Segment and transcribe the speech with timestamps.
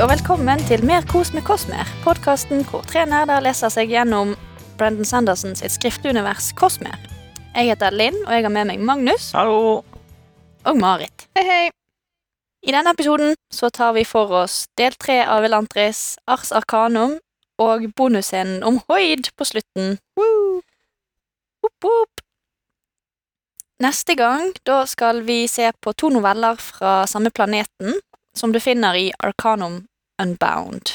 [0.00, 1.84] og velkommen til Mer kos med Kosmer.
[2.00, 4.30] Podkasten hvor tre nerder leser seg gjennom
[4.80, 6.94] Brendan Sanderson sitt skriftunivers Kosmer.
[7.52, 9.82] Jeg heter Linn, og jeg har med meg Magnus Hallo!
[10.64, 11.26] og Marit.
[11.36, 11.66] Hei, hei.
[12.64, 17.18] I denne episoden så tar vi for oss del tre av Elantris, Ars Arcanum
[17.60, 19.98] og bonusscenen om Hoid på slutten.
[20.16, 20.62] Woo!
[21.60, 22.24] Hopp, hopp.
[23.84, 28.00] Neste gang da skal vi se på to noveller fra samme planeten
[28.32, 29.82] som du finner i Arcanum
[30.20, 30.94] Unbound.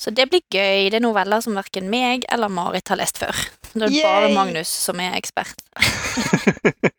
[0.00, 0.90] Så det blir gøy.
[0.90, 3.36] Det er noveller som verken meg eller Marit har lest før.
[3.74, 5.60] Det er bare Magnus som er ekspert.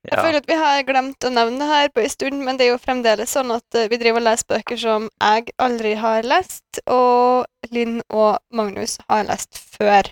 [0.08, 2.66] Jeg føler at vi har glemt å nevne det her på en stund, men det
[2.66, 6.24] er jo fremdeles sånn at eh, vi driver og leser bøker som jeg aldri har
[6.24, 10.08] lest, og Linn og Magnus har lest før.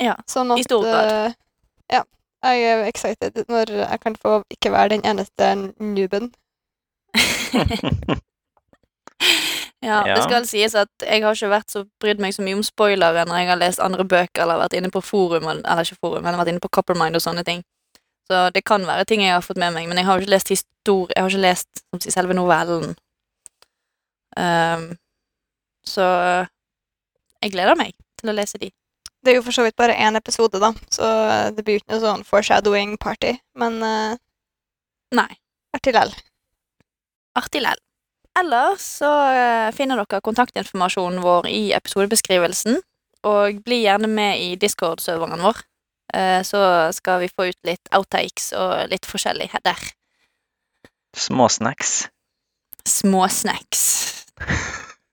[0.00, 1.12] Ja, Sånn at i stor grad.
[1.12, 1.36] eh,
[1.98, 2.02] ja.
[2.46, 6.32] Jeg er excited når jeg kan få ikke være den eneste nooben.
[9.86, 10.14] Ja, Ja.
[10.16, 13.22] Det skal sies at jeg har ikke vært så brydd meg så mye om spoilere
[13.28, 16.38] når jeg har lest andre bøker eller vært inne på forum, eller ikke forum, men
[16.40, 17.62] vært inne på Coppermind og sånne ting.
[18.26, 20.34] Så det kan være ting jeg har fått med meg, men jeg har jo ikke
[20.34, 22.96] lest histor Jeg har ikke lest som sier, selve novellen.
[24.36, 24.96] Um,
[25.86, 26.06] så
[27.42, 28.72] jeg gleder meg til å lese de.
[29.22, 31.06] Det er jo for så vidt bare én episode, da, så
[31.54, 34.18] det blir ikke noe sånn foreshadowing party, men uh,
[35.14, 35.30] Nei.
[35.74, 36.14] artig lell.
[37.38, 37.85] Artig lell.
[38.36, 42.80] Ellers så eh, finner dere kontaktinformasjonen vår i episodebeskrivelsen.
[43.26, 45.62] Og bli gjerne med i Discord-serveren vår.
[46.14, 46.60] Eh, så
[46.94, 49.86] skal vi få ut litt outtakes og litt forskjellig der.
[51.16, 51.94] Småsnacks.
[52.86, 53.86] Småsnacks.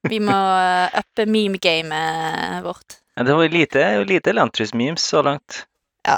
[0.04, 3.00] Vi må eh, uppe meme-gamet vårt.
[3.16, 5.64] Ja, det var lite, lite Lantrus-memes så langt.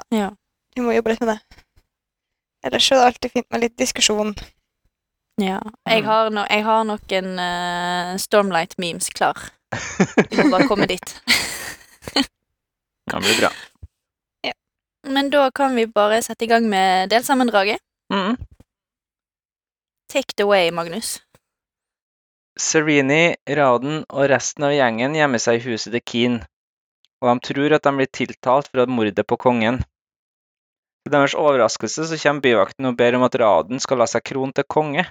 [0.09, 0.31] Ja.
[0.75, 1.63] Vi må jobbe litt med det.
[2.65, 4.33] Ellers er det alltid fint med litt diskusjon.
[5.41, 5.59] Ja.
[5.89, 9.39] Jeg har, no jeg har noen uh, Stormlight-memes klar.
[10.31, 11.15] Du må bare komme dit.
[13.05, 13.51] Det bli bra.
[14.47, 14.53] Ja.
[15.07, 17.77] Men da kan vi bare sette i gang med delsammendraget.
[18.13, 18.37] Mm.
[20.11, 21.19] Take it away, Magnus.
[22.59, 26.37] Serenie, Raden og resten av gjengen gjemmer seg i huset til Keen,
[27.21, 29.81] og de tror at de blir tiltalt for mordet på kongen.
[31.03, 34.55] Til deres overraskelse så kommer byvakten og ber om at Raden skal la seg krone
[34.55, 35.03] til konge.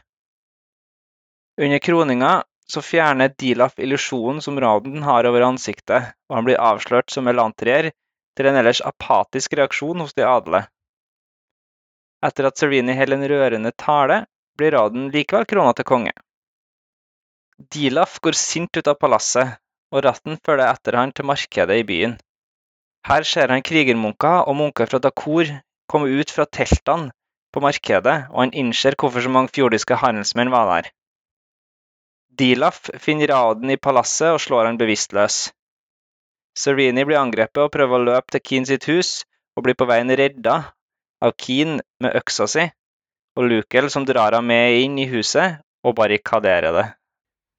[1.61, 7.13] Under kroninga så fjerner Dilaf illusjonen som Raden har over ansiktet, og han blir avslørt
[7.15, 7.93] som elantrier
[8.35, 10.65] til en ellers apatisk reaksjon hos de adle.
[12.27, 14.25] Etter at Serini holder en rørende tale,
[14.59, 16.15] blir Raden likevel krona til konge.
[17.75, 19.61] Dilaf går sint ut av palasset,
[19.95, 22.17] og ratten følger etter han til markedet i byen.
[23.07, 25.53] Her ser han krigermunker og munker fra Dakor
[25.87, 27.13] komme ut fra teltene
[27.55, 30.91] på markedet, og han innser hvorfor så mange fjordiske handelsmenn var der.
[32.35, 35.53] Dilaf finner Raden i palasset og slår han bevisstløs.
[36.59, 39.23] Serini blir angrepet og prøver å løpe til Keen sitt hus,
[39.55, 40.57] og blir på veien redda
[41.23, 42.65] av Keen med øksa si,
[43.39, 46.87] og Lukel som drar ham med inn i huset og barrikaderer det.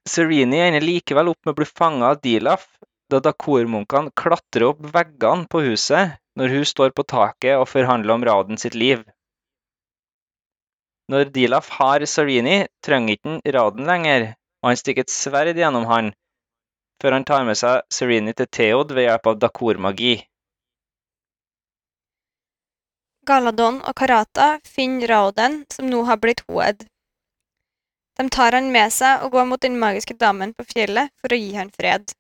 [0.10, 2.68] Serini ender likevel opp med å bli fanga av Dilaf
[3.10, 8.26] da dakormunkene klatrer opp veggene på huset når hun står på taket og forhandler om
[8.28, 9.04] Raden sitt liv.
[11.12, 14.34] Når Dilaf har Serini, trenger ikke han Raden lenger,
[14.66, 16.08] og han stikker et sverd gjennom han
[17.02, 20.16] før han tar med seg Serini til Theod ved hjelp av dakormagi.
[23.30, 26.82] Galadon og Karata finner Rauden, som nå har blitt hoed.
[28.18, 31.40] De tar han med seg og går mot den magiske damen på fjellet for å
[31.44, 32.16] gi han fred.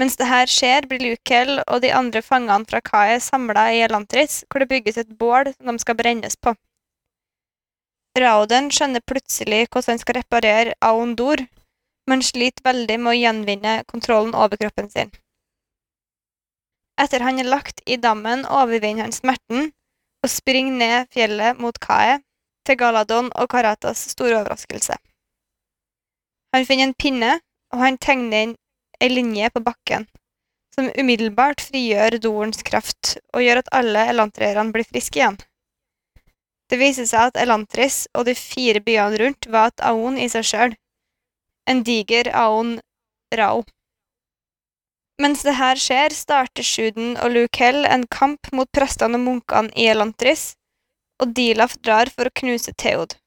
[0.00, 4.40] Mens det her skjer, blir Lukel og de andre fangene fra Kae samla i Elantris,
[4.48, 6.56] hvor det bygges et bål som de skal brennes på.
[8.18, 11.40] Rauden skjønner plutselig hvordan han skal reparere Aondor,
[12.10, 15.12] men sliter veldig med å gjenvinne kontrollen over kroppen sin.
[17.00, 19.70] Etter han er lagt i dammen, overvinner han smerten
[20.22, 22.20] og springer ned fjellet mot Kae,
[22.66, 24.94] til Galadon og Karatas store overraskelse.
[26.54, 27.32] Han finner en pinne,
[27.72, 28.52] og han tegner inn
[29.02, 30.04] ei linje på bakken,
[30.74, 35.40] som umiddelbart frigjør Dorens kraft og gjør at alle elantrierne blir friske igjen.
[36.72, 40.46] Det viser seg at Elantris og de fire byene rundt var et aon i seg
[40.48, 40.74] sjøl,
[41.68, 42.78] en diger aon
[43.36, 43.60] Rao.
[45.20, 49.90] Mens det her skjer, starter Shuden og Lukel en kamp mot prestene og munkene i
[49.92, 50.54] Elantris,
[51.20, 53.18] og Dilaf drar for å knuse Theod.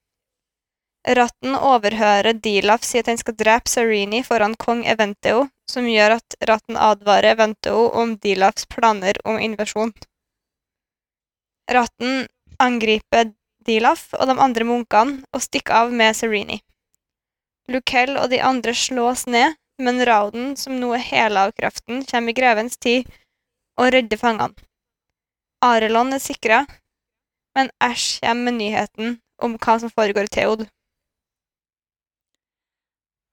[1.06, 6.38] Ratten overhører Dilaf si at han skal drepe Sarini foran kong Eventeo, som gjør at
[6.50, 9.94] ratten advarer Eventeo om Dilafs planer om invasjon.
[11.70, 12.26] Ratten
[12.60, 13.32] angriper
[13.66, 16.62] Dilaf og de andre munkene og stikker av med Serenie.
[17.72, 22.32] Lukell og de andre slås ned, men Rauden, som nå er hele av kraften, kommer
[22.32, 23.10] i grevens tid
[23.80, 24.54] og redder fangene.
[25.66, 26.62] Arelon er sikra,
[27.58, 30.66] men Æsj kommer med nyheten om hva som foregår i Theod.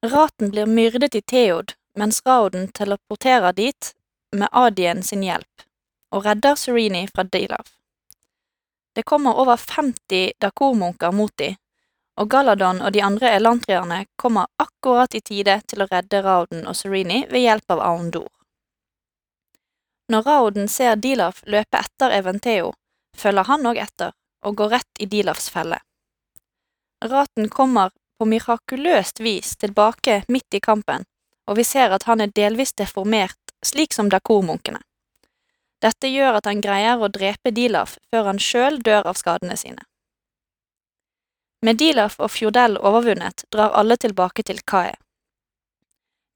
[0.03, 3.93] Raten blir myrdet i Theod, mens Rauden teleporterer dit
[4.33, 5.69] med Adien sin hjelp,
[6.11, 7.69] og redder Serenie fra Dilav.
[8.93, 11.55] Det kommer over 50 Dakormunker mot de,
[12.21, 16.77] og Galadon og de andre elantrierne kommer akkurat i tide til å redde Rauden og
[16.77, 18.29] Serini ved hjelp av Aundor.
[20.13, 22.75] Når Rauden ser Dilaf løpe etter Eventeo,
[23.17, 24.13] følger han òg etter
[24.45, 25.79] og går rett i Dilafs felle.
[27.03, 31.07] Raten kommer på mirakuløst vis tilbake midt i kampen,
[31.49, 34.83] og vi ser at han er delvis deformert, slik som Dakormunkene.
[35.83, 39.83] Dette gjør at han greier å drepe Dilaf før han sjøl dør av skadene sine.
[41.63, 44.95] Med Dilaf og Fjordell overvunnet drar alle tilbake til Kae.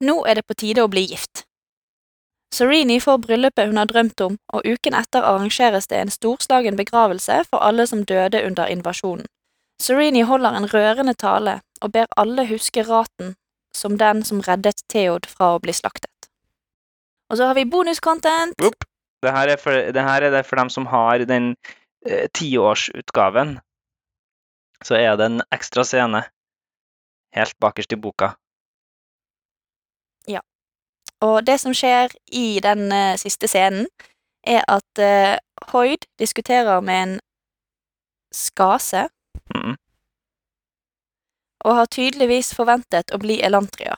[0.03, 1.43] Nå er det på tide å bli gift.
[2.53, 7.41] Sereni får bryllupet hun har drømt om, og uken etter arrangeres det en storslagen begravelse
[7.49, 9.27] for alle som døde under invasjonen.
[9.83, 13.35] Sereni holder en rørende tale og ber alle huske Raten
[13.75, 16.31] som den som reddet Theod fra å bli slaktet.
[17.29, 18.55] Og så har vi bonuscontent!
[19.23, 21.55] Det her er for, det er det for dem som har den
[22.05, 23.57] eh, tiårsutgaven.
[24.85, 26.21] Så er det en ekstra scene
[27.35, 28.35] helt bakerst i boka.
[30.27, 30.43] Ja.
[31.21, 33.87] Og det som skjer i den eh, siste scenen,
[34.47, 35.35] er at uh,
[35.73, 37.19] Hoyd diskuterer med en
[38.31, 39.09] skase,
[39.55, 39.75] Mm.
[41.65, 43.97] og har tydeligvis forventet å bli elantrier.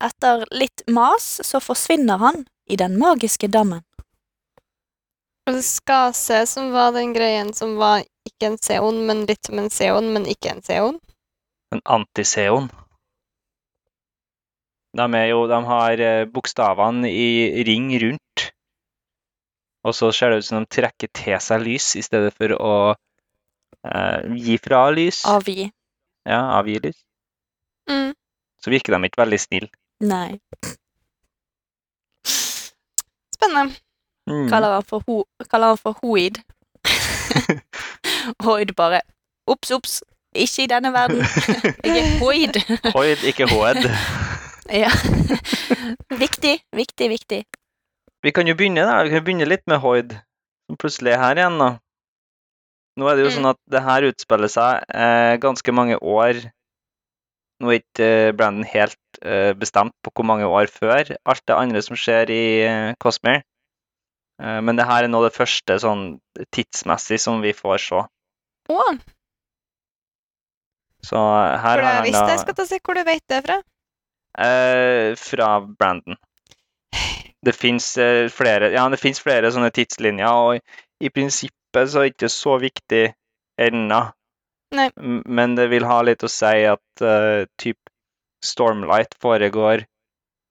[0.00, 3.82] Etter litt mas så forsvinner han i den magiske dammen.
[5.48, 9.58] Og det skase som var den greien som var ikke en seon, men litt som
[9.58, 11.00] en seon, men ikke en seon.
[11.74, 12.68] En antiseon.
[14.96, 18.46] De, er jo, de har eh, bokstavene i ring rundt.
[19.86, 22.72] Og så ser det ut som de trekker til seg lys i stedet for å
[22.90, 25.22] eh, gi fra lys.
[25.30, 25.70] Avgi.
[26.28, 26.98] Ja, avgi lys.
[27.90, 28.12] Mm.
[28.60, 29.70] Så virker de ikke veldig snille.
[30.04, 30.40] Nei.
[33.40, 33.74] Spennende.
[34.28, 34.48] Mm.
[34.52, 36.38] Kaller han for, ho kaller han for Hoid.
[38.44, 39.00] Hoid bare
[39.50, 39.94] Ops, ops,
[40.36, 41.24] ikke i denne verden.
[41.84, 42.58] Jeg er Hoid.
[42.94, 43.80] Hoid, ikke hoed.
[44.82, 44.90] ja.
[46.20, 47.40] viktig, viktig, viktig.
[48.22, 49.00] Vi kan jo begynne da.
[49.02, 50.12] Vi kan jo begynne litt med Hoid,
[50.68, 51.56] som plutselig er her igjen.
[51.58, 51.70] da.
[53.00, 53.36] Nå er det jo Mm.
[53.38, 56.38] sånn at det her utspiller seg eh, ganske mange år
[57.60, 61.56] Nå er ikke eh, Brandon helt eh, bestemt på hvor mange år før alt det
[61.56, 63.44] andre som skjer i eh, Cosmere.
[64.40, 66.04] Men det her er nå det første sånn
[66.56, 67.98] tidsmessig som vi får se.
[68.72, 68.94] Oh.
[71.04, 73.42] Så her for har han visste Hvis jeg skal ta se hvor du vet det
[73.44, 73.58] fra.
[74.46, 76.16] Eh, fra Brandon.
[77.44, 77.90] Det fins
[78.32, 80.64] flere Ja, flere sånne tidslinjer, og i,
[81.04, 83.04] i prinsippet så er det ikke så viktig
[83.60, 84.00] ennå.
[84.76, 84.88] Nei.
[85.26, 87.78] Men det vil ha litt å si at uh, typ
[88.44, 89.82] Stormlight foregår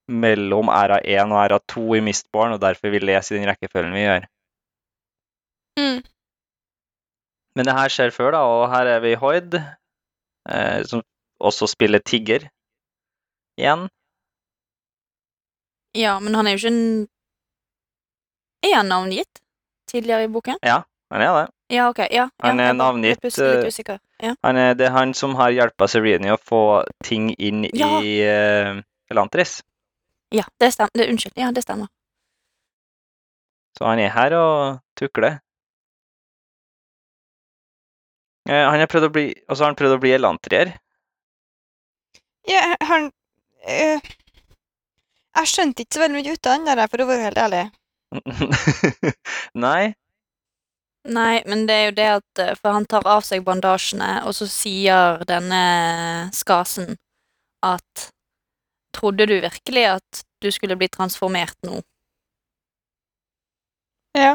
[0.10, 3.94] mellom æra 1 og æra 2 i Mistborn, og derfor vi leser i den rekkefølgen
[3.96, 4.26] vi gjør.
[5.80, 6.00] Mm.
[7.58, 11.02] Men det her skjer før, da, og her er vi i Hoid, eh, som
[11.40, 12.46] også spiller Tigger
[13.60, 13.88] igjen.
[15.98, 17.08] Ja, men han er jo ikke en
[18.62, 19.40] Er han navngitt
[19.90, 20.60] tidligere i boken?
[20.62, 21.48] Ja, Han er det.
[21.74, 22.00] Ja, ok.
[22.04, 23.98] Ja, ja, Han er bare- navngitt, litt usikker.
[24.20, 24.34] Ja.
[24.44, 26.62] Han er, det er han som har hjelpa Serenie å få
[27.08, 27.88] ting inn Ja.
[28.04, 29.62] i uh, Elantris.
[30.36, 30.92] ja, det stemmer.
[30.94, 31.34] Det, unnskyld.
[31.40, 31.88] Ja, det stemmer.
[33.78, 35.40] Så han er her og tukler.
[38.50, 40.72] Eh, han har prøvd å bli, og så har han prøvd å bli elantrier.
[42.50, 43.10] Ja, han
[43.70, 44.00] øh,
[45.38, 47.64] Jeg skjønte ikke så veldig mye ut av han der, for å være helt ærlig.
[49.66, 49.94] Nei.
[51.08, 54.36] Nei, men det er jo det at eh, For han tar av seg bandasjene, og
[54.36, 55.62] så sier denne
[56.36, 56.98] skasen
[57.66, 58.10] at
[58.96, 61.78] Trodde du virkelig at du skulle bli transformert nå?
[64.18, 64.34] Ja.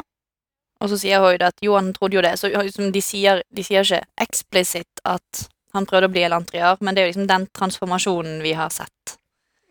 [0.79, 2.37] Og så sier Hoyd at jo, han trodde jo det.
[2.39, 5.43] Så liksom, de, sier, de sier ikke eksplisitt at
[5.75, 9.17] han prøvde å bli Elantriar, men det er jo liksom den transformasjonen vi har sett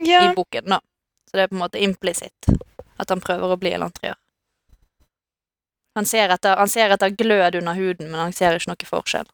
[0.03, 0.81] i boken, da.
[1.29, 2.51] Så det er på en måte implisitt
[2.97, 4.17] at han prøver å bli elantrier.
[5.97, 9.27] Han ser, etter, han ser etter glød under huden, men han ser ikke noe forskjell.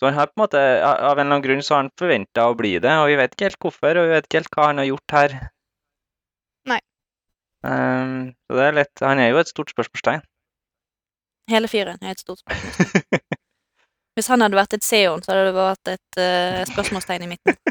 [0.00, 2.46] Så han har på en måte, av en eller annen grunn så har han forventa
[2.48, 4.68] å bli det, og vi vet ikke helt hvorfor, og vi vet ikke helt hva
[4.70, 5.34] han har gjort her.
[6.72, 6.78] Nei.
[7.60, 8.14] Um,
[8.48, 10.24] så det er litt Han er jo et stort spørsmålstegn.
[11.52, 13.20] Hele fyren er et stort spørsmål.
[14.16, 17.60] Hvis han hadde vært et Seon, så hadde det vært et uh, spørsmålstegn i midten.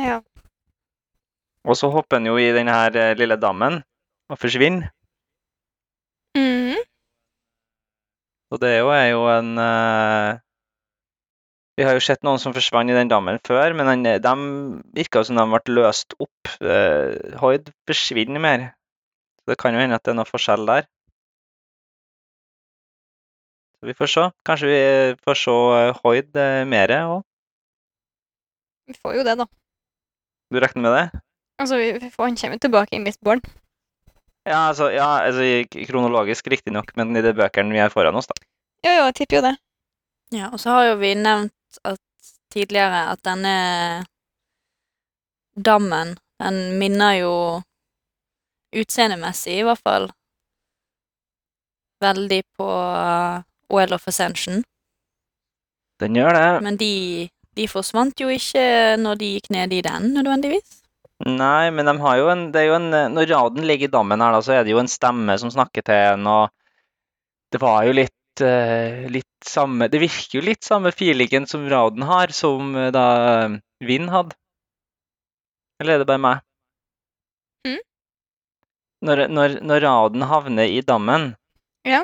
[0.00, 0.20] Ja.
[1.66, 3.80] Og så hopper han jo i denne her eh, lille dammen
[4.30, 4.88] og forsvinner.
[8.50, 10.38] Og det er jo, en eh,
[11.78, 14.32] Vi har jo sett noen som forsvant i den dammen før, men den, de
[14.96, 16.50] virka som de ble løst opp.
[16.60, 18.66] Uh, Hoid forsvinner mer.
[19.40, 20.90] Så det kan jo hende at det er noe forskjell der.
[23.78, 24.26] Så vi får se.
[24.44, 24.82] Kanskje vi
[25.24, 27.24] får se eh, Hoid uh, mer òg.
[28.90, 29.46] Vi får jo det, da.
[30.50, 31.22] Du regner med det?
[31.62, 33.40] Altså, vi, får, han kommer tilbake i Mistborn.
[34.50, 35.44] Ja, altså, ja, altså
[35.86, 38.38] kronologisk riktignok, men i de bøkene vi har foran oss, da.
[38.86, 39.56] Jo, jo, jeg tipper jo det.
[40.34, 42.00] Ja, og så har jo vi nevnt at
[42.50, 43.54] tidligere at denne
[45.54, 47.34] dammen, den minner jo
[48.74, 50.08] utseendemessig i hvert fall
[52.00, 54.64] veldig på uh, Oil of Ascension.
[56.00, 56.62] Den gjør det.
[56.64, 60.79] Men de, de forsvant jo ikke når de gikk ned i den, nødvendigvis.
[61.26, 64.22] Nei, men de har jo en, det er jo en Når raden ligger i dammen
[64.24, 66.48] her, da, så er det jo en stemme som snakker til en, og
[67.52, 72.06] det var jo litt, eh, litt samme Det virker jo litt samme feelingen som raden
[72.08, 73.04] har, som eh, da
[73.84, 74.36] Vind hadde.
[75.80, 76.40] Eller er det bare meg?
[77.66, 77.78] Mm.
[79.08, 81.30] Når, når, når raden havner i dammen,
[81.88, 82.02] Ja.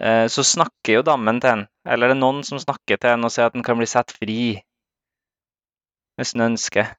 [0.00, 1.66] eh, så snakker jo dammen til en.
[1.84, 4.12] Eller det er noen som snakker til en og sier at den kan bli satt
[4.16, 4.40] fri
[6.16, 6.90] hvis den ønsker.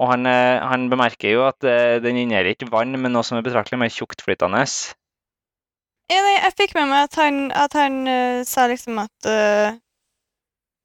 [0.00, 3.36] Og han, eh, han bemerker jo at eh, den inneholder ikke vann, men noe som
[3.36, 4.62] er betraktelig mer tjuktflytende.
[6.10, 9.76] Ja, nei, jeg fikk med meg at han, at han uh, sa liksom at, uh,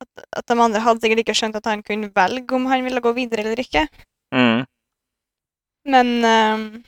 [0.03, 3.01] at At de andre hadde sikkert ikke skjønt at han kunne velge om han ville
[3.01, 3.87] gå videre eller ikke.
[4.35, 4.67] Mm.
[5.89, 6.83] Men uh,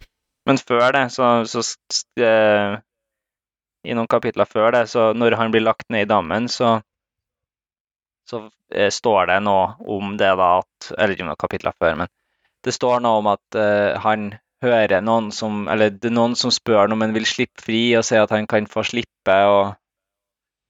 [0.46, 1.64] Men før det, så, så
[3.88, 6.82] I noen kapitler før det, så når han blir lagt ned i dammen, så
[8.28, 8.42] så
[8.92, 12.10] står det noe om det da at Eller ikke noen kapitler før, men
[12.68, 14.34] det står noe om at uh, han
[14.64, 18.06] hører noen som Eller det er noen som spør om han vil slippe fri, og
[18.08, 19.76] sier at han kan få slippe, og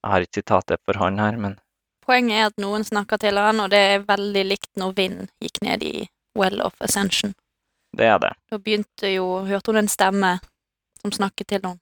[0.03, 1.57] Jeg har ikke sitatet for han her, men
[2.07, 5.59] Poenget er at noen snakker til han, og det er veldig likt når Vind gikk
[5.65, 7.33] ned i Well of Ascension.
[7.97, 8.33] det er det.
[8.51, 10.37] Da begynte jo Hørte hun en stemme
[11.01, 11.79] som snakket til noen?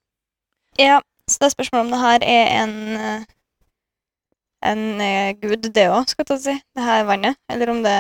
[0.79, 3.25] ja, så det er spørsmålet om det her er en eh,
[4.65, 6.55] en eh, gud, det òg, skal jeg ta si.
[6.75, 7.38] Det her vannet.
[7.51, 7.98] Eller om det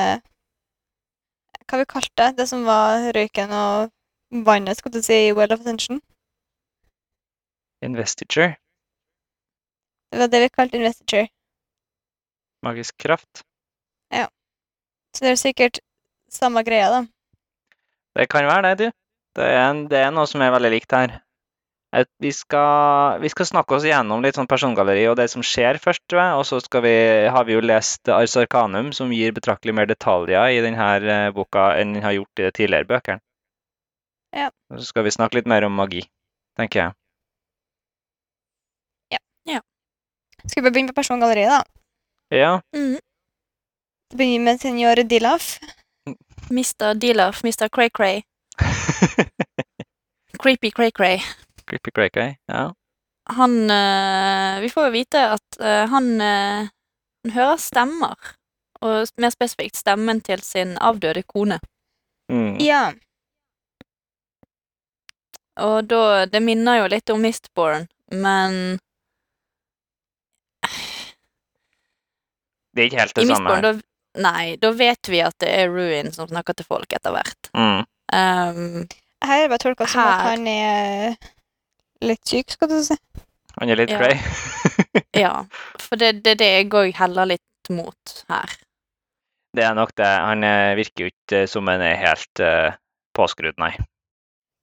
[1.69, 2.37] Hva vi kalte det?
[2.37, 3.91] Det som var røyken og
[4.45, 6.01] vannet, skulle du si, i Well of Attention.
[7.81, 8.55] Investiture.
[10.11, 11.27] Det var det vi kalte investiture.
[12.65, 13.43] Magisk kraft.
[14.13, 14.27] Ja.
[15.15, 15.79] Så det er sikkert
[16.31, 17.01] samme greia, da.
[18.15, 18.97] Det kan være det, du.
[19.35, 21.19] Det er, en, det er noe som er veldig likt her.
[21.95, 25.77] Et- Vi skal, vi skal snakke oss igjennom litt sånn persongalleri og det som skjer
[25.79, 26.33] først, tror jeg.
[26.41, 26.95] Og så skal vi,
[27.31, 31.93] har vi jo lest Ars Arcanum, som gir betraktelig mer detaljer i denne boka enn
[31.95, 33.21] den har gjort i de tidligere bøkene.
[34.35, 34.49] Ja.
[34.73, 36.03] Og så skal vi snakke litt mer om magi,
[36.59, 36.91] tenker jeg.
[39.47, 39.61] Ja.
[40.49, 41.63] Skal vi begynne på persongalleriet, da?
[42.35, 42.97] Ja, Mm.
[44.09, 45.59] Det begynner med senior Dilaf.
[46.51, 46.93] Mr.
[46.93, 47.69] Dilaf, Mr.
[47.69, 48.21] Cray Cray.
[50.41, 51.19] Creepy Cray Cray.
[51.69, 52.35] Creepy cracky.
[52.51, 52.73] Ja.
[53.29, 56.67] Han eh, Vi får jo vite at eh, han, eh,
[57.23, 58.15] han hører stemmer.
[58.85, 61.59] Og mer spesifikt stemmen til sin avdøde kone.
[62.31, 62.57] Mm.
[62.61, 62.93] Ja.
[65.61, 68.77] Og da Det minner jo litt om Mistborn, men
[72.75, 73.75] Det er ikke helt i det samme Mistborn, da
[74.15, 77.49] Nei, da vet vi at det er Ruin som snakker til folk etter hvert.
[77.51, 77.81] Mm.
[78.15, 78.85] Um,
[79.25, 81.17] Her er det bare tolka som at han er
[82.03, 82.97] litt syk, skal du si.
[83.59, 83.99] Han er litt Ja.
[84.01, 84.19] cray.
[85.25, 85.33] ja.
[85.79, 88.51] For det er det, det jeg òg heller litt mot her.
[89.55, 90.09] Det er nok det.
[90.27, 92.75] Han eh, virker jo ikke som han er helt uh,
[93.15, 93.71] påskrudd, nei.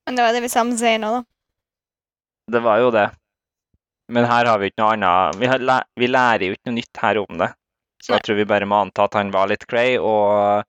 [0.04, 1.22] Men det var det vi sammen sier nå, da.
[2.52, 3.06] Det var jo det.
[4.12, 5.62] Men her har vi ikke noe annet Vi, har,
[5.96, 7.48] vi lærer jo ikke noe nytt her om det.
[8.02, 8.18] Så Nei.
[8.18, 10.66] jeg tror vi bare må anta at han var litt grey, og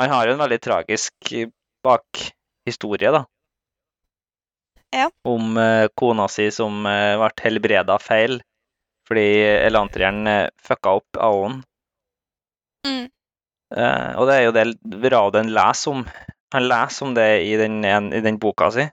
[0.00, 1.34] han har jo en veldig tragisk
[1.84, 3.26] bakhistorie, da.
[4.92, 5.10] Ja.
[5.24, 8.42] Om eh, kona si som uh, ble helbreda feil
[9.08, 9.24] fordi
[9.66, 11.62] elantrieren uh, fucka opp Aon.
[12.86, 13.06] Mm.
[13.72, 16.02] Uh, og det er jo det Raden leser om.
[16.52, 18.84] Han leser om det i den, en, i den boka si.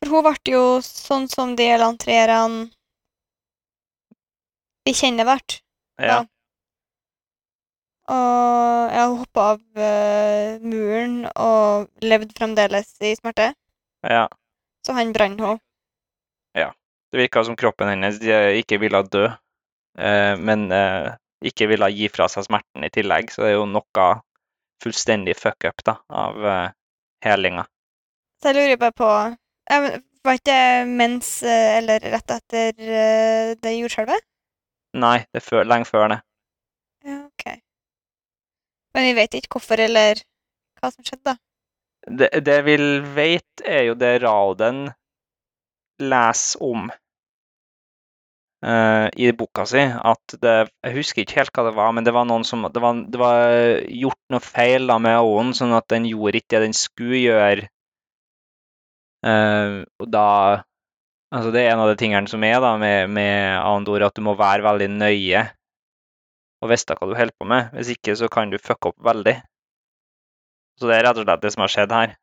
[0.00, 2.70] For hun ble jo sånn som de elantrierne
[4.84, 5.60] vi kjenner hvert.
[6.00, 6.22] Ja.
[8.12, 13.52] Og jeg hoppa av uh, muren og levde fremdeles i smerte.
[14.08, 14.26] ja.
[14.84, 15.58] Så han brant henne.
[17.14, 18.16] Det virka som kroppen hennes
[18.58, 19.28] ikke ville dø,
[19.98, 21.12] eh, men eh,
[21.46, 23.30] ikke ville gi fra seg smerten i tillegg.
[23.30, 24.06] Så det er jo noe
[24.82, 26.72] fullstendig fuck up da, av eh,
[27.22, 27.68] helinga.
[28.42, 29.12] Så jeg lurer bare på
[29.70, 29.78] ja,
[30.26, 32.82] Var ikke det mens eller rett etter
[33.62, 34.26] det jordskjelvet?
[34.98, 36.18] Nei, det er før, lenge før det.
[37.06, 37.44] Ja, ok.
[38.96, 40.18] Men vi vet ikke hvorfor eller
[40.80, 41.38] hva som skjedde, da.
[42.04, 42.76] Det, det vi
[43.16, 44.90] vet, er jo det Rauden
[46.02, 46.90] leser om
[48.66, 49.84] uh, i boka si.
[49.84, 52.82] At det Jeg husker ikke helt hva det var, men det var noen som Det
[52.82, 56.68] var, det var gjort noe feil da med Owen, sånn at den gjorde ikke det
[56.68, 57.68] den skulle gjøre.
[59.24, 60.28] Uh, og da
[61.34, 64.22] Altså, det er en av de tingene som er da med, med Andor, at du
[64.22, 65.40] må være veldig nøye
[66.62, 67.72] og vite hva du holder på med.
[67.74, 69.34] Hvis ikke så kan du fucke opp veldig.
[70.78, 72.14] Så det er rett og slett det som har skjedd her.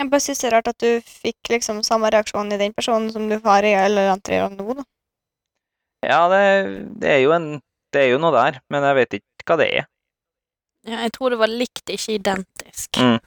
[0.00, 3.10] Jeg bare synes det er rart at du fikk liksom samme reaksjon i den personen
[3.12, 4.84] som du har i eller andre nå, da.
[6.00, 6.44] Ja, det,
[7.02, 7.48] det, er jo en,
[7.92, 9.88] det er jo noe der, men jeg vet ikke hva det er.
[10.88, 12.96] Ja, jeg tror det var likt, ikke identisk.
[12.96, 13.18] Mm.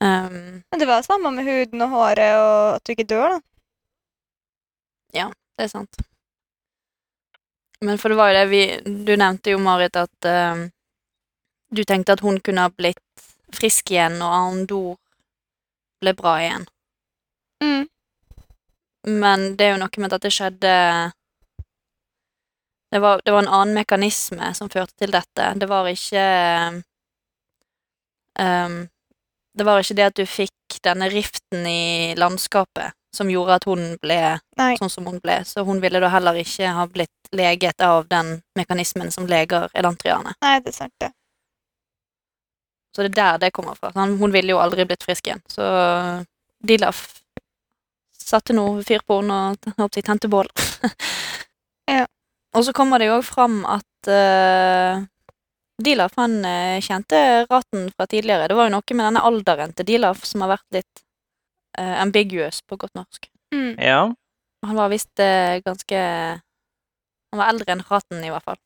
[0.00, 3.36] Um, Men det var det samme med huden og håret og at du ikke dør,
[3.36, 3.40] da.
[5.14, 5.28] Ja,
[5.58, 6.00] det er sant.
[7.84, 8.62] Men for det var jo det vi
[9.06, 10.64] Du nevnte jo, Marit, at um,
[11.74, 14.94] du tenkte at hun kunne ha blitt frisk igjen når Arndor
[16.02, 16.64] ble bra igjen.
[17.62, 17.84] Mm.
[19.20, 20.72] Men det er jo noe med at det skjedde
[22.94, 25.46] det var, det var en annen mekanisme som førte til dette.
[25.58, 26.26] Det var ikke
[28.38, 28.76] um,
[29.54, 33.82] Det var ikke det at du fikk denne riften i landskapet som gjorde at hun
[34.02, 34.20] ble
[34.58, 34.74] Nei.
[34.78, 35.40] sånn som hun ble.
[35.46, 40.34] Så hun ville da heller ikke ha blitt leget av den mekanismen som leger elantriane.
[40.42, 41.10] Nei, det er sant, det.
[42.94, 43.90] Så det er der det kommer fra.
[43.98, 45.42] Han, hun ville jo aldri blitt frisk igjen.
[45.50, 45.64] Så
[46.64, 47.02] Dilaf
[48.24, 49.40] satte noe fyr på henne
[49.74, 50.50] og jeg i tente bål.
[51.84, 52.06] Ja.
[52.56, 55.02] Og så kommer det jo òg fram at uh,
[55.84, 57.18] Dilaf han eh, kjente
[57.50, 58.46] raten fra tidligere.
[58.48, 61.02] Det var jo noe med denne alderen til Dilaf som har vært litt
[61.76, 63.28] uh, ambiguous på godt norsk.
[63.52, 63.74] Mm.
[63.82, 64.00] Ja,
[64.64, 68.60] Han var visst uh, ganske Han var eldre enn raten, i hvert fall.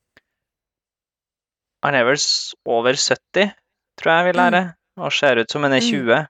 [1.83, 2.21] han er vel
[2.67, 3.51] over 70,
[3.99, 5.91] tror jeg vi lærer, og ser ut som hun er Mm.
[5.91, 6.27] 20.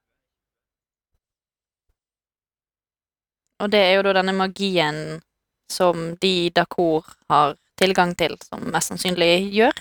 [3.61, 5.21] Og det er jo da denne magien
[5.71, 9.75] som de Dakor har tilgang til, som mest sannsynlig gjør.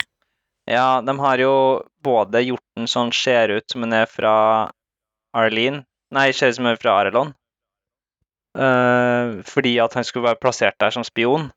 [0.68, 1.54] Ja, de har jo
[2.04, 4.72] både gjort den sånn ser ut som hun er fra
[5.34, 7.34] Arlene Nei, ser ut som hun er fra Arelon.
[8.58, 11.50] Uh, fordi at han skulle være plassert der som spion.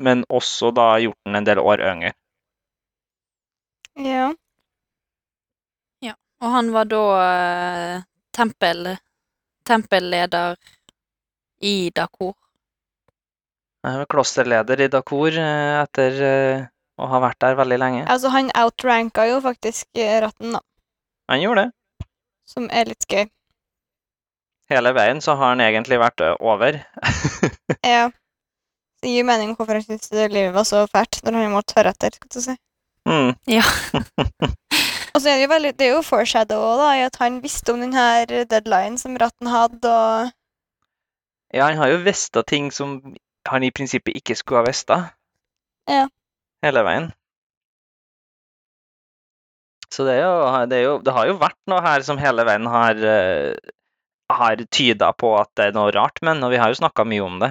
[0.00, 2.14] Men også da gjort den en del år yngre.
[4.00, 4.30] Ja.
[6.40, 8.02] Og han var da eh,
[8.36, 8.94] tempel,
[9.68, 10.56] tempelleder
[11.60, 12.34] i Dakor.
[13.84, 16.62] Han er klosterleder i Dakor eh, etter eh,
[17.00, 18.06] å ha vært der veldig lenge.
[18.12, 20.62] Altså, han outranka jo faktisk eh, ratten, da.
[21.32, 22.06] Han gjorde det.
[22.50, 23.28] Som er litt gøy.
[24.70, 26.80] Hele veien så har han egentlig vært ø, over.
[27.86, 28.08] Ja.
[29.00, 32.12] Det gir mening hvorfor han syntes livet var så fælt når han måtte høre etter.
[32.18, 32.56] skal du si.
[33.08, 33.30] mm.
[33.48, 33.64] Ja.
[35.14, 37.74] Og så er det jo veldig, det er jo foreshadow da, i at han visste
[37.74, 40.30] om den her deadline som ratten hadde, og
[41.54, 43.00] Ja, han har jo visst ting som
[43.48, 44.92] han i prinsippet ikke skulle ha visst.
[45.90, 46.04] Ja.
[46.62, 47.10] Hele veien.
[49.90, 52.44] Så det er, jo, det er jo Det har jo vært noe her som hele
[52.46, 53.72] veien har eh,
[54.30, 57.24] har tyda på at det er noe rart med og vi har jo snakka mye
[57.24, 57.50] om det.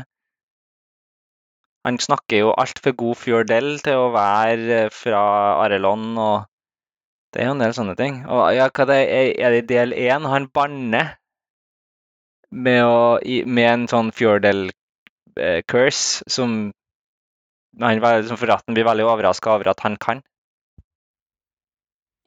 [1.87, 5.21] Han snakker jo altfor god Fjordell til å være eh, fra
[5.65, 6.48] Arelon, og
[7.33, 8.23] det er jo en del sånne ting.
[8.25, 10.25] Og ja, hva det er, er det i del én?
[10.29, 11.15] Han banner
[12.49, 16.71] med, å, med en sånn Fjordel-curse som
[17.79, 20.21] han som for blir veldig overraska over at han kan.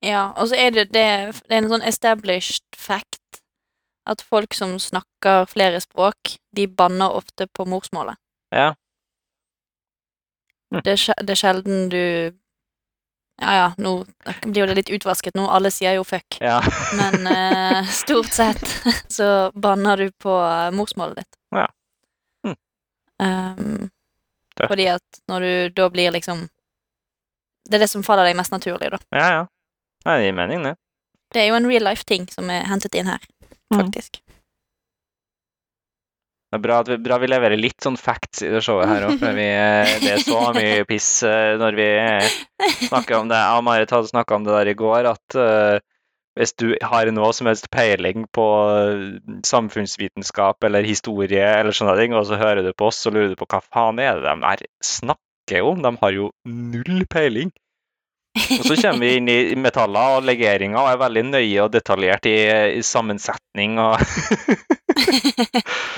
[0.02, 0.32] ja.
[0.36, 1.06] Og så er det, det,
[1.48, 3.42] det er en sånn established fact
[4.06, 8.18] at folk som snakker flere språk, de banner ofte på morsmålet.
[8.54, 8.72] Ja.
[10.72, 10.82] Hm.
[10.82, 12.02] Det, er, det er sjelden du
[13.40, 14.04] Ja ja, nå
[14.44, 16.36] blir jo det litt utvasket nå, alle sier jo fuck.
[16.40, 16.60] Ja.
[16.98, 18.62] Men eh, stort sett
[19.08, 21.38] så banner du på eh, morsmålet ditt.
[21.56, 21.66] Ja.
[22.46, 22.56] Hm.
[23.22, 23.90] Um,
[24.68, 26.48] fordi at når du da blir liksom
[27.70, 28.98] Det er det som faller deg mest naturlig, da.
[29.14, 29.42] ja, ja.
[30.04, 30.72] Nei, det gir mening, det.
[31.32, 33.22] Det er jo en real life-ting som er hentet inn her,
[33.72, 33.88] Mm.
[36.52, 39.06] Det er bra, at vi, bra vi leverer litt sånn facts i det showet her
[39.06, 41.86] òg, for eh, det er så mye piss eh, når vi
[42.90, 43.38] snakker om det.
[43.40, 45.80] Jeg og Marit hadde snakka om det der i går, at uh,
[46.36, 48.44] hvis du har noe som helst peiling på
[49.48, 53.40] samfunnsvitenskap eller historie, eller sånne ting, og så hører du på oss og lurer du
[53.40, 55.80] på hva faen er det de snakker om?
[55.80, 57.52] De har jo null peiling.
[58.32, 62.24] Og så kommer vi inn i metaller og legeringer og er veldig nøye og detaljert
[62.30, 62.36] i,
[62.78, 63.94] i sammensetning og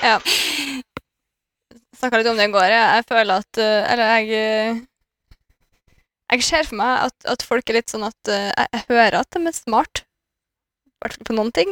[0.09, 0.17] Ja.
[1.95, 2.67] Snakka litt om det i går.
[2.67, 4.71] Jeg, jeg føler at eh, Eller jeg eh,
[6.33, 9.15] Jeg ser for meg at, at folk er litt sånn at eh, jeg, jeg hører
[9.21, 9.95] at de er smart.
[10.03, 10.05] I
[11.05, 11.69] hvert fall på noen ting.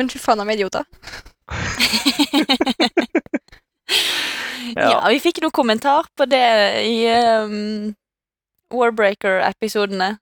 [0.00, 0.84] Men fy faen, de er idioter.
[4.76, 4.98] Ja.
[5.08, 6.46] vi fikk noen kommentar på det
[6.88, 7.06] i
[7.46, 7.94] um,
[8.72, 10.16] Warbreaker-episodene.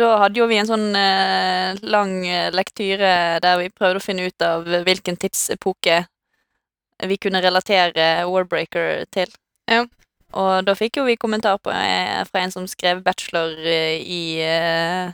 [0.00, 4.28] Da hadde jo vi en sånn eh, lang eh, lektyre der vi prøvde å finne
[4.30, 6.04] ut av hvilken tidsepoke
[7.10, 9.30] vi kunne relatere Warbreaker til.
[9.70, 9.84] Ja.
[10.36, 14.22] Og da fikk jo vi kommentar på, eh, fra en som skrev bachelor eh, i
[14.46, 15.10] eh,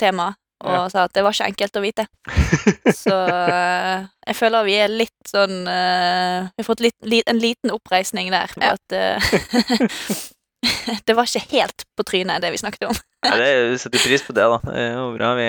[0.00, 0.88] temaet, og Ja.
[0.88, 2.06] sa at det var ikke enkelt å vite.
[3.04, 7.38] Så eh, jeg føler vi er litt sånn eh, Vi har fått litt, li, en
[7.38, 8.74] liten oppreisning der med Ja.
[8.74, 10.16] at eh,
[11.06, 12.98] Det var ikke helt på trynet, det vi snakket om.
[13.26, 14.58] Nei, det setter pris på det, da.
[14.62, 15.32] Det er bra.
[15.38, 15.46] Vi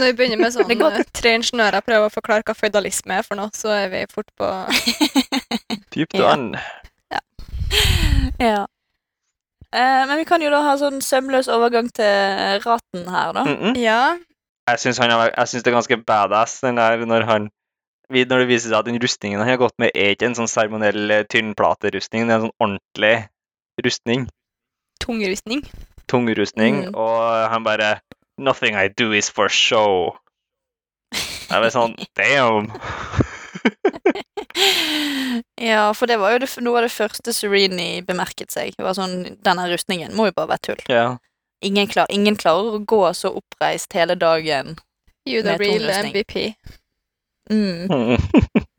[0.00, 3.26] Når vi begynner med sånn Det eh, tre ingeniører prøver å forklare hva føydalisme er
[3.26, 4.50] for noe, så er vi fort på
[5.94, 6.30] dypt Ja.
[6.30, 6.52] vann.
[8.40, 8.64] Ja.
[9.70, 13.44] Eh, men vi kan jo da ha sånn sømløs overgang til raten her, da.
[13.46, 13.78] Mm -mm.
[13.78, 14.18] Ja.
[14.70, 17.50] Jeg syns han jeg syns det er ganske badass den der når han
[18.10, 20.50] når det viser seg at den rustningen han har gått med, er ikke en sånn
[20.50, 23.28] seremoniell eh, tynnplaterustning, det er en sånn ordentlig
[23.84, 24.28] rustning.
[25.00, 25.64] Tungrustning.
[26.10, 26.84] Tungrustning.
[26.88, 26.94] Mm.
[26.94, 28.00] Og han bare
[28.38, 30.16] 'Nothing I do is for show'.
[31.50, 32.72] Jeg ble sånn Damn!
[35.60, 38.74] Ja, for det var jo det, noe av det første Serene bemerket seg.
[38.76, 40.82] Det var sånn, Denne rustningen må jo bare være tull.
[40.88, 41.18] Ja.
[41.64, 44.78] Ingen, klar, ingen klarer å gå så oppreist hele dagen.
[45.28, 46.14] You're the real tungrustning.
[46.16, 46.54] MVP.
[47.50, 48.16] Mm.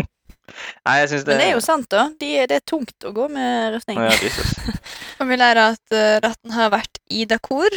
[0.85, 2.03] Nei, jeg synes det Men det er jo sant, da.
[2.19, 3.99] De, det er tungt å gå med rustning.
[3.99, 4.13] Ja.
[5.21, 7.75] Og vi lærer at uh, ratten har vært i Dakor.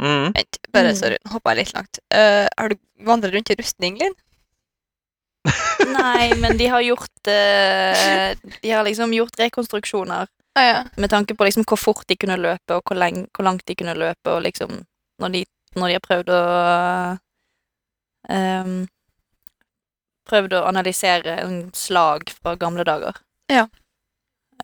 [0.00, 0.30] Mm.
[0.36, 0.96] Vent, bare Mm.
[1.00, 1.98] sorry, nå hoppa jeg litt langt.
[2.14, 4.14] Uh, har du vandra rundt i rustning, Linn?
[5.94, 10.26] Nei, men de har gjort uh, De har liksom gjort rekonstruksjoner
[10.58, 10.78] Ah, ja.
[10.98, 13.76] med tanke på liksom hvor fort de kunne løpe, og hvor, leng, hvor langt de
[13.78, 14.72] kunne løpe, og liksom
[15.22, 15.42] Når de,
[15.78, 16.38] når de har prøvd å
[18.34, 18.80] ehm,
[20.28, 23.16] Prøvd å analysere en slag fra gamle dager.
[23.52, 23.66] Ja.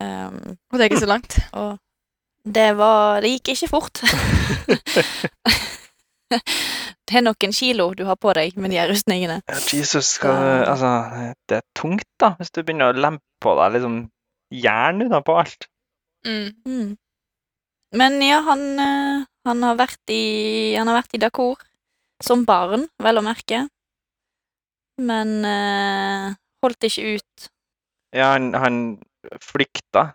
[0.01, 1.39] Um, Og det er ikke så langt.
[1.61, 1.79] og
[2.45, 4.03] det var Det gikk ikke fort.
[6.35, 9.39] det er noen kilo du har på deg med de her rustningene.
[9.49, 10.91] Ja, Jesus, skal Altså,
[11.49, 13.97] det er tungt, da, hvis du begynner å lempe på deg liksom
[14.55, 15.69] jern utenpå alt.
[16.27, 16.53] Mm.
[16.69, 16.97] Mm.
[17.95, 21.61] Men ja, han, eh, han har vært i Han har vært i Dakor
[22.25, 23.67] som barn, vel å merke.
[25.03, 27.49] Men eh, holdt ikke ut.
[28.15, 28.79] Ja, han, han
[29.43, 30.13] flykta.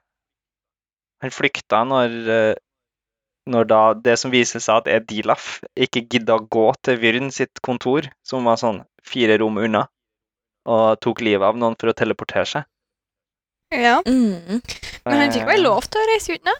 [1.20, 2.54] Han flykta når, eh,
[3.52, 7.32] når da det som viser seg at er Dilaf, ikke gidda å gå til Vyrn
[7.36, 9.86] sitt kontor, som var sånn fire rom unna,
[10.70, 12.70] og tok livet av noen for å teleportere seg.
[13.76, 14.00] Ja.
[14.08, 14.62] Mm.
[15.06, 16.56] Men han fikk vel lov til å reise ut nå?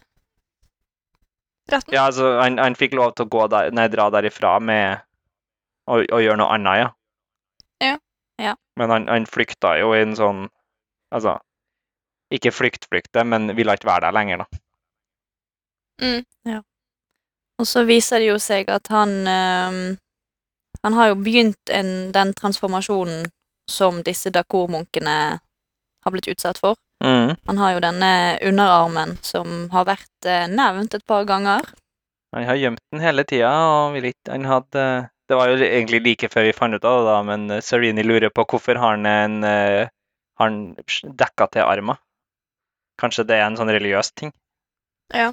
[1.94, 5.04] Ja, altså, han, han fikk lov til å gå der, nei, dra derifra med
[5.86, 6.88] å, å gjøre noe annet, ja.
[8.40, 8.54] Ja.
[8.54, 8.56] Ja.
[8.80, 10.48] Men han, han flykta jo i en sånn
[11.10, 11.40] Altså,
[12.30, 14.60] ikke flykt-flykte, men ville ikke være der lenger, da.
[16.06, 16.22] Mm.
[17.60, 19.80] Og så viser det jo seg at han eh,
[20.86, 23.26] Han har jo begynt en, den transformasjonen
[23.70, 25.18] som disse Dakor-munkene
[26.06, 26.78] har blitt utsatt for.
[27.04, 27.36] Mm.
[27.50, 28.14] Han har jo denne
[28.48, 31.68] underarmen som har vært eh, nevnt et par ganger.
[32.34, 34.86] Han har gjemt den hele tida, og vil ikke Han hadde
[35.30, 38.02] Det var jo egentlig like før vi fant ut av det, da, men eh, Serini
[38.06, 39.90] lurer på hvorfor har han en eh,
[40.40, 40.76] Har han
[41.20, 42.00] dekka til armer?
[43.00, 44.32] Kanskje det er en sånn religiøs ting?
[45.14, 45.30] Ja.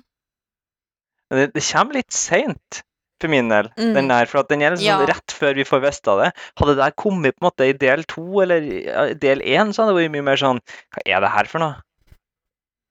[1.30, 2.82] Men det, det kommer litt seint,
[3.22, 3.94] for min del, Mm.
[3.96, 5.06] den der, for at den gjelder sånn Ja.
[5.08, 6.28] rett før vi får vite av det.
[6.60, 9.94] Hadde det der kommet på en måte i del to eller del én, så hadde
[9.96, 10.60] det vært mye mer sånn
[10.92, 11.80] Hva er det her for noe?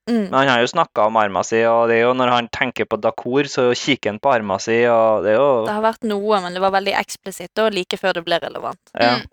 [0.06, 0.28] Mm.
[0.28, 2.86] Men han har jo snakka om arma si, og det er jo når han tenker
[2.86, 6.06] på Dakor, så kikker han på arma si, og det er jo Det har vært
[6.06, 8.82] noe, men det var veldig eksplisitt og like før det ble relevant.
[8.94, 9.18] ja.
[9.18, 9.32] Mm.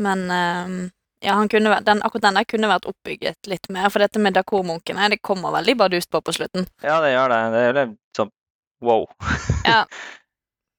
[0.00, 0.76] Men ehm,
[1.20, 4.32] ja, han kunne, den, akkurat den der kunne vært oppbygget litt mer, for dette med
[4.38, 6.64] Dakor-munkene det kommer veldig bardust på på slutten.
[6.80, 7.40] Ja, det gjør det.
[7.52, 8.32] Det er litt sånn
[8.80, 9.04] wow.
[9.68, 9.84] Ja.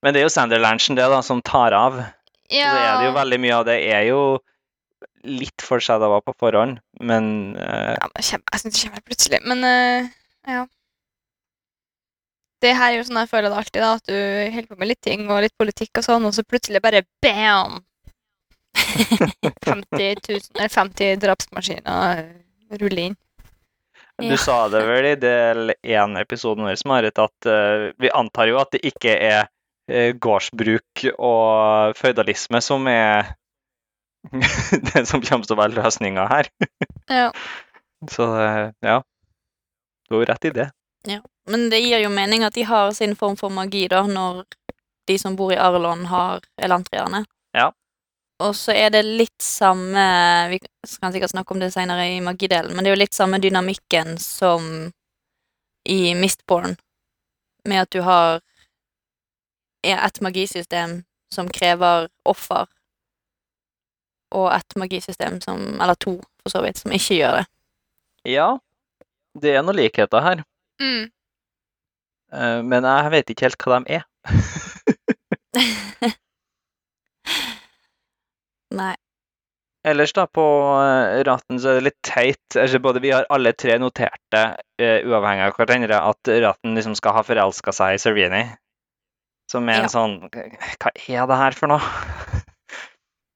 [0.04, 2.02] Men det er jo Sander Lanchen, det da, som tar av.
[2.52, 2.74] Ja.
[2.74, 4.20] Så er det jo veldig mye av det er jo
[5.24, 7.94] litt foreshadowet på forhånd, men uh...
[7.96, 10.10] ja, men Jeg syns det kommer plutselig, men uh,
[10.50, 10.66] ja.
[12.64, 14.18] det her er jo sånn jeg føler det alltid, da, at du
[14.56, 17.82] holder på med litt ting og litt politikk og sånn, og så plutselig bare bam!
[19.64, 22.24] 50 000, eller 50 drapsmaskiner
[22.82, 23.18] ruller inn.
[24.22, 24.38] Du Ja.
[24.38, 28.84] sa det vel i del én-episoden vår, Marit, at uh, vi antar jo at det
[28.92, 29.50] ikke er
[30.24, 33.34] gårdsbruk og føydalisme som er
[34.94, 36.50] det som kommer til å være løsninga her.
[37.12, 37.30] Ja.
[38.14, 38.98] Så eh, ja,
[40.08, 40.70] du har jo rett i det.
[41.08, 41.22] Ja.
[41.48, 44.44] Men det gir jo mening at de har sin form for magi, da, når
[45.08, 47.24] de som bor i Arlon, har elantrierne.
[47.56, 47.70] Ja.
[48.44, 50.04] Og så er det litt samme
[50.50, 53.40] Vi kan sikkert snakke om det senere i magidelen, men det er jo litt samme
[53.40, 54.90] dynamikken som
[55.88, 56.78] i Mistborn,
[57.68, 58.40] med at du har
[59.84, 61.02] et magisystem
[61.34, 62.68] som krever offer,
[64.34, 67.46] og et magisystem som Eller to, for så vidt, som ikke gjør det.
[68.34, 68.50] Ja,
[69.40, 70.44] det er noen likheter her,
[70.82, 71.06] Mm.
[72.34, 74.04] eh, men jeg vet ikke helt hva de er.
[78.74, 78.96] Nei.
[79.86, 80.44] Ellers da, på
[80.80, 82.56] eh, ratten så er det litt teit.
[82.58, 84.44] Altså, både vi har alle tre noterte,
[84.80, 88.44] uh, uavhengig av hverandre, at ratten liksom skal ha forelska seg i Servini.
[89.52, 89.84] Som er Ja.
[89.84, 91.84] en sånn Hva er det her for noe?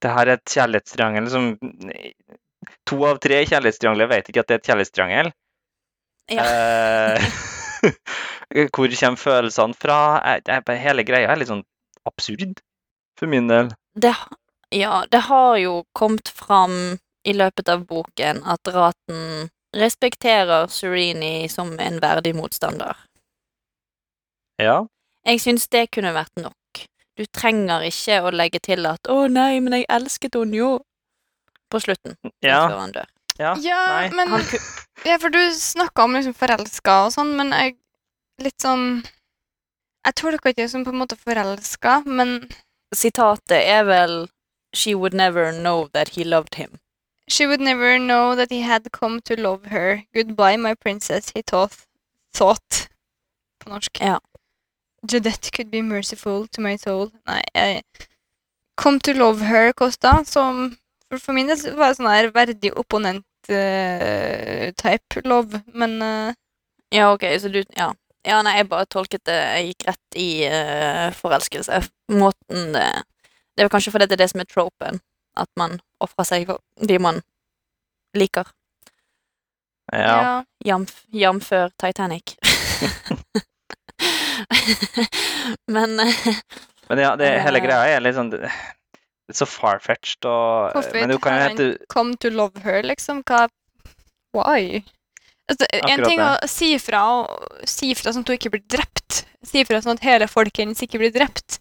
[0.04, 1.54] Det her er et kjærlighetstriangel som
[2.90, 5.30] To av tre kjærlighetstriangler vet ikke at det er et kjærlighetstriangel.
[6.32, 6.44] Ja.
[6.44, 7.28] Eh,
[8.76, 10.00] hvor kommer følelsene fra?
[10.26, 11.66] Jeg, jeg, hele greia er litt sånn
[12.08, 12.62] absurd,
[13.20, 13.72] for min del.
[14.00, 14.14] det,
[14.76, 21.74] ja, det har jo kommet fram i løpet av boken at Raten respekterer Sereni som
[21.80, 22.96] en verdig motstander.
[24.62, 24.86] Ja.
[25.28, 26.56] Jeg syns det kunne vært nok.
[27.17, 30.80] Du trenger ikke å legge til at 'Å nei, men jeg elsket henne jo'
[31.71, 32.15] på slutten.
[32.41, 32.67] Ja.
[32.69, 33.10] Før han dør.
[33.39, 33.56] ja.
[33.62, 34.10] Ja, nei.
[34.15, 34.41] men Han
[35.06, 37.77] Ja, for du snakka om liksom forelska og sånn, men jeg
[38.41, 39.03] litt sånn
[40.06, 42.47] Jeg tolka ikke det som på en måte forelska, men
[42.95, 44.27] Sitatet er vel
[44.73, 46.80] 'She would never know that he loved him'.
[47.30, 50.03] She would never know that he had come to love her.
[50.13, 51.73] Goodbye, my princess, he thought.
[52.34, 52.88] Thought.
[53.60, 53.99] På norsk.
[53.99, 54.19] Ja.
[55.06, 57.12] Judette could be merciful to my soul.
[57.28, 57.84] Nei, jeg
[58.78, 60.78] Come to love her, Costa, som
[61.10, 66.34] for, for min del var sånn her verdig opponent-type love, men uh,
[66.94, 67.94] Ja, ok, så du Ja.
[68.28, 71.80] Ja, nei, jeg bare tolket det Jeg gikk rett i uh, forelskelse.
[72.12, 72.90] Måten det
[73.56, 74.94] Det er kanskje fordi det er det som er tropen.
[75.38, 77.22] At man ofrer seg for de man
[78.14, 78.44] liker.
[79.94, 80.44] ja.
[80.66, 82.36] Jamf, jamfør Titanic.
[85.76, 86.28] Men eh,
[86.89, 87.65] Men ja, det, hele Eh.
[87.65, 91.65] greia er litt sånn det er så far-fetched og Hvorfor Men du kan jo hete
[91.91, 93.23] come to love her, liksom?
[93.28, 93.47] Hva
[94.38, 94.84] Why?
[95.50, 97.02] Altså, en ting ting å si fra,
[97.67, 99.21] si fra sånn at hun ikke blir drept.
[99.47, 101.58] Si fra sånn at hele folket hennes ikke blir drept.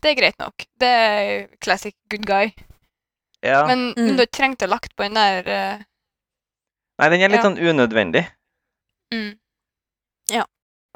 [0.00, 0.64] Det er greit nok.
[0.80, 2.52] Det er classic good guy.
[3.44, 3.66] Ja.
[3.68, 4.16] Men, men Mm.
[4.16, 5.84] du trengte å lagt på den der uh...
[7.00, 7.48] Nei, den er litt ja.
[7.48, 8.24] sånn unødvendig.
[9.14, 9.34] mm.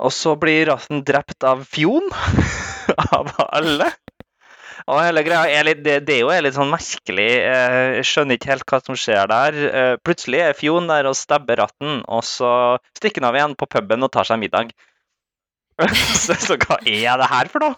[0.00, 2.06] Og så blir ratten drept av Fjon.
[3.16, 3.90] av alle.
[4.90, 7.28] Og hele greia er litt, det, det er jo er litt sånn merkelig.
[7.44, 9.58] eh, Jeg skjønner ikke helt hva som skjer der.
[9.68, 12.52] Eh, Plutselig er Fjon der og stabber ratten, og så
[12.96, 14.72] stikker han av igjen på puben og tar seg middag.
[16.24, 17.76] så, så hva er det her for noe?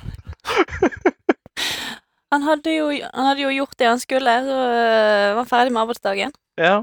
[2.32, 5.74] han, hadde jo, han hadde jo gjort det han skulle, så øh, var han ferdig
[5.74, 6.34] med arbeidsdagen.
[6.60, 6.78] Ja.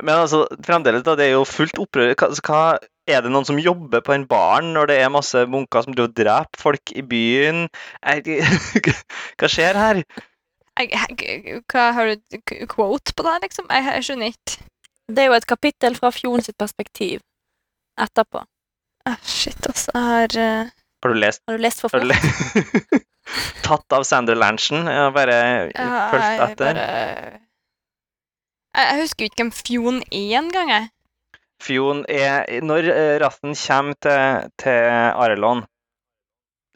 [0.00, 2.12] Men altså, fremdeles, da, det er jo fullt opprør.
[2.46, 2.60] Hva,
[3.10, 6.10] er det noen som jobber på en baren når det er masse munker som driver
[6.10, 7.66] og dreper folk i byen?
[8.02, 8.22] Er,
[9.40, 10.02] hva skjer her?
[11.70, 13.68] Hva har du quote på det, liksom?
[13.68, 14.68] Jeg, jeg skjønner ikke.
[15.10, 17.20] Det er jo et kapittel fra Fjon sitt perspektiv
[18.00, 18.44] etterpå.
[19.08, 19.90] Ah, shit, altså.
[19.94, 20.72] Jeg har uh...
[21.02, 21.42] Har du lest?
[21.48, 22.04] Har du lest for fort?
[22.04, 22.16] le
[23.66, 24.86] Tatt av Sander Lanchen?
[24.86, 25.70] Jeg har bare jeg,
[26.12, 26.80] fulgt jeg etter.
[26.80, 26.86] bare
[28.70, 30.88] jeg, jeg husker jo ikke hvem Fjon er engang, jeg.
[31.60, 34.72] Fjon er Når eh, ratten kommer til, til
[35.24, 35.64] Arelon,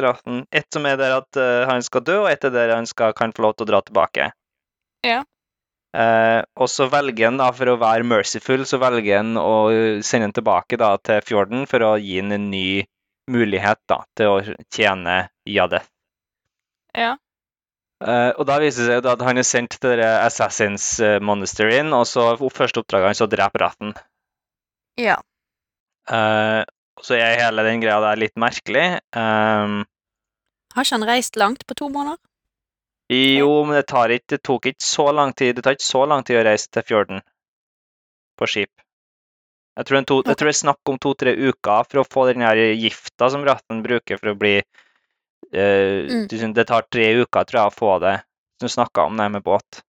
[0.02, 0.44] Ratten.
[0.50, 3.14] Ett som er der at uh, han skal dø, og ett er der han skal,
[3.16, 4.30] kan få lov til å dra tilbake.
[5.06, 5.22] Ja.
[5.96, 9.54] Uh, og så velger han, da, for å være merciful, så velger han å
[10.04, 12.84] sende han tilbake da, til fjorden for å gi han en ny
[13.32, 15.88] mulighet da, til å tjene Yadeth.
[16.96, 17.14] Ja.
[18.04, 22.04] Uh, og da viser det seg at han er sendt til Assassins eh, Monasteryen, og
[22.08, 23.94] så første oppdraget hans er å drepe ratten.
[25.00, 25.16] Ja.
[26.06, 26.62] Eh,
[27.02, 28.86] så er hele den greia der litt merkelig.
[29.16, 29.82] Um,
[30.74, 32.18] Har ikke han reist langt på to måneder?
[33.12, 36.00] jo, men det, tar ikke, det tok ikke så lang tid Det tar ikke så
[36.10, 37.20] lang tid å reise til fjorden
[38.36, 38.72] på skip.
[39.78, 42.42] Jeg tror, to, jeg tror det er snakk om to-tre uker for å få den
[42.42, 46.26] her gifta som ratten bruker for å bli uh, Mm.
[46.28, 48.16] det- Det tar tre uker, tror jeg, å få det.
[48.58, 49.82] Du snakka om det med båt.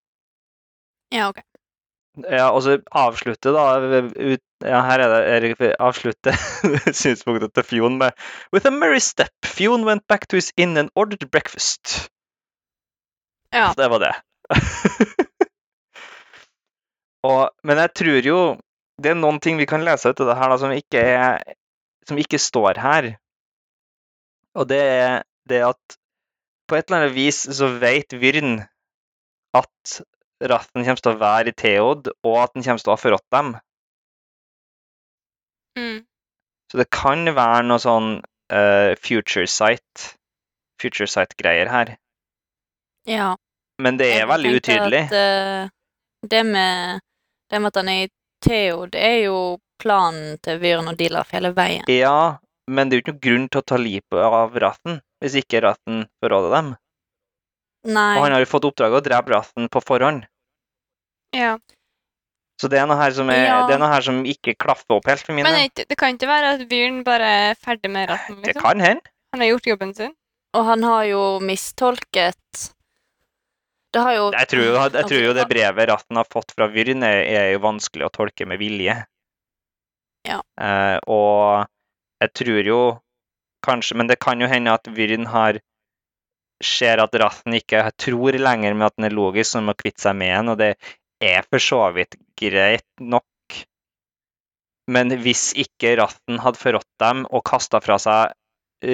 [1.10, 1.42] Ja, ok.
[2.30, 3.80] Ja, og så avslutte, da
[4.14, 6.32] ut, ja, Her er det Erik avslutte
[7.00, 8.16] synspunktet til Fjon med
[8.52, 12.08] With a merry step, Fjon went back to his inn and ordered breakfast.
[13.54, 13.72] Ja.
[13.76, 14.14] Det var det.
[17.28, 18.40] og, men jeg tror jo
[18.98, 21.54] det er noen ting vi kan lese ut av det her da, som ikke, er,
[22.08, 23.12] som ikke står her.
[24.58, 25.98] Og det er det at
[26.68, 28.58] på et eller annet vis så vet Vyrn
[29.56, 30.00] at
[30.50, 33.26] ratten kommer til å være i Theod, og at den kommer til å ha forrådt
[33.34, 33.54] dem.
[35.78, 36.02] Mm.
[36.68, 38.10] Så det kan være noe sånn
[38.52, 40.08] uh, future sight
[40.82, 41.96] future sight-greier her.
[43.08, 43.32] Ja.
[43.82, 45.04] Men det er Jeg veldig utydelig.
[45.08, 47.00] At, uh, det, med,
[47.50, 48.10] det med at han er i
[48.44, 49.38] Theo, det er jo
[49.82, 51.86] planen til Vyren og Dilaf hele veien.
[51.90, 52.38] Ja,
[52.70, 55.64] men det er jo ikke noen grunn til å ta livet av ratten hvis ikke
[55.64, 56.68] ratten forråder dem.
[57.88, 58.12] Nei.
[58.18, 60.28] Og han har jo fått oppdraget å drepe ratten på forhånd.
[61.36, 61.56] ja.
[62.58, 63.58] Så det er noe her som, er, Ja.
[63.68, 65.46] det er noe her som ikke klaffer opp helt for mine.
[65.46, 68.64] Men det, det kan ikke være at Byrn bare er ferdig med ratten, det liksom.
[68.64, 69.14] kan hende.
[69.32, 70.14] Han har gjort jobben sin.
[70.56, 72.72] Og han har jo mistolket
[73.92, 76.68] Det har jo Jeg tror, jo, jeg tror jo det brevet ratten har fått fra
[76.72, 78.96] Vyrn, er, jo vanskelig å tolke med vilje.
[80.26, 80.40] Ja.
[80.60, 81.68] Eh, og
[82.24, 82.80] jeg tror jo
[83.64, 85.60] kanskje Men det kan jo hende at Vyrn har
[86.64, 90.02] ser at ratten ikke tror lenger med at den er logisk, så den må kvitte
[90.02, 90.72] seg med den, og det
[91.22, 93.24] er for så vidt greit nok.
[94.88, 98.34] Men hvis ikke ratten hadde forrådt dem og kasta fra seg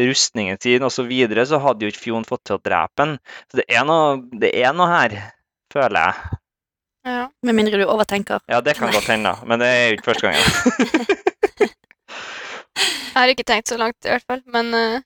[0.09, 3.19] rustningen sin osv., så, videre, så hadde jo ikke Fjon fått til å drepe den.
[3.51, 5.19] Så det er noe, det er noe her,
[5.73, 6.41] føler jeg.
[7.05, 7.27] Ja.
[7.45, 8.41] Med mindre du overtenker.
[8.49, 11.11] Ja, det kan godt hende, men det er jo ikke første gangen.
[13.15, 14.41] Jeg har ikke tenkt så langt, i hvert fall.
[14.51, 15.03] Men uh...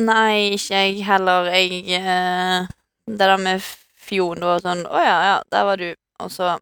[0.00, 1.50] Nei, ikke jeg heller.
[1.52, 2.70] Jeg uh...
[3.04, 3.60] Det der med
[4.00, 5.90] Fjon og sånn Å ja, ja, der var du.
[6.24, 6.54] Og så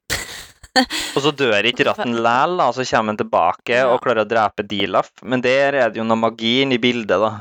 [1.17, 3.87] Og så dør ikke ratten læl, da, så kommer han tilbake Ja.
[3.93, 5.13] og klarer å drepe Dilaf.
[5.23, 7.33] Men der er det jo noe magi i bildet, da.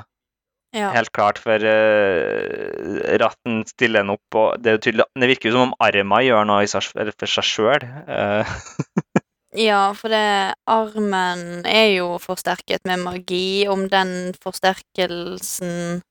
[0.76, 0.92] Ja.
[0.94, 5.70] Helt klart, for uh, ratten stiller den opp, og det, tydelig, det virker jo som
[5.70, 7.88] om arma gjør noe i seg, for seg sjøl.
[9.58, 13.66] Ja, for det armen er jo forsterket med magi.
[13.70, 16.04] Om den forsterkelsen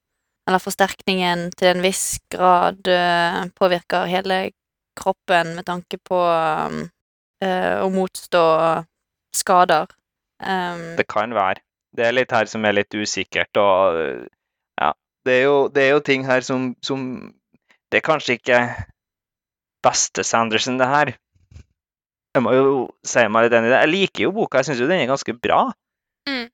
[0.47, 4.53] Eller forsterkningen til en viss grad eh, påvirker hele
[4.97, 6.93] kroppen med tanke på um, eh,
[7.85, 8.43] å motstå
[9.37, 9.87] skader.
[10.41, 11.61] Um, det kan være.
[11.97, 14.25] Det er litt her som er litt usikkert, og eh,
[14.81, 14.91] ja.
[15.27, 17.33] Det er jo, det er jo ting her som, som
[17.91, 18.59] Det er kanskje ikke
[19.87, 21.13] beste Sanderson, det her.
[22.37, 22.73] Jeg må jo
[23.07, 23.81] si meg litt enig i det.
[23.85, 25.61] Jeg liker jo boka, jeg syns jo den er ganske bra.
[26.29, 26.49] Mm.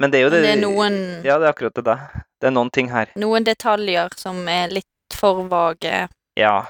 [0.00, 1.84] Men det er jo det det er noen, Ja, det er akkurat det.
[1.84, 2.22] der.
[2.40, 3.10] Det er noen ting her.
[3.18, 4.86] noen detaljer som er litt
[5.18, 6.06] for vage,
[6.38, 6.68] Ja.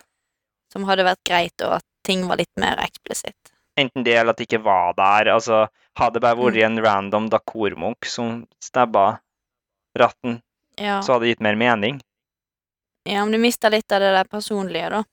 [0.72, 3.52] som hadde vært greit, og at ting var litt mer eksplisitt.
[3.78, 5.28] Enten det eller at det ikke var der.
[5.36, 5.66] Altså,
[6.00, 9.20] hadde det bare vært en random Dakormunk som stabba
[9.98, 10.40] ratten,
[10.78, 11.00] Ja.
[11.02, 12.00] så hadde det gitt mer mening.
[13.08, 15.04] ja, men du mista litt av det der personlige, da.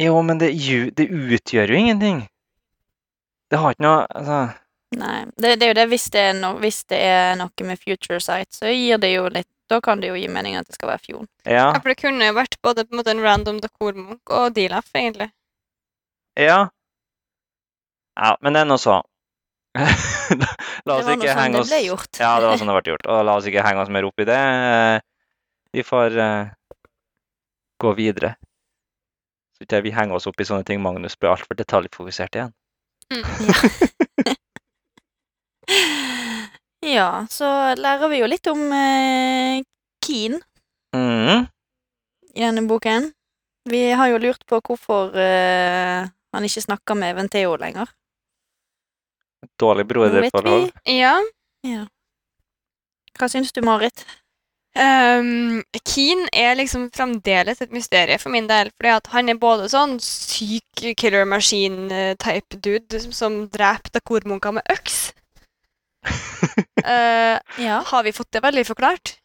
[0.00, 0.48] Jo, men det,
[0.96, 2.22] det utgjør jo ingenting.
[3.52, 4.38] Det har ikke noe altså,
[4.96, 7.80] Nei, det, det er jo det hvis det er, no, hvis det er noe med
[7.80, 10.74] future sight, så gir det jo litt Da kan det jo gi mening at det
[10.76, 11.28] skal være fjorden.
[11.46, 11.70] Ja.
[11.72, 14.90] ja, for det kunne jo vært både på en måte en random Dakormunk og Dilaf,
[14.92, 15.30] egentlig.
[16.38, 16.60] Ja.
[18.16, 19.00] Ja, men det er nå så.
[19.78, 22.12] la Det oss var ikke sånn henge det oss ble gjort.
[22.20, 23.08] Ja, det var sånn det ble gjort.
[23.08, 24.40] Og la oss ikke henge oss mer opp i det.
[25.72, 26.52] Vi får eh,
[27.80, 28.34] gå videre.
[29.56, 32.52] Så ikke vi henger oss opp i sånne ting Magnus blir altfor detaljfokusert igjen.
[36.82, 37.46] Ja, så
[37.78, 39.62] lærer vi jo litt om eh,
[40.02, 40.40] Keen
[40.96, 41.44] mm.
[42.34, 43.12] i denne boken.
[43.70, 47.90] Vi har jo lurt på hvorfor eh, han ikke snakker med Venteo lenger.
[49.60, 50.70] Dårlig broderforhold.
[50.88, 51.16] Ja.
[51.66, 51.86] Ja.
[53.18, 54.04] Hva syns du, Marit?
[54.72, 59.66] Um, Keen er liksom fremdeles et mysterium for min del, fordi at han er både
[59.68, 65.10] sånn syk killer machine-type dude som, som dreper dekormunker med øks.
[66.08, 67.36] uh,
[67.68, 67.82] Ja.
[67.92, 69.18] har vi fått det veldig forklart?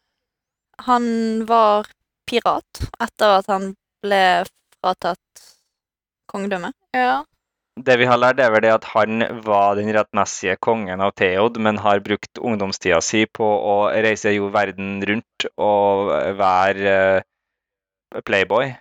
[0.84, 1.88] Han var
[2.28, 3.72] pirat etter at han
[4.04, 4.22] ble
[4.78, 5.46] fratatt
[6.30, 6.76] kongedømmet.
[6.96, 7.24] Ja.
[7.78, 11.60] Det vi har lært, er vel det at han var den rettmessige kongen av Theod,
[11.62, 16.10] men har brukt ungdomstida si på å reise jo verden rundt og
[16.40, 18.72] være uh, playboy.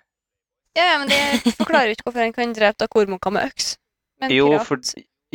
[0.77, 3.75] ja, ja, men det forklarer jo ikke hvorfor han kan drepe da Kormoka med øks.
[4.17, 4.81] Men Jo, for,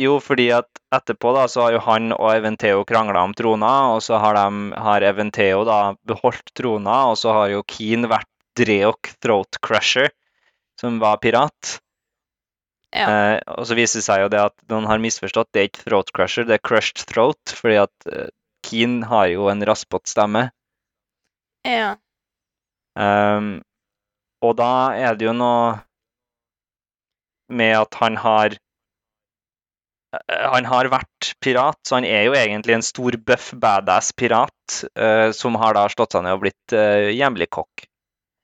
[0.01, 4.01] jo, fordi at etterpå da, så har jo han og Eventeo krangla om trona, og
[4.03, 8.27] så har, de, har Eventeo da beholdt trona, og så har jo Keen vært
[8.59, 10.11] Dreok Throat Crusher,
[10.79, 11.77] som var pirat.
[12.93, 13.07] Ja.
[13.09, 15.85] Eh, og så viser det seg jo det at noen har misforstått, det er ikke
[15.87, 18.29] Throat Crusher, det er Crushed Throat, fordi at eh,
[18.63, 20.47] Keen har jo en raspete stemme.
[21.67, 21.95] ja.
[22.93, 23.63] Um,
[24.45, 25.79] og da er det jo noe
[27.49, 28.53] med at han har
[30.13, 34.83] eh, Han har vært pirat, så han er jo egentlig en stor, buff, badass pirat
[34.93, 37.87] uh, som har da slått seg ned og blitt uh, hjemlig kokk.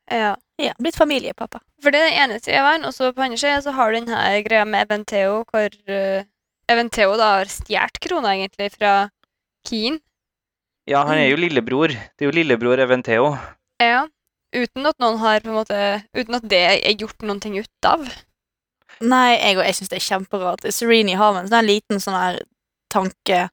[0.09, 0.33] ja.
[0.59, 1.61] Ja, blitt familiepappa.
[1.79, 3.93] For det er den ene sida av verden, og så på andre sida så har
[3.93, 6.27] du denne greia med Eventeo, hvor uh,
[6.69, 8.93] Eventeo da har stjålet krona egentlig fra
[9.67, 10.01] Keen.
[10.89, 11.93] Ja, han er jo lillebror.
[11.93, 13.31] Det er jo lillebror Eventeo.
[13.79, 14.07] Ja.
[14.49, 15.79] Uten at noen har på en måte
[16.17, 18.07] Uten at det er gjort noen ting ut av.
[18.99, 20.65] Nei, jeg, og jeg syns det er kjemperart.
[20.75, 22.39] Sereni har en sånn liten sånn her
[22.91, 23.45] tanke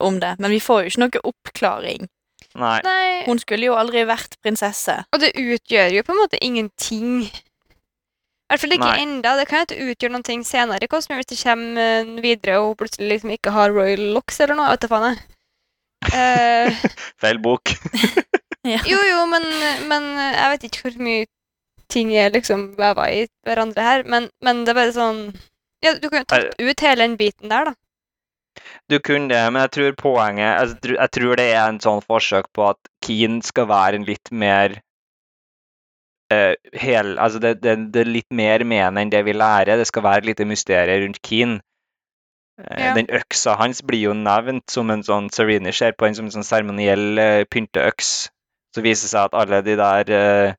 [0.00, 2.10] om det, men vi får jo ikke noe oppklaring.
[2.58, 2.80] Nei.
[2.84, 3.22] Nei.
[3.28, 4.96] Hun skulle jo aldri vært prinsesse.
[5.14, 7.24] Og det utgjør jo på en måte ingenting.
[7.30, 9.02] I hvert fall ikke Nei.
[9.04, 9.36] enda.
[9.38, 12.72] Det kan jo ikke utgjøre noen ting senere i Cosmere hvis det kommer videre og
[12.72, 14.72] hun plutselig liksom ikke har Royal Locks eller noe.
[14.74, 15.20] Vet du faen jeg.
[16.10, 16.86] Eh,
[17.22, 17.74] Feil bok.
[18.60, 18.76] Ja.
[18.84, 19.46] jo, jo, men,
[19.88, 21.22] men jeg vet ikke hvor mye
[21.88, 24.02] ting er liksom veva i hverandre her.
[24.04, 25.22] Men, men det er bare sånn
[25.80, 27.72] Ja, du kan jo tatt ut hele den biten der, da.
[28.90, 32.02] Du kunne det, men jeg tror poenget Jeg, tror- jeg tror det er en sånn
[32.02, 34.74] forsøk på at Keen skal være en litt mer
[36.32, 39.78] uh, hel, altså det, det, det er litt mer med enn det vi lærer.
[39.80, 41.58] Det skal være et lite mysterium rundt Keen.
[42.60, 42.94] Eh, Ja.
[42.98, 46.34] Den øksa hans blir jo nevnt som en sånn Serena ser på den som en
[46.34, 48.10] sånn seremoniell uh, pynteøks.
[48.74, 50.52] Så viser det seg at alle de der uh,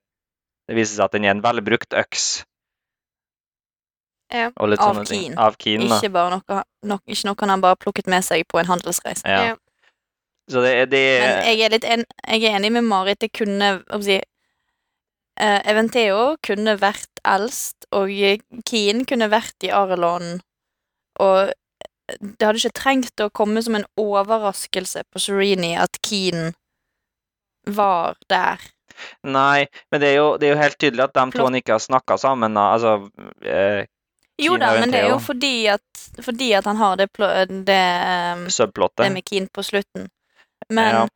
[0.68, 2.44] Det viser seg at den er en velbrukt øks.
[4.32, 4.50] Ja.
[4.66, 5.38] Litt Av sånne ting.
[5.38, 5.82] Av Keen.
[5.88, 9.26] Ikke, bare noe, nok- ikke noe han bare plukket med seg på en handelsreise.
[9.28, 9.56] Ja.
[10.50, 13.20] Så det, er- det Men jeg er litt en, jeg er enig med Marit.
[13.20, 14.28] Det kunne hva skal jeg si,
[15.42, 18.10] uh, Eventeo kunne vært eldst, og
[18.66, 20.42] Keen kunne vært i Arelon.
[21.20, 21.52] Og
[22.20, 26.54] det hadde ikke trengt å komme som en overraskelse på Sereni at Keen
[27.68, 28.60] var der.
[29.24, 31.80] Nei, men det er jo, det er jo helt tydelig at de to ikke har
[31.84, 32.58] snakka sammen.
[32.60, 33.10] Altså,
[33.46, 33.86] eh,
[34.42, 37.10] Jo da, men det er jo fordi at, fordi at han har det,
[37.68, 37.82] det,
[38.54, 39.06] Subplottet.
[39.06, 40.10] det med Keen på slutten.
[40.70, 41.08] Men Ja.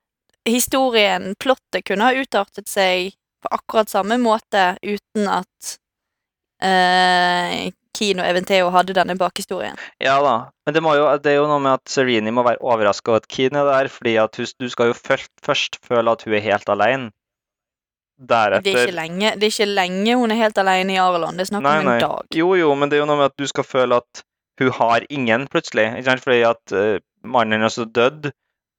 [0.45, 5.75] historien, plottet, kunne ha utartet seg på akkurat samme måte uten at
[6.63, 9.77] eh, Keen og Eventeo hadde denne bakhistorien.
[10.03, 12.59] Ja da, men det, må jo, det er jo noe med at Serenie må være
[12.63, 16.11] overraska over at Keen er der, fordi at hun, du skal jo først, først føle
[16.11, 16.71] at hun er helt
[18.19, 18.61] alene.
[18.63, 21.35] Det er, ikke lenge, det er ikke lenge hun er helt alene i Arelon.
[21.35, 21.97] Det er snakk Nei, om nei.
[21.97, 22.37] en dag.
[22.37, 24.23] Jo, jo, men det er jo noe med at du skal føle at
[24.61, 25.89] hun har ingen, plutselig.
[25.97, 26.23] Ikke sant?
[26.23, 26.97] Fordi at uh,
[27.27, 28.31] mannen hennes er død,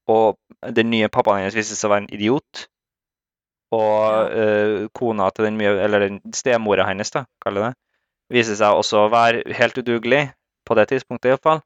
[0.09, 0.39] og
[0.77, 2.67] den nye pappaen hennes viser seg å være en idiot.
[3.77, 7.73] Og uh, kona til den mye Eller den stemora hennes, da, kaller det,
[8.33, 10.29] viser seg også å være helt udugelig.
[10.67, 11.61] På det tidspunktet, iallfall.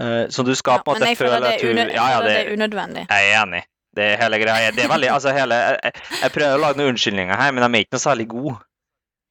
[0.00, 2.52] Uh, så du skal på en måte føle at hun Ja, ja, det det, er
[2.56, 3.06] unødvendig.
[3.08, 3.62] jeg er enig.
[3.96, 4.72] Det er hele greia.
[4.74, 7.70] Det er veldig, altså hele, jeg, jeg prøver å lage noen unnskyldninger her, men de
[7.70, 8.58] er ikke noe særlig gode.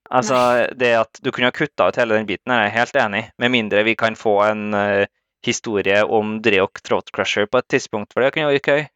[0.09, 0.37] Altså,
[0.73, 3.23] det at du kunne ha kutta ut hele den biten, er jeg helt enig.
[3.37, 5.05] Med mindre vi kan få en uh,
[5.45, 8.87] historie om Dreok Throatcrusher på et tidspunkt, for det kunne vært gøy.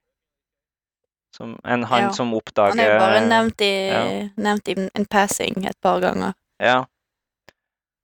[1.37, 2.09] Som en han Ja.
[2.13, 4.01] som Han er bare nevnt i, ja.
[4.37, 6.33] nevnt i en passing et par ganger.
[6.61, 6.85] Ja.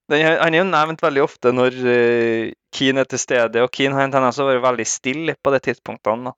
[0.09, 3.93] Den, han er jo nevnt veldig ofte når uh, Keen er til stede, og Keen
[3.93, 6.29] har en tendens til å være veldig stille på de tidspunktene.
[6.29, 6.37] Da.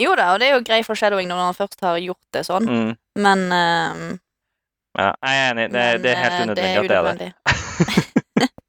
[0.00, 2.66] Jo da, og det er jo grei foreshadowing når han først har gjort det sånn,
[2.70, 2.92] Mm.
[3.20, 4.18] men eh,
[4.98, 5.66] Ja, jeg er enig.
[5.70, 7.10] Det, men, det er helt eh, unødvendig at det er det.
[7.10, 7.32] unødvendig.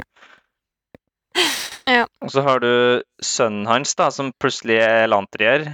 [2.21, 5.65] Og så har du sønnen hans, da, som plutselig er lantrier.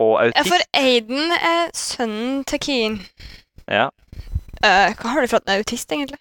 [0.00, 0.36] Og autist.
[0.36, 3.00] Ja, for Aiden er sønnen til Keen.
[3.68, 3.88] Ja.
[4.60, 6.20] Uh, hva har du for at han er autist, egentlig?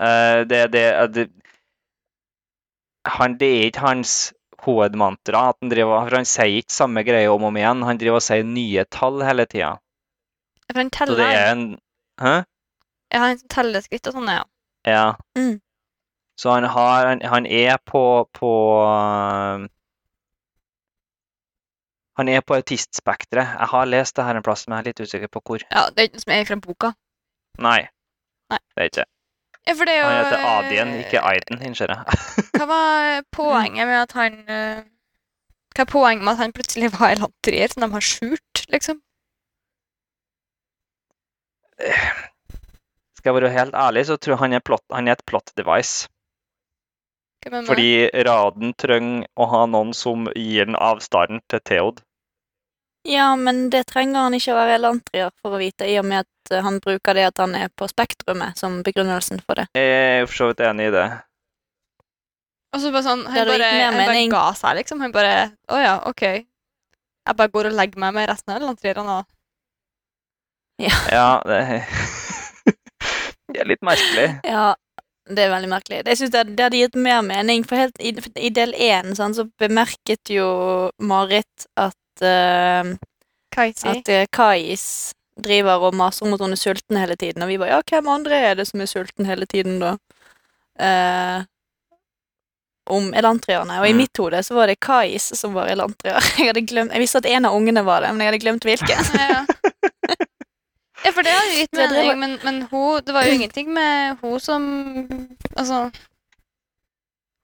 [0.00, 1.26] Eh, det, det, det,
[3.18, 4.14] han, det er ikke hans
[4.66, 5.48] hovedmantra.
[5.52, 7.84] At han, driver, for han sier ikke samme greie om og om igjen.
[7.86, 9.76] Han driver og sier nye tall hele tida.
[10.68, 11.66] For han Så det er en
[12.18, 12.36] Hæ?
[13.14, 14.42] Ja, han telleskritt og sånn, ja.
[14.88, 15.04] Ja.
[15.38, 15.60] Mm.
[16.38, 18.02] Så han, har, han, han er på,
[18.34, 18.50] på
[22.18, 23.54] Han er på autistspekteret.
[23.54, 25.62] Jeg har lest det her en plass, men jeg er litt usikker på hvor.
[25.70, 26.92] Ja, Det er ikke noe som er fra boka.
[27.62, 27.80] Nei.
[28.50, 28.60] Nei.
[28.74, 29.10] Det er ikke det.
[29.68, 32.02] Ja, for det er jo Han heter Adien, ikke Aiden, innser jeg.
[32.58, 34.86] Hva var poenget med at han eh,
[35.76, 38.98] Hva er poenget med at han plutselig var i elantrier som de har skjult, liksom?
[43.18, 45.52] Skal jeg være helt ærlig, så tror jeg han er, plot, han er et plot
[45.58, 46.08] device.
[47.46, 52.02] Fordi Raden trenger å ha noen som gir den avstanden til Theod.
[53.06, 56.26] Ja, men det trenger han ikke å være elantrier for å vite, i og med
[56.26, 59.68] at eh, han bruker det at han er på spektrumet som begrunnelsen for det.
[59.78, 61.06] Jeg er for så vidt enig i det.
[62.74, 65.00] Og så bare sånn, han bare, han bare ga seg, liksom.
[65.04, 65.34] Han bare
[65.72, 66.24] Å ja, OK.
[66.28, 69.34] Jeg bare går og legger meg med resten av elantrierne og
[71.16, 71.62] Ja, det,
[73.52, 74.28] det er litt merkelig.
[74.46, 74.68] Ja,
[75.28, 76.02] det er veldig merkelig.
[76.06, 79.34] Jeg synes det, det hadde gitt mer mening, for helt i, i del én sånn,
[79.36, 80.48] så bemerket jo
[81.02, 82.94] Marit at uh,
[83.54, 83.90] Kaisi.
[83.90, 84.86] at Kais
[85.42, 88.08] driver og maser om at hun er sulten hele tiden, og vi bare ja, hvem
[88.12, 89.96] andre er det som er sulten hele tiden, da?
[90.78, 91.46] Eh,
[92.88, 93.80] om elantrierne.
[93.80, 94.00] Og i Mm.
[94.02, 96.18] mitt hode så var det Kais som var elantrier.
[96.38, 98.64] Jeg hadde glemt, jeg visste at en av ungene var det, men jeg hadde glemt
[98.64, 99.04] hvilken.
[99.18, 99.44] Ja.
[101.04, 104.18] ja, for det hadde jo gitt mening, men, men hun, det var jo ingenting med
[104.22, 104.64] hun som
[105.56, 105.90] Altså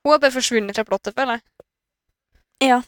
[0.04, 2.82] Hun har bare forsvunnet fra plottet, føler jeg.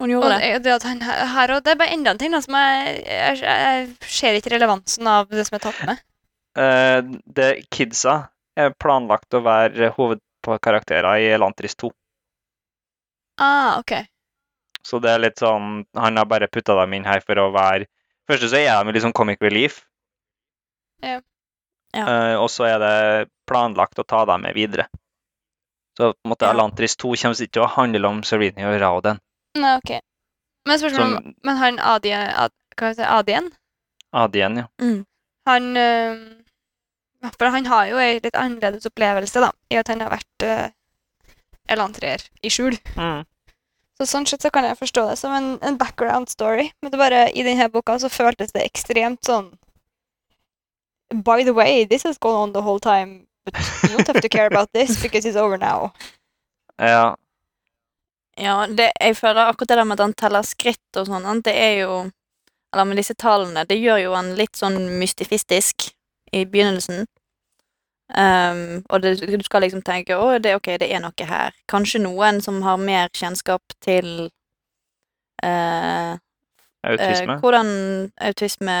[0.00, 0.38] Hun gjorde det.
[0.40, 3.02] det, det at han her og Det er bare enda en ting da, som jeg,
[3.06, 6.00] jeg, jeg ser ikke relevansen av det som er tatt med.
[6.58, 8.16] Uh, det Kidsa
[8.58, 9.92] er planlagt å være
[10.48, 11.90] hovedkarakterer i Elantris 2.
[13.40, 13.92] Ah, ok.
[14.82, 17.86] Så det er litt sånn Han har bare putta dem inn her for å være
[18.26, 19.80] Først så er de sånn comic relief.
[21.02, 21.20] Ja.
[21.92, 22.04] Ja.
[22.06, 24.86] Uh, og så er det planlagt å ta dem med videre.
[25.98, 26.52] Så på en måte Ja.
[26.54, 29.20] Elantris 2 kommer ikke til å handle om Serini og Rauden.
[29.58, 29.90] Nei, ok.
[30.68, 33.50] Men spørsmålet om Men han Adien, Ad, hva heter Adien?
[34.12, 34.66] Adien, ja.
[34.80, 35.04] Mm.
[35.50, 36.16] Han øh,
[37.30, 40.64] For han har jo ei litt annerledes opplevelse, da, i at han har vært uh,
[41.70, 42.76] elantrier i skjul.
[42.96, 43.22] Mm.
[43.98, 46.70] Så sånn sett så kan jeg forstå det som en, en background story.
[46.82, 49.52] Men det bare, i denne boka så føltes det ekstremt sånn
[51.12, 54.30] By the way, this has gone on the whole time, but you don't have to
[54.30, 55.92] care about this because it's over now.
[56.80, 57.16] Ja.
[58.40, 61.52] Ja, det, jeg føler akkurat det der med at han teller skritt og sånn, det
[61.52, 61.90] er jo
[62.72, 65.90] Eller med disse tallene, det gjør jo han litt sånn mystifistisk
[66.32, 67.06] i begynnelsen.
[68.12, 71.54] Um, og det, du skal liksom tenke å, det, ok, det er noe her.
[71.70, 74.28] Kanskje noen som har mer kjennskap til
[75.44, 76.18] uh,
[76.84, 77.36] Autisme.
[77.36, 77.70] Uh, hvordan
[78.20, 78.76] autisme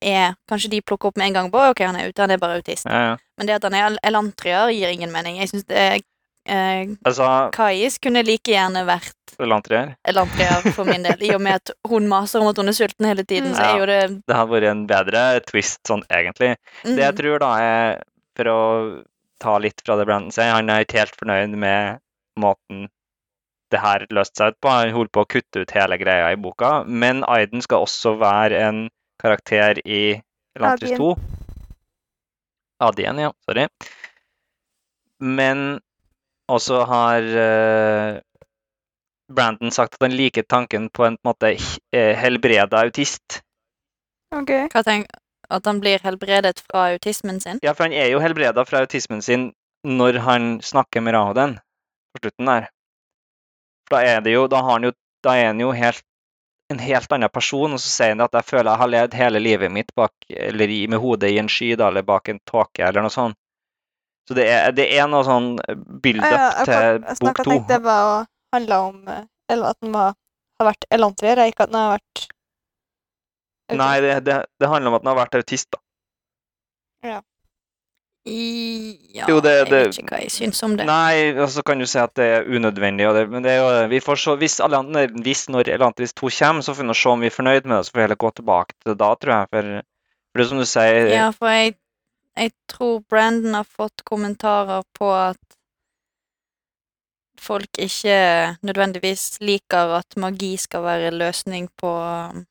[0.00, 0.36] er.
[0.48, 2.60] Kanskje de plukker opp med en gang på ok, han er ute, han er bare
[2.60, 2.86] autist.
[2.88, 3.16] ja, ja.
[3.36, 5.36] Men det at han er el- elantrier, gir ingen mening.
[5.40, 6.00] Jeg synes det er
[6.46, 9.94] eh, Altså, Kais kunne like gjerne vært Lantrier.
[10.12, 13.06] Lantrier for min del, i og med at hun maser om at hun er sulten
[13.08, 13.74] hele tiden, så Ja.
[13.74, 16.56] er jo det Det hadde vært en bedre twist sånn egentlig.
[16.84, 18.02] mm, Det jeg tror da er,
[18.36, 19.04] for å
[19.40, 22.00] ta litt fra det Brandon sier, han er ikke helt fornøyd med
[22.38, 22.88] måten
[23.70, 24.68] det her løste seg ut på.
[24.68, 26.84] Han holdt på å kutte ut hele greia i boka.
[26.86, 28.88] Men Aiden skal også være en
[29.22, 30.20] karakter i
[30.58, 31.14] Elantris 2.
[32.80, 33.30] Adien, ja.
[33.48, 33.68] Sorry.
[35.20, 35.80] Men
[36.50, 38.18] også har uh,
[39.30, 43.40] Brandon sagt at han liker tanken på en på en måte eh, helbreda autist.
[44.34, 44.50] Ok.
[44.72, 45.10] Hva tenk,
[45.50, 47.58] At han blir helbredet fra autismen sin?
[47.62, 49.50] Ja, for han er jo helbreda fra autismen sin
[49.82, 51.56] når han snakker med Rahoden
[52.14, 52.68] på slutten der.
[53.88, 54.92] For da er det jo Da har han jo
[55.24, 56.04] Da er han jo helt
[56.70, 59.40] en helt annen person, og så sier han at jeg føler jeg har levd hele
[59.42, 63.02] livet mitt bak, eller med hodet i en sky da, eller bak en tåke, eller
[63.02, 63.34] noe sånt.
[64.30, 65.48] Så det er, det er noe sånn
[66.04, 67.42] build-up Ja, ja, til bok to.
[67.42, 67.50] to.
[67.50, 68.18] tenkte det var å
[68.54, 70.12] handle om eh, Eller at den var,
[70.60, 72.28] har vært elantrier, ikke at den har vært
[73.74, 75.78] Nei, det, det, det handler om at den har vært autist, da.
[78.28, 80.84] I, ja, Jo, det- jeg vet ikke hva jeg syns om det.
[80.86, 83.62] Nei, og så kan du si at det er unødvendig, og det, men det er
[83.62, 84.58] jo vi får se, hvis,
[85.24, 87.86] hvis når Elantris 2 kommer, så får vi se om vi er fornøyd med det,
[87.86, 89.48] så får vi heller gå tilbake til det da, tror jeg.
[89.54, 89.62] For,
[90.30, 91.74] for det er som du sier Ja, for jeg,
[92.40, 95.38] jeg tror Brandon har fått kommentarer på at
[97.40, 98.16] folk ikke
[98.66, 102.44] nødvendigvis liker at magi skal være løsning på um,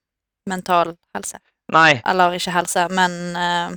[0.50, 1.40] mental helse.
[1.70, 3.76] Nei, Eller ikke helse, men uh,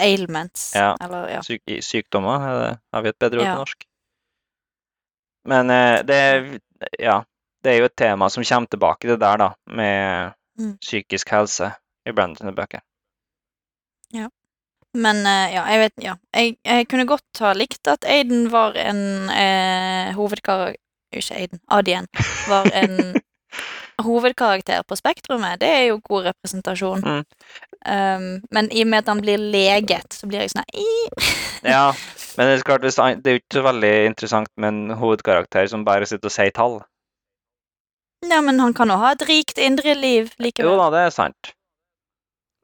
[0.00, 0.70] ailments.
[0.76, 0.94] Ja.
[1.04, 1.42] Eller, ja.
[1.44, 3.54] syk, sykdommer, er har vi et bedre ord Ja.
[3.54, 3.84] på norsk?
[5.48, 6.60] Men uh, det
[7.00, 7.22] Ja.
[7.64, 10.76] Det er jo et tema som kommer tilbake, det der, da, med Mm.
[10.78, 11.72] psykisk helse
[12.06, 12.80] i Brandon sine bøker.
[14.96, 16.14] Men eh, ja, jeg vet Ja.
[16.34, 20.78] Jeg, jeg kunne godt ha likt at Aiden var en eh, hovedkarakter
[21.12, 22.06] Ikke Aiden, Adien
[22.48, 23.16] var en
[24.04, 25.60] hovedkarakter på Spektrumet.
[25.60, 27.00] Det er jo god representasjon.
[27.00, 27.22] Mm.
[27.88, 30.68] Um, men i og med at han blir leget, så blir jeg sånn.
[31.64, 31.94] Ja,
[32.36, 35.86] men det er klart, det er jo ikke så veldig interessant med en hovedkarakter som
[35.88, 36.78] bare sitter og sier tall.
[38.26, 40.72] Ja, men han kan jo ha et rikt indre liv likevel.
[40.72, 41.54] Jo da, det er sant.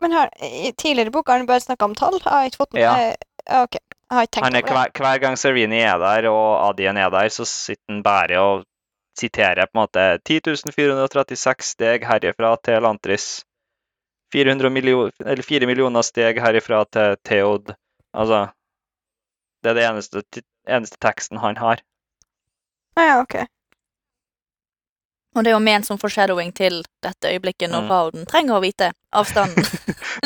[0.03, 2.19] Men her, i tidligere bok har han bare snakka om tall.
[2.19, 3.15] Jeg har ikke fått med Ja.
[3.63, 6.97] Ok, jeg har ikke tenkt Han er hver, hver gang Serini er der, og Adien
[6.97, 8.65] er der, så sitter han bare og
[9.19, 13.45] siterer på en måte 10.436 steg herifra til Lantris.
[14.33, 17.75] 400 millio- eller 4 millioner steg herifra til Theod.
[18.15, 18.49] Altså
[19.63, 20.23] Det er det eneste,
[20.69, 21.81] eneste teksten han har.
[22.97, 23.37] Ah, ja, ok.
[25.35, 27.91] Og det er jo ment som foreshadowing til dette øyeblikket når Mm.
[27.91, 29.67] Rauden trenger å vite avstanden.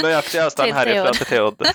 [0.02, 1.64] Nøyaktig avstand herifra til Theod.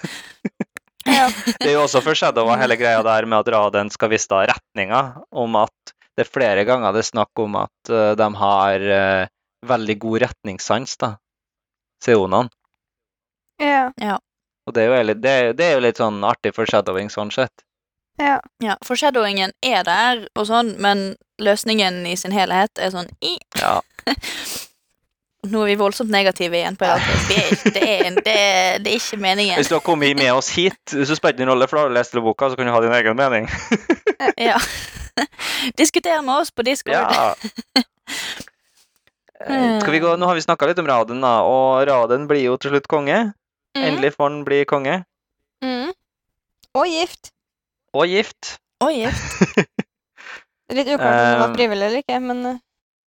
[1.60, 5.02] Det er jo også foreshadowa hele greia der med at Raden skal vise da retninga,
[5.36, 9.26] om at det er flere ganger det er snakk om at uh, de har uh,
[9.68, 11.16] veldig god retningssans, da,
[12.06, 12.50] seonene.
[14.00, 14.18] ja.
[14.66, 17.34] Og det er, jo litt, det, er- det er jo litt sånn artig foreshadowing sånn
[17.36, 17.66] sett.
[18.22, 18.38] Ja.
[18.64, 21.16] Ja, foreshadowingen er der og sånn, men
[21.46, 23.36] løsningen i sin helhet er sånn i.
[23.60, 23.80] Ja.
[25.52, 26.88] Nå er vi voldsomt negative igjen på.
[27.28, 29.58] Vi er ikke, det, er, det, er, det er ikke meningen.
[29.60, 31.92] Hvis du har kommet med oss hit, så spiller det ingen rolle, for da har
[31.92, 33.50] du lest hele boka, så kan du ha din egen mening.
[34.40, 34.56] Ja.
[35.80, 36.96] Diskuter med oss på Discord.
[36.96, 37.34] Ja.
[39.44, 42.46] Eh, Skal vi gå, Nå har vi snakka litt om Raden, da, og Raden blir
[42.46, 43.18] jo til slutt konge.
[43.76, 43.82] Mm.
[43.90, 44.94] Endelig får han bli konge.
[45.60, 45.90] Mm.
[46.80, 47.34] Og gift.
[47.92, 48.54] Og gift.
[48.84, 49.12] Og er
[50.74, 52.44] Litt uklart om det var Um, frivillig eller ikke, men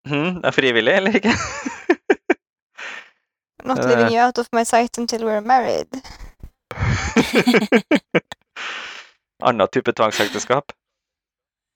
[0.06, 1.32] Hm, det er frivillig, eller ikke?
[3.66, 3.86] not Eh.
[3.88, 5.88] leaving you out of my sight until we're married.
[9.42, 10.72] Anna type tvangsekteskap.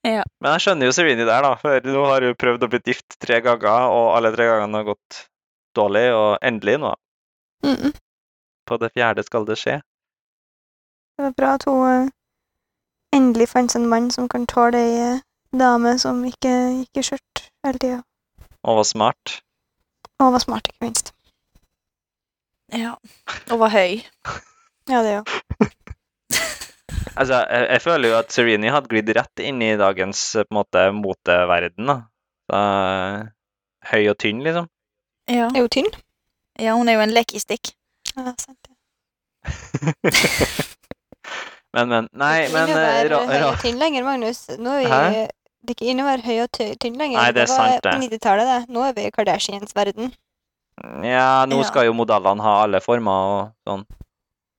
[0.07, 0.23] Ja.
[0.41, 1.51] Men jeg skjønner jo Serini der, da.
[1.61, 4.87] For nå har hun prøvd å bli gift tre ganger, og alle tre gangene har
[4.93, 5.19] gått
[5.77, 6.95] dårlig, og endelig nå,
[7.63, 7.91] Mm.
[8.65, 9.75] på det fjerde skal det skje.
[11.17, 12.09] Det var bra at hun uh,
[13.13, 15.19] endelig fant seg en mann som kan tåle ei
[15.51, 17.99] dame som ikke gikk i skjørt hele tida.
[18.61, 19.37] Og var smart.
[20.21, 21.13] Og var smart, ikke minst.
[22.71, 22.95] Ja.
[23.51, 24.01] Og var høy.
[24.89, 25.27] Ja, det òg.
[27.17, 30.55] Altså, jeg, jeg føler jo at Sereni hadde glidd rett inn i dagens på en
[30.55, 31.95] måte moteverden, da.
[32.47, 32.59] Så,
[33.91, 34.69] høy og tynn, liksom.
[35.27, 35.49] Ja.
[35.49, 35.89] Er hun tynn?
[36.61, 37.73] ja, hun er jo en lekistikk.
[38.13, 38.75] Ja, sant det.
[41.71, 44.41] Men, men Nei, men ikke eh, høy og tynn lenger, Magnus.
[44.59, 45.27] Nå er vi, Hæ?
[45.63, 47.17] Det er ikke inne å være høy og tynn lenger.
[47.21, 47.91] Nei, det er var sant, det.
[47.93, 48.73] på 90-tallet, det.
[48.73, 50.13] Nå er vi i Kardashians verden.
[51.05, 51.63] Ja, nå Ja.
[51.67, 53.85] skal jo modellene ha alle former og sånn.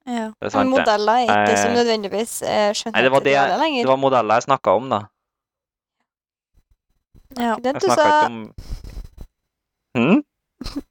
[0.06, 0.28] Ja.
[0.38, 0.78] Det er Men sant, det.
[0.78, 3.82] modeller er ikke som Eh, nødvendigvis eh, Nei, det var det- skjønnhetsidealer lenger.
[3.82, 5.00] Det var modeller jeg snakka om, da.
[7.38, 7.54] ja.
[7.56, 8.54] Det Jeg du snakka sa, ikke om
[9.94, 10.22] Hm?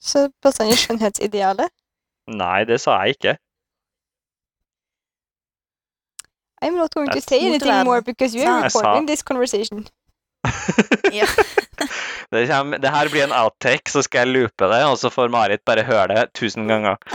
[0.00, 1.70] så passa han i skjønnhetsidealet.
[2.28, 3.36] Nei, det sa jeg ikke.
[6.66, 9.86] I'm not going to say anything more because you are recording this conversation.
[11.12, 11.26] Ja.
[12.30, 15.28] Det, kommer, det her blir en outtake, så skal jeg loope det, og så får
[15.30, 16.98] Marit bare høre det tusen ganger.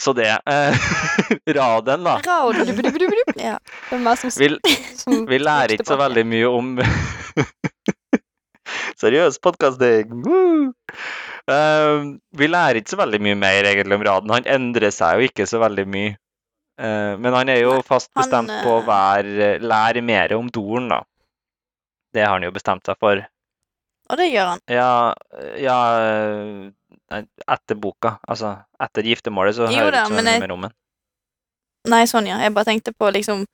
[0.00, 0.86] Så det eh,
[1.56, 2.16] Raden, da.
[3.36, 3.58] Ja.
[3.60, 4.48] Det var meg som, Vi,
[4.96, 6.70] som vi lærer ikke så veldig mye om
[9.00, 10.24] Seriøs podkasting!
[12.40, 14.32] vi lærer ikke så veldig mye mer egentlig om Raden.
[14.34, 16.16] Han endrer seg jo ikke så veldig mye.
[16.80, 20.48] Eh, men han er jo fast han, bestemt på å eh, være, lære mer om
[20.52, 21.02] Doren, da.
[22.14, 23.20] Det har han jo bestemt seg for.
[24.10, 24.62] Og det gjør han.
[24.66, 25.14] Ja,
[25.60, 25.78] ja
[27.10, 28.16] Etter boka.
[28.26, 30.74] Altså, etter giftermålet så hører du ikke så med rommen.
[31.90, 32.40] Nei, sånn, ja.
[32.42, 33.44] Jeg bare tenkte på liksom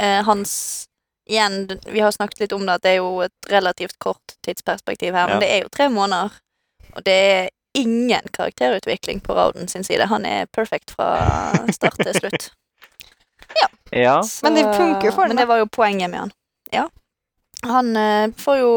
[0.00, 0.86] eh, hans
[1.30, 5.14] Igjen, vi har snakket litt om det, at det er jo et relativt kort tidsperspektiv
[5.14, 5.36] her, Ja.
[5.36, 6.32] men det er jo tre måneder.
[6.96, 10.08] Og det er ingen karakterutvikling på Rauden sin side.
[10.10, 12.50] Han er perfekt fra start til slutt.
[13.90, 14.22] Ja.
[14.22, 16.32] Så, Men det funker jo for den, Men det var jo poenget med han.
[16.70, 16.84] Ja.
[17.66, 18.68] Han eh, får jo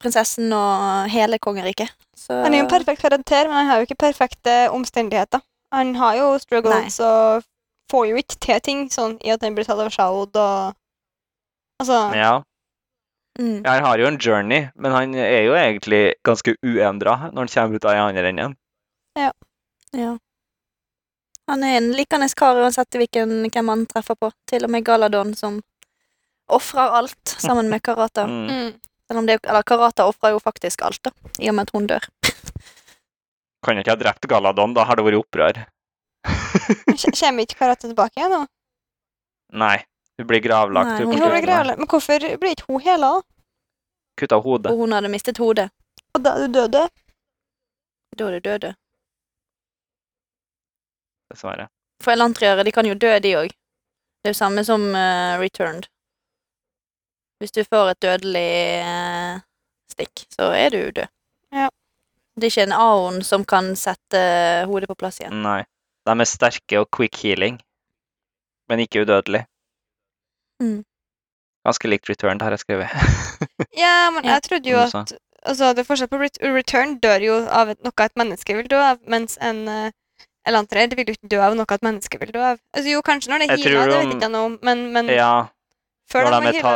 [0.00, 1.92] prinsessen og hele kongeriket.
[2.16, 5.44] Så Han er jo en perfekt karakter, men han har jo ikke perfekte omstendigheter.
[5.74, 7.44] Han har jo struggles og
[7.92, 10.74] får jo ikke til ting, sånn i at han blir tatt av Shaud og
[11.76, 12.42] Altså, ja.
[13.38, 13.58] mm.
[13.66, 17.50] Ja, Han har jo en journey, men han er jo egentlig ganske uendra når han
[17.52, 18.54] kommer ut av den andre enden.
[19.18, 19.32] Ja.
[19.92, 20.14] Ja.
[21.46, 24.32] Han er en likende kar uansett hvilken, hvem han treffer på.
[24.50, 25.60] Til og med Galadon, som
[26.50, 28.26] ofrer alt sammen med Karata.
[28.36, 28.50] Mm.
[28.50, 28.74] mm.
[29.06, 31.84] Selv om det, eller Karata ofrer jo faktisk alt, da, i og med at hun
[31.86, 32.08] dør.
[33.62, 35.60] Kan ikke ha drept Galadon, da har det vært opprør.
[37.20, 38.40] Kommer ikke Karata tilbake igjen nå?
[39.62, 39.76] Nei,
[40.18, 40.96] hun blir gravlagt.
[40.96, 41.78] Nei, hun hun blir gravlagt.
[41.78, 43.22] Men hvorfor blir ikke hun hele, da?
[44.16, 44.72] kutta hodet.
[44.72, 45.68] Og hun hadde mistet hodet.
[46.14, 46.86] Og da er du døde.
[48.16, 48.72] Da er du døde.
[51.32, 51.68] Dessverre.
[52.02, 53.52] For elantriere, de kan jo dø, de òg.
[53.52, 55.88] Det er jo samme som uh, returned.
[57.40, 58.50] Hvis du får et dødelig
[58.84, 59.40] uh,
[59.92, 61.12] stikk, så er du død.
[61.54, 61.68] Ja.
[62.36, 64.20] Det er ikke en aon som kan sette
[64.68, 65.40] hodet på plass igjen.
[65.44, 65.62] Nei.
[66.06, 67.56] De er sterke og quick healing,
[68.68, 69.46] men ikke udødelig.
[70.62, 70.84] Mm.
[71.66, 72.90] Ganske likt returned, har jeg skrevet.
[73.76, 75.16] Ja, men jeg trodde jo at
[75.46, 78.80] Altså, det er forskjell på Returned return dør jo av noe et menneske vil dø
[78.82, 79.92] av, mens en uh,
[80.46, 82.58] elantrer vil jo ikke dø av noe at mennesket vil dø av.
[82.72, 84.84] Altså, jo, kanskje når det er heala, det de- vet ikke jeg noe om, men,
[84.94, 85.30] men ja,
[86.12, 86.74] før når de ta,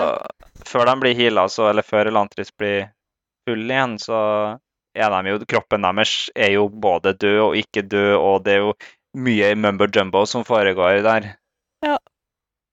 [0.67, 2.89] før de blir heala, så, eller før Elantris blir
[3.49, 4.21] full igjen, så
[4.95, 8.65] er de jo Kroppen deres er jo både død og ikke død, og det er
[8.67, 8.73] jo
[9.17, 11.31] mye mumbo jumbo som foregår der.
[11.87, 11.97] Ja.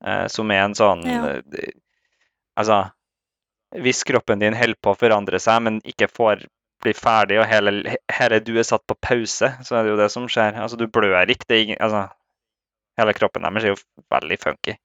[0.06, 1.38] Eh, som er en sånn Ja.
[1.38, 1.72] eh,
[2.58, 2.91] Altså
[3.78, 6.45] Hvis kroppen din holder på å forandre seg, men ikke får
[6.84, 10.11] bli ferdig, og hele, hele du er satt på pause, så er det jo det
[10.13, 10.59] som skjer.
[10.61, 11.45] Altså, du blør ikke.
[11.49, 12.07] Det er ingen, altså,
[12.99, 13.80] hele kroppen deres er jo
[14.13, 14.78] veldig funky.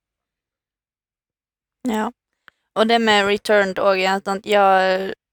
[1.89, 2.09] Ja.
[2.75, 4.65] Og det med returned òg ja,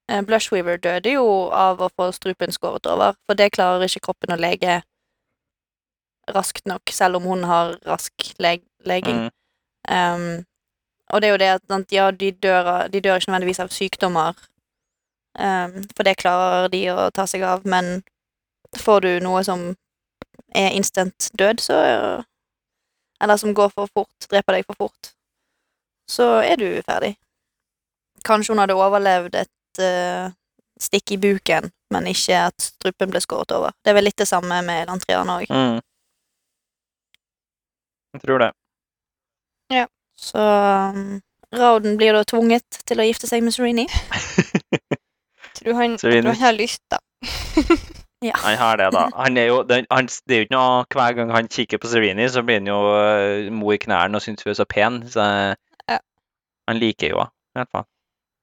[0.10, 4.36] eh, Blushweaver døde jo av å få strupen skåret over, for det klarer ikke kroppen
[4.36, 4.82] å lege
[6.36, 9.28] raskt nok, selv om hun har rask leg leging.
[9.28, 9.32] Mm.
[9.90, 10.46] Um,
[11.10, 14.34] og det er jo det at ja, de dør, de dør ikke nødvendigvis av sykdommer,
[15.38, 18.02] um, for det klarer de å ta seg av, men
[18.78, 19.70] får du noe som
[20.56, 21.78] er instant død, så
[23.22, 25.10] Eller som går for fort, dreper deg for fort,
[26.08, 27.18] så er du ferdig.
[28.24, 30.32] Kanskje hun hadde overlevd et uh,
[30.80, 33.76] stikk i buken, men ikke at strupen ble skåret over.
[33.84, 35.52] Det er vel litt det samme med lantrierne òg.
[35.52, 35.82] Mm.
[38.16, 38.52] Jeg tror det.
[39.76, 39.86] Ja.
[40.16, 41.20] Så um,
[41.56, 43.88] Rauden blir da tvunget til å gifte seg med Serini.
[45.60, 46.98] Tror han, vi jeg tror han har lyst, da.
[48.22, 48.34] Ja.
[48.36, 49.06] Han har det, da.
[49.16, 51.88] Han er jo, det, han, det er jo ikke noe Hver gang han kikker på
[51.88, 54.98] Serini, så blir han jo uh, mo i knærne og syns hun er så pen.
[55.08, 55.24] Så
[55.88, 56.00] Ja.
[56.68, 57.86] han liker jo henne, i hvert fall.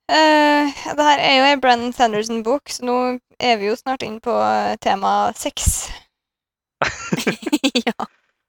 [0.09, 2.97] Uh, det her er jo ei Brennan Sanderson-bok, så nå
[3.37, 5.91] er vi jo snart inn på uh, tema sex.
[7.87, 7.93] ja.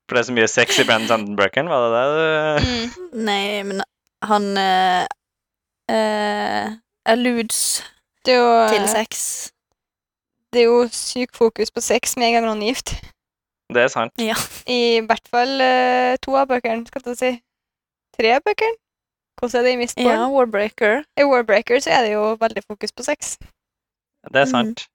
[0.07, 2.07] For det er så mye sex i Brandon Sandenbroken, var det det?
[2.07, 2.87] du- Mm.
[3.27, 3.83] Nei, men
[4.23, 4.47] han
[5.91, 6.71] uh,
[7.05, 7.83] alludes
[8.27, 9.21] Det er jo til eh, sex.
[10.53, 12.93] Det er jo syk fokus på sex med en gang noen er gift.
[13.73, 14.13] Det er sant.
[14.71, 17.31] I hvert fall uh, to av bøkene, skal jeg si.
[18.17, 18.77] Tre av bøkene.
[19.37, 20.07] Hvordan er det i Mistborn?
[20.15, 21.01] Ja, Warbreaker.
[21.19, 23.35] I Warbreaker så er det jo veldig fokus på sex.
[24.31, 24.51] Det er Mm.
[24.53, 24.85] sant.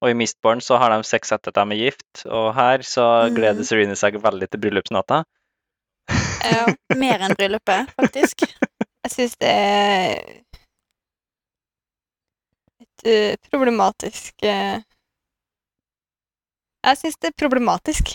[0.00, 3.28] Og i Mistborn så har de sex etter at de er gift, og her så
[3.28, 3.34] Mm.
[3.36, 5.24] gleder Serena seg veldig til bryllupsnatta.
[6.08, 6.64] Ja,
[6.96, 8.46] Mer enn bryllupet, faktisk.
[9.04, 10.40] jeg syns det er
[13.04, 14.80] eh, problematisk eh,
[16.80, 18.14] Jeg syns det er problematisk.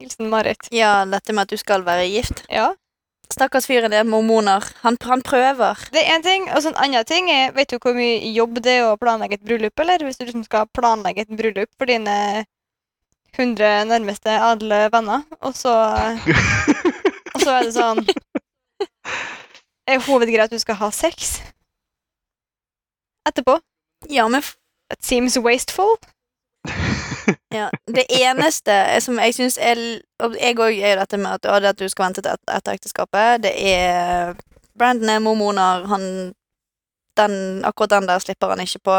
[0.00, 0.68] Hilsen Marit.
[0.72, 2.44] Ja, dette med at du skal være gift.
[2.52, 2.70] Ja.
[3.32, 4.64] Stakkars fyren er mormoner.
[4.84, 5.80] Han, han prøver.
[5.92, 8.60] Det er én ting, og så en annen ting er Vet du hvor mye jobb
[8.64, 10.04] det er å planlegge et bryllup, eller?
[10.04, 12.46] Hvis du liksom skal planlegge et bryllup for dine
[13.36, 15.74] 100 nærmeste adle venner, og så
[17.34, 18.00] Og så er det sånn
[19.90, 21.36] Er hovedgreia at du skal ha sex
[23.28, 23.58] etterpå?
[24.12, 24.42] Ja, men
[24.92, 25.96] It seems wasteful.
[27.54, 27.70] ja.
[27.86, 29.80] Det eneste som jeg syns er
[30.22, 32.52] og Jeg òg er dette med at, å, det at du skal vente til et-
[32.54, 33.42] etter ekteskapet.
[33.42, 34.34] Det er
[34.78, 35.86] Brandon er mormoner.
[35.90, 36.06] Han
[37.16, 38.96] den, Akkurat den der slipper han ikke på.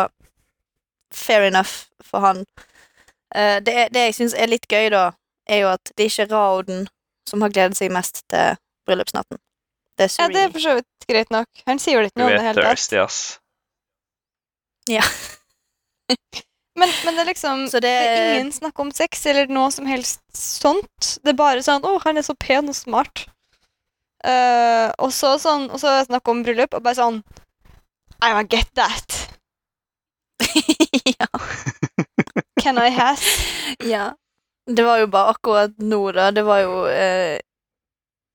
[1.14, 2.44] Fair enough for han.
[3.36, 5.12] Uh, det, er- det jeg syns er litt gøy, da,
[5.48, 6.88] er jo at det er ikke Rauden
[7.30, 8.56] som har gledet seg mest til
[8.88, 9.40] bryllupsnatten.
[9.98, 11.48] Det er Ja, det er for så vidt greit nok.
[11.68, 12.76] Han sier jo litt noe om det er hele tatt.
[12.76, 13.40] thirsty, ass.
[16.78, 19.72] Men, men det er liksom Så det, Det er ingen snakk om sex eller noe
[19.74, 21.18] som helst sånt.
[21.24, 23.26] Det er bare sånn 'Å, han er så pen og smart'.
[24.26, 27.20] Uh, og så sånn, og så snakk om bryllup, og bare sånn
[28.22, 29.38] I don't get that.
[31.20, 31.28] ja.
[32.62, 33.26] Can I has?
[33.94, 34.14] Ja.
[34.68, 36.32] Det var jo bare akkurat nå, da.
[36.32, 37.38] Det var jo eh,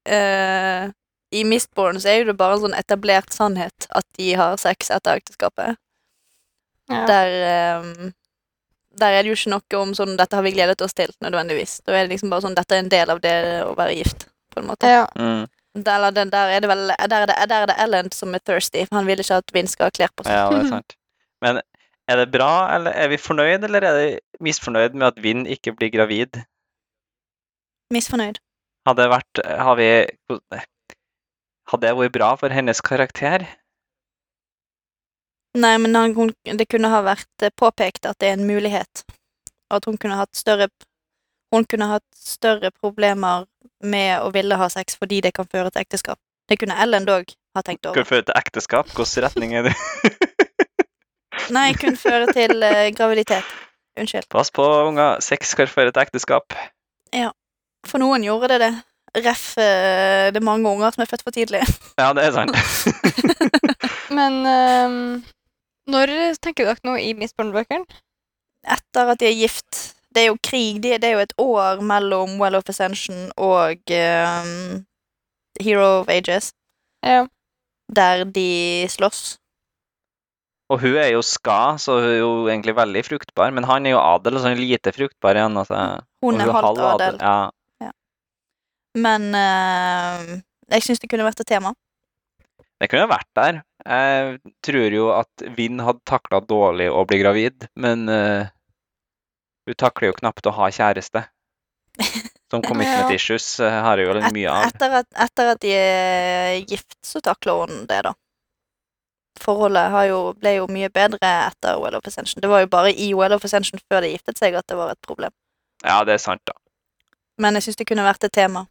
[0.09, 0.87] eh,
[1.35, 4.91] I Mistborn så er jo det bare en sånn etablert sannhet at de har sex
[4.95, 5.77] etter ekteskapet.
[6.91, 7.07] Ja.
[7.07, 8.13] Der um,
[8.99, 11.81] Der er det jo ikke noe om sånn 'dette har vi gledet oss til', nødvendigvis.
[11.87, 14.27] Da er det liksom bare sånn 'dette er en del av det å være gift',
[14.53, 14.87] på en måte.
[14.87, 15.07] ja.
[15.17, 15.47] Mm.
[15.75, 18.43] Der, der, der er det vel Der er det, der er det Ellen som er
[18.45, 20.33] thirsty, for han vil ikke at Vin skal ha klær på seg.
[20.37, 20.97] Ja, det er sant.
[21.41, 21.63] Men
[22.09, 25.73] er det bra, eller er vi fornøyd, eller er vi misfornøyd med at Vinn ikke
[25.73, 26.43] blir gravid?
[27.93, 28.39] Misfornøyd.
[28.87, 29.89] Hadde det vært Har vi
[31.73, 33.47] Hadde det vært bra for hennes karakter?
[35.59, 39.05] Nei, men han, hun, det kunne ha vært eh, påpekt at det er en mulighet.
[39.71, 40.69] Og at hun kunne hatt større
[41.53, 43.45] Hun kunne hatt større problemer
[43.85, 46.19] med å ville ha sex fordi det kan føre til ekteskap.
[46.49, 48.01] Det kunne Ellen dog ha tenkt over.
[48.01, 48.89] det føre til ekteskap?
[48.97, 49.75] Hvilken retning er det?
[51.57, 53.45] Nei, kun føre til uh, graviditet.
[54.01, 54.31] Unnskyld.
[54.33, 55.21] Pass på, unger.
[55.21, 56.57] Sex kan føre til ekteskap.
[57.13, 57.29] Ja.
[57.85, 58.73] For noen gjorde det det.
[59.13, 61.61] Ref eh, det er mange unger som er født for tidlig.
[62.01, 62.57] Ja, det er sant.
[64.17, 65.03] Men ehm,
[65.91, 66.13] når
[66.43, 67.87] tenker dere nå i Miss Bond-bøkene?
[68.63, 69.97] Etter at de er gift.
[70.13, 70.81] Det er jo krig.
[70.85, 74.83] Det, det er jo et år mellom Well of Ascension og um,
[75.61, 76.53] Hero of Ages,
[77.03, 77.27] Ja.
[77.89, 79.39] der de slåss.
[80.73, 83.51] Og hun er jo ska, så hun er jo egentlig veldig fruktbar.
[83.53, 85.57] Men han er jo adel, så han er lite fruktbar igjen.
[85.61, 85.81] Altså.
[86.25, 87.19] Hun er halvt adel.
[87.21, 87.91] Ja.
[88.95, 90.41] Men uh,
[90.73, 91.75] jeg syns det kunne vært et tema.
[92.83, 93.61] Det kunne vært der.
[93.87, 98.49] Jeg tror jo at Vinn hadde takla dårlig å bli gravid, men uh,
[99.69, 101.23] hun takler jo knapt å ha kjæreste.
[102.53, 103.15] Som commitment Ja.
[103.15, 104.67] issues eh, har hun jo Et, mye av.
[104.69, 108.13] etter, at, etter at de er gift, så takler hun det, da.
[109.41, 112.43] Forholdet har jo, ble jo mye bedre etter Well of Ascension.
[112.45, 114.93] Det var jo bare i Well of Ascension før de giftet seg at det var
[114.93, 115.33] et problem.
[115.87, 116.53] Ja, det er sant, da.
[117.41, 118.67] Men jeg syns det kunne vært et tema.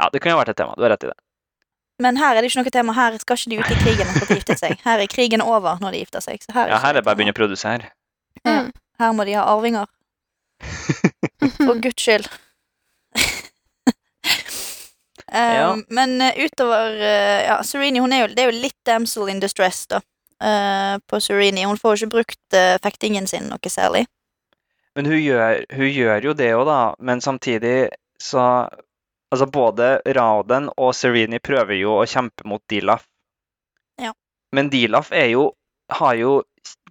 [0.00, 0.72] Ja, det kunne vært et tema.
[0.78, 1.18] Du har rett i det.
[2.00, 2.94] Men her er det ikke noe tema.
[2.96, 4.78] Her skal ikke de ut i krigen etter at de giftet seg.
[4.84, 6.40] Her er krigen over når de gifter seg.
[6.42, 7.90] Så her, Ja, her er det bare å begynne å produsere.
[8.42, 8.62] Ja.
[8.62, 8.72] Mm.
[9.02, 9.90] Her må de ha arvinger.
[11.66, 12.30] For guds skyld.
[15.32, 15.76] Um, Ja.
[15.88, 19.40] Men eh, utover uh, Ja, Serenie, hun er jo, det er jo litt damsel in
[19.40, 20.02] distress, da.
[20.44, 21.64] Uh, på Serenie.
[21.64, 24.04] Hun får jo ikke brukt uh, fektingen sin noe særlig.
[24.92, 26.80] Men hun gjør, hun gjør jo det òg, da.
[27.00, 27.88] Men samtidig
[28.20, 28.44] så
[29.32, 33.06] Altså, både Raden og Serini prøver jo å kjempe mot Dilaf.
[34.00, 34.12] Ja.
[34.52, 35.52] Men Dilaf er jo
[35.92, 36.36] Har jo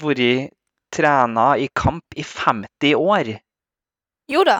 [0.01, 0.51] vært
[0.93, 3.31] trena i kamp i 50 år.
[4.29, 4.59] Jo da.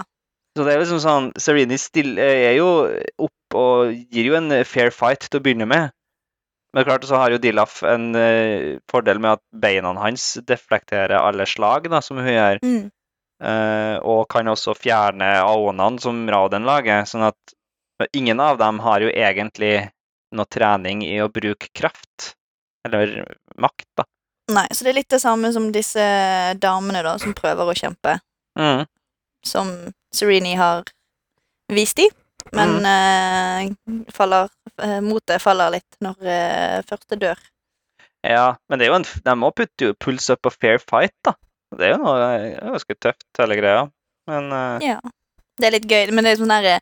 [0.55, 2.69] Så det er liksom sånn Serini still, er jo
[3.21, 5.91] opp og gir jo en fair fight til å begynne med.
[6.73, 11.45] Men klart så har jo Dilaf en uh, fordel med at beina hans deflekterer alle
[11.45, 12.61] slag, da, som hun gjør.
[12.63, 12.83] Mm.
[13.41, 17.03] Uh, og kan også fjerne aonene som Raden lager.
[17.09, 17.55] Sånn at
[18.13, 19.89] ingen av dem har jo egentlig
[20.35, 22.33] noe trening i å bruke kraft.
[22.87, 23.21] Eller
[23.61, 24.05] makt, da.
[24.51, 26.03] Nei, så det er litt det samme som disse
[26.59, 28.17] damene da, som prøver å kjempe.
[28.59, 28.83] Mm.
[29.47, 29.69] Som
[30.13, 30.83] Serenie har
[31.71, 32.09] vist i.
[32.57, 33.69] Men eh,
[34.11, 34.49] faller,
[34.81, 37.39] eh, motet faller litt når eh, første dør.
[38.27, 41.35] Ja, men det er jo en, de må putte puls up og fair fight, da.
[41.77, 42.27] Det er jo noe
[42.73, 43.85] ganske tøft, hele greia.
[44.29, 44.99] Men eh, Ja.
[45.61, 46.77] Det er litt gøy, men det er sånn derre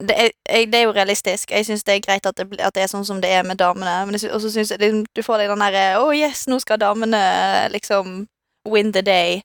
[0.00, 1.50] det, er- jeg- det er jo realistisk.
[1.50, 3.58] Jeg syns det er greit at det, at det er sånn som det er med
[3.58, 4.06] damene.
[4.06, 6.78] Men så sy- syns jeg liksom, du får deg den derre Å, yes, nå skal
[6.78, 8.26] damene liksom
[8.68, 9.42] win the day.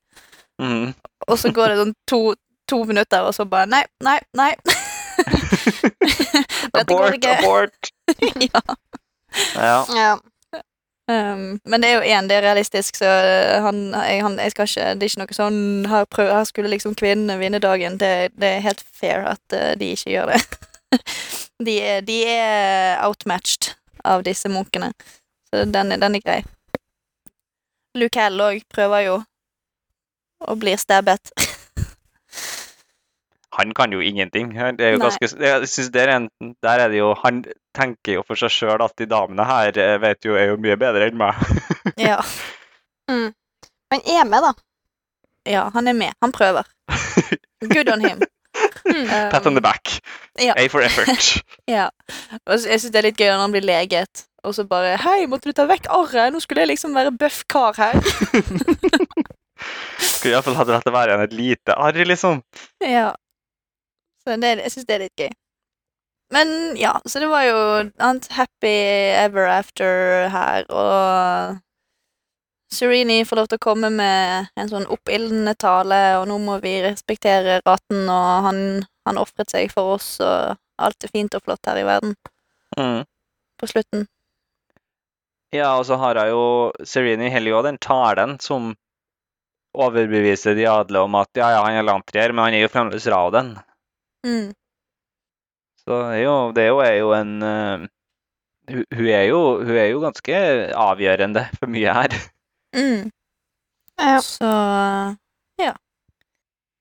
[0.61, 0.93] Mm.
[1.27, 2.35] Og så går det sånn to,
[2.69, 4.51] to minutter, og så bare Nei, nei, nei.
[6.73, 7.89] Abort, abort!
[8.53, 8.61] ja.
[9.55, 9.85] Ja.
[9.95, 10.17] Ja.
[11.11, 14.53] Um, men det er jo én, det er realistisk, så uh, han, jeg, han, jeg
[14.53, 15.57] skal ikke Det er ikke noe sånn
[15.91, 17.97] Her, prøv, her skulle liksom kvinnene vinne dagen.
[17.99, 20.39] Det, det er helt fair at uh, de ikke gjør det.
[21.67, 23.73] de, er, de er outmatched
[24.03, 24.93] av disse munkene.
[25.51, 26.41] Så den, den er grei.
[27.99, 29.19] Luke Hell òg prøver jo
[30.43, 31.33] og blir stabbet.
[33.53, 34.53] Han kan jo ingenting.
[34.77, 36.27] Det er jo ganske, jeg synes det er en,
[36.63, 37.43] der er det jo Han
[37.75, 40.77] tenker jo for seg sjøl at de damene her eh, vet jo er jo mye
[40.79, 41.37] bedre enn meg.
[42.09, 42.19] ja.
[43.09, 44.53] Men er med, da.
[45.45, 46.13] ja, han er med.
[46.21, 46.65] Han prøver.
[47.69, 48.21] Good on him.
[48.85, 49.07] Mm.
[49.33, 49.99] Pat on the back.
[50.39, 50.53] ja.
[50.57, 51.43] A for effort.
[51.67, 51.89] Ja.
[52.45, 55.25] Og jeg syns det er litt gøy når han blir leget, og så bare 'Hei,
[55.31, 56.33] måtte du ta vekk arret?
[56.33, 58.01] Nå skulle jeg liksom være bøff kar her.'
[60.03, 62.41] Skulle iallfall hatt å være igjen et lite arr, liksom.
[62.81, 63.13] ja.
[64.23, 65.31] Så det, jeg syns det er litt gøy.
[66.33, 66.47] Men
[66.79, 67.57] ja, så det var jo
[68.01, 68.71] annet happy
[69.19, 71.59] ever after her, og
[72.73, 76.79] Serini får lov til å komme med en sånn oppildnende tale, og nå må vi
[76.81, 78.61] respektere raten, og han,
[79.05, 82.15] han ofret seg for oss, og alt er fint og flott her i verden
[82.73, 83.03] Mm.
[83.61, 84.07] på slutten.
[85.53, 86.45] Ja, og så har hun jo
[86.89, 88.71] Serini heller jo den talen som
[89.77, 93.05] overbeviser de adle om at ja, ja, han er lantrier, men han er jo fremdeles
[93.13, 93.51] Rauden.
[94.23, 94.53] Mm.
[95.83, 97.87] Så det er jo, det er jo, er jo en uh,
[98.71, 100.35] hun, hun, er jo, hun er jo ganske
[100.75, 102.15] avgjørende for mye her.
[102.75, 103.11] Mm.
[103.99, 104.19] Ja.
[104.23, 104.51] Så
[105.59, 105.73] ja.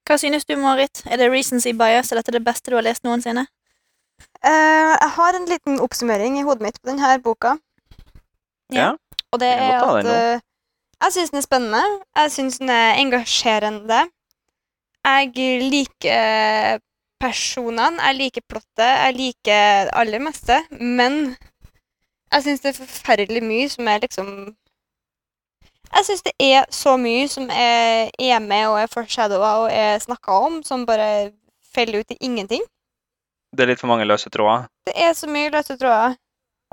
[0.07, 1.03] Hva synes du, Marit?
[1.05, 2.11] Er det recency bias?
[2.11, 3.45] Er dette det beste du har lest noensinne?
[4.43, 7.57] Uh, jeg har en liten oppsummering i hodet mitt på denne boka.
[8.71, 8.93] Ja.
[9.31, 10.41] Og det er at uh,
[11.03, 11.83] Jeg syns den er spennende.
[12.15, 14.01] Jeg syns den er engasjerende.
[15.03, 15.31] Jeg
[15.67, 16.79] liker
[17.23, 20.59] personene, jeg liker plottet, jeg liker det aller meste.
[20.79, 21.35] Men
[22.33, 24.29] jeg syns det er forferdelig mye som er liksom
[25.93, 29.99] Jeg syns det er så mye som er, er med og er foreshadowa og er
[30.01, 31.29] snakka om, som bare
[31.73, 32.63] faller ut i ingenting.
[33.53, 34.65] Det er litt for mange løse tråder.
[34.89, 36.17] Det er så mye løse tråder.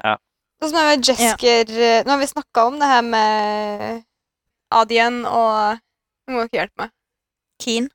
[0.00, 0.16] Ja.
[0.60, 2.00] Sånn som med Jesker ja.
[2.04, 4.02] Nå har vi snakka om det her med
[4.72, 5.80] Adien og
[6.28, 6.92] Hun må ikke hjelpe meg.
[7.60, 7.88] Keen.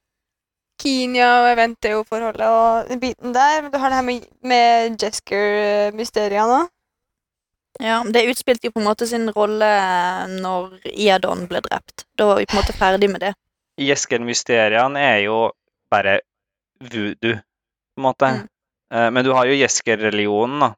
[0.81, 3.61] Kenya og Eventeo-forholdet og den biten der.
[3.63, 6.61] Men du har det her med, med Jesker-mysteriet nå.
[7.83, 9.67] Ja, Det utspilte jo på en måte sin rolle
[10.31, 12.05] når Iadon ble drept.
[12.15, 13.33] Da var vi på en måte ferdig med det.
[13.81, 15.39] Jesker-mysteriene er jo
[15.91, 16.19] bare
[16.79, 18.31] voodoo, på en måte.
[18.31, 18.47] Mm.
[18.95, 20.73] Eh, Men du har jo Jesker-religionen, da.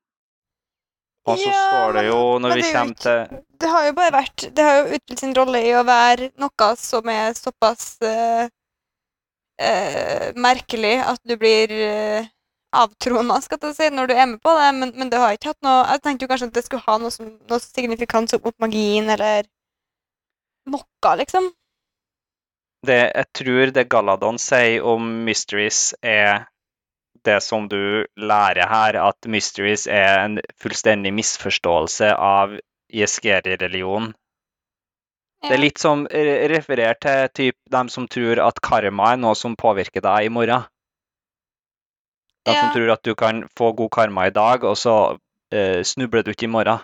[1.27, 4.11] Og så Ja, står det jo, når vi er kommer til Det har jo bare
[4.15, 8.47] vært Det har jo utspilt sin rolle i å være noe som er såpass eh,
[9.59, 12.27] eh, merkelig at du blir uh,
[12.77, 15.53] avtrona, skal jeg si, når du er med på det, men, men det har ikke
[15.53, 18.49] hatt noe Jeg tenkte jo kanskje at det skulle ha noe, som, noe signifikans opp
[18.49, 19.47] mot magien, eller
[20.67, 21.49] mokka, liksom.
[22.87, 26.45] det Jeg tror det Galadon sier om mysteries, er
[27.27, 32.55] det som du lærer her, at mysteries er en fullstendig misforståelse av
[32.93, 34.13] Jeskeri-religionen.
[35.43, 39.55] Det er litt som referert til typ, dem som tror at karma er noe som
[39.55, 40.65] påvirker deg i morgen.
[42.47, 42.73] De som Ja.
[42.73, 45.19] tror at du kan få god karma i dag, og så
[45.51, 46.79] eh, snubler du ikke i morgen.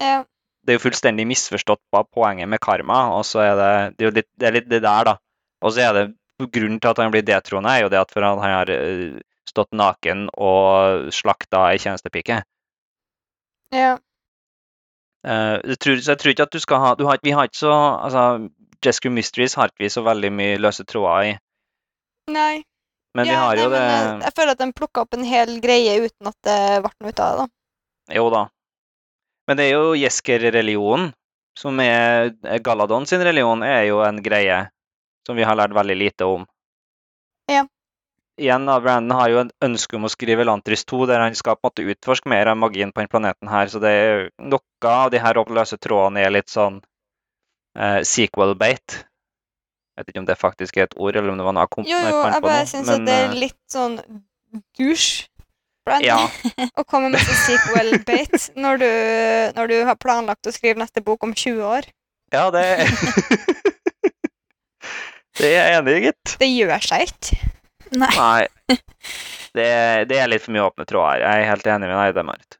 [0.00, 0.24] Ja.
[0.64, 4.14] Det er jo fullstendig misforstått hva poenget med karma, og så er det det er,
[4.18, 5.16] litt, det er litt det der, da.
[5.62, 6.06] Og så er det
[6.50, 9.20] grunnen til at han blir detroende, er jo det at for han han har eh,
[9.46, 12.42] stått naken og slakta ei tjenestepike.
[13.72, 13.98] ja.
[15.24, 17.62] Eh, tror, så jeg tror ikke at du skal ha du har, Vi har ikke
[17.62, 18.24] så altså,
[18.84, 21.34] Jesker Mysteries har ikke vi så veldig mye løse tråder i.
[22.34, 22.64] Nei.
[23.14, 25.24] Men vi ja, har jo nei, det jeg, jeg føler at de plukka opp en
[25.24, 27.44] hel greie uten at det ble noe ut av det.
[27.44, 28.16] da.
[28.18, 28.42] Jo da.
[29.48, 31.12] Men det er jo Jesker-religionen,
[31.56, 32.32] som er
[32.64, 34.64] Galadon sin religion, er jo en greie
[35.24, 36.44] som vi har lært veldig lite om.
[37.48, 37.64] Ja.
[38.34, 41.54] Igjen, da, Brandon har jo en ønske om å skrive Lantris 2, der han skal
[41.54, 44.90] på en måte utforske mer av magien på den planeten her, så det er noe
[44.90, 46.80] av de her løse trådene er litt sånn
[47.78, 49.04] eh, sequel-bate.
[49.94, 51.72] Jeg vet ikke om det faktisk er et ord, eller om det var noe jeg
[51.76, 53.96] kom Jo, jeg jo, jeg på bare syns at det er eh, litt sånn
[54.74, 55.30] douche.
[56.02, 56.18] Ja.
[56.80, 58.90] Å komme med sånn sequel-bate når, du,
[59.60, 61.86] når du har planlagt å skrive neste bok om 20 år.
[62.34, 62.64] Ja, det
[65.34, 66.36] Det er jeg enig i, gitt.
[66.38, 67.53] Det gjør seg ikke.
[68.00, 68.10] Nei.
[68.16, 68.78] Nei.
[69.54, 69.66] Det,
[70.10, 71.20] det er litt for mye åpne tråder.
[71.22, 72.56] Jeg er helt enig med deg i det, Marit.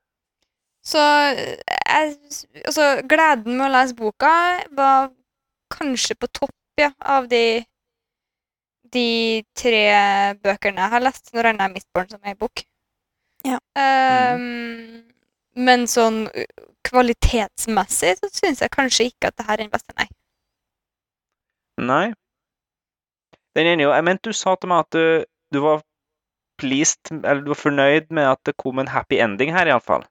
[0.87, 2.13] Så jeg,
[2.69, 4.31] altså, gleden med å lese boka
[4.77, 5.09] var
[5.75, 7.65] kanskje på topp ja, av de,
[8.95, 9.09] de
[9.59, 9.83] tre
[10.45, 11.33] bøkene jeg har lest.
[11.35, 12.63] Nå regner jeg Mistborn som ei bok.
[13.45, 13.59] Ja.
[13.79, 15.03] Ehm,
[15.55, 16.29] Men sånn
[16.85, 20.07] kvalitetsmessig så syns jeg kanskje ikke at det her er den beste, nei.
[21.81, 22.07] Nei.
[23.55, 25.83] Den ene jo Jeg mente du sa til meg at du, du var
[26.61, 30.05] pleased, eller du var fornøyd med at det kom en happy ending her, iallfall.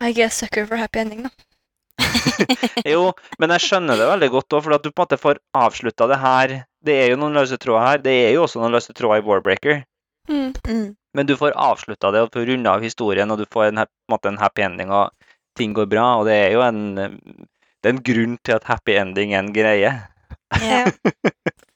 [0.00, 1.32] Jeg er sucker for happy ending, da.
[2.92, 3.10] Jo,
[3.40, 6.08] men jeg skjønner det veldig godt òg, for at du på en måte får avslutta
[6.10, 6.56] det her.
[6.84, 8.02] Det er jo noen løse tråder her.
[8.04, 9.82] Det er jo også noen løse tråder i Warbreaker.
[10.30, 10.52] Mm.
[10.64, 10.88] Mm.
[11.16, 13.84] Men du får avslutta det og får runda av historien, og du får en, på
[13.84, 15.10] en, måte en happy ending, og
[15.58, 16.06] ting går bra.
[16.20, 19.52] Og det er jo en, det er en grunn til at happy ending er en
[19.56, 19.96] greie.
[20.60, 20.84] Ja.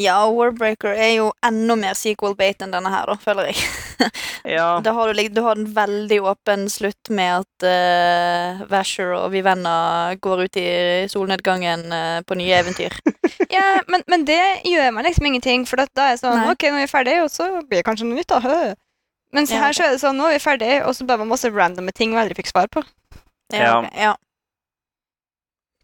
[0.00, 3.60] ja, Warbreaker er jo enda mer sequel-bait enn denne her, da, føler jeg.
[4.48, 9.26] Ja, Da har du, du har en veldig åpen slutt med at uh, Vasher og
[9.34, 10.70] Vivenna går ut i
[11.12, 12.96] solnedgangen uh, på nye eventyr.
[13.50, 16.52] Ja, men, men det gjør meg liksom ingenting, for da er jeg sånn Nei.
[16.54, 18.40] OK, nå er vi ferdig, og så blir det kanskje noe nytt, da.
[18.44, 18.72] Hø.
[19.36, 21.50] Mens Ja, her så er det sånn, nå er vi ferdig, og så bare masse
[21.52, 22.82] randomme ting vi aldri fikk svar på.
[23.52, 23.80] Ja.
[23.80, 23.90] okay.
[23.98, 24.14] ja.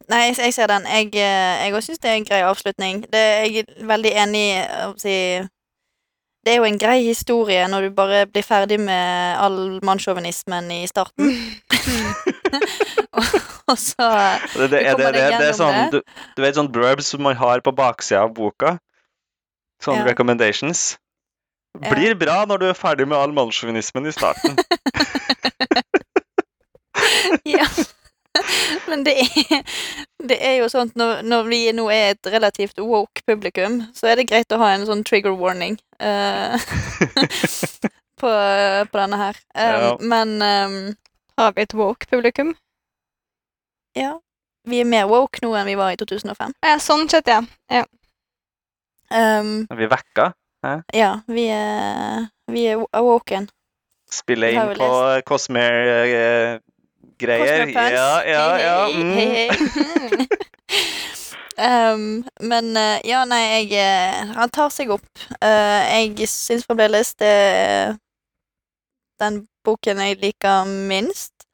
[0.09, 0.87] Nei, jeg, jeg ser den.
[0.87, 3.05] Jeg eh, jeg også syns det er en grei avslutning.
[3.13, 4.43] Det, jeg er veldig enig
[5.05, 5.19] i
[6.47, 10.87] Det er jo en grei historie når du bare blir ferdig med all mannssjåvinismen i
[10.87, 11.33] starten.
[13.71, 14.07] og så
[14.55, 15.99] det, det, er, kommer det, deg det er gjennom sånn du,
[16.37, 18.77] du vet sånn blurbs som man har på baksida av boka?
[19.83, 20.11] Sånne Ja.
[20.13, 20.97] recommendations.
[21.77, 24.57] Blir bra når du er ferdig med all mannssjåvinismen i starten.
[27.45, 27.67] Ja.
[28.91, 29.63] Men det er,
[30.29, 34.11] det er jo sånn at når, når vi nå er et relativt woke publikum, så
[34.11, 36.57] er det greit å ha en sånn trigger warning uh,
[38.21, 38.31] på,
[38.93, 39.43] på denne her.
[39.55, 39.91] Um, Ja.
[40.01, 40.79] Men um,
[41.37, 42.55] Har vi et woke publikum?
[43.97, 44.17] ja.
[44.69, 46.57] vi er mer woke nå enn vi var i 2005.
[46.67, 47.39] Ja, sånn sett, ja.
[47.71, 47.85] ja.
[49.13, 50.33] Um, Er vi vekka?
[50.93, 53.47] ja, vi er, vi er awoken.
[54.11, 54.89] Spiller inn på
[55.27, 56.61] Cosmere-greier?
[57.21, 58.89] Cosmere ja, ja, ja.
[58.93, 59.13] Mm.
[59.17, 59.49] Hey, hey,
[60.11, 61.93] hey.
[61.93, 65.07] um, men eh, ja, nei, jeg eh, Han tar seg opp.
[65.41, 67.97] Uh, jeg syns fremdeles det er
[69.23, 71.47] den boken jeg liker minst.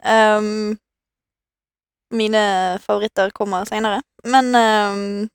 [0.00, 0.78] Um,
[2.14, 2.44] mine
[2.80, 4.00] favoritter kommer seinere.
[4.24, 5.28] Men um,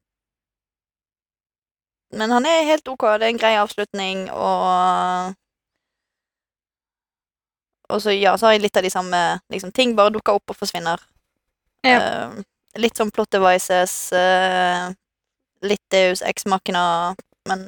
[2.13, 3.05] Men han er helt OK.
[3.17, 5.33] Det er en grei avslutning, og
[7.93, 9.21] Og så, ja, så har jeg litt av de samme
[9.53, 11.01] liksom, ting bare dukker opp og forsvinner.
[11.85, 11.99] Ja.
[12.01, 12.41] Uh,
[12.81, 14.89] litt sånn plot devices, uh,
[15.61, 17.13] litt Deus ex machina,
[17.49, 17.67] men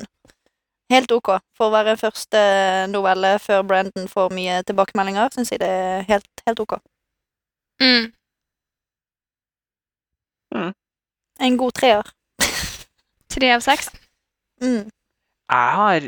[0.94, 1.36] helt OK.
[1.58, 2.42] For å være første
[2.90, 6.78] novelle før Brandon får mye tilbakemeldinger, syns jeg det er helt, helt OK.
[7.84, 8.14] Mm.
[11.40, 12.12] En god treer.
[13.36, 13.90] Tre av seks.
[14.64, 14.88] Mm.
[15.52, 16.06] Jeg har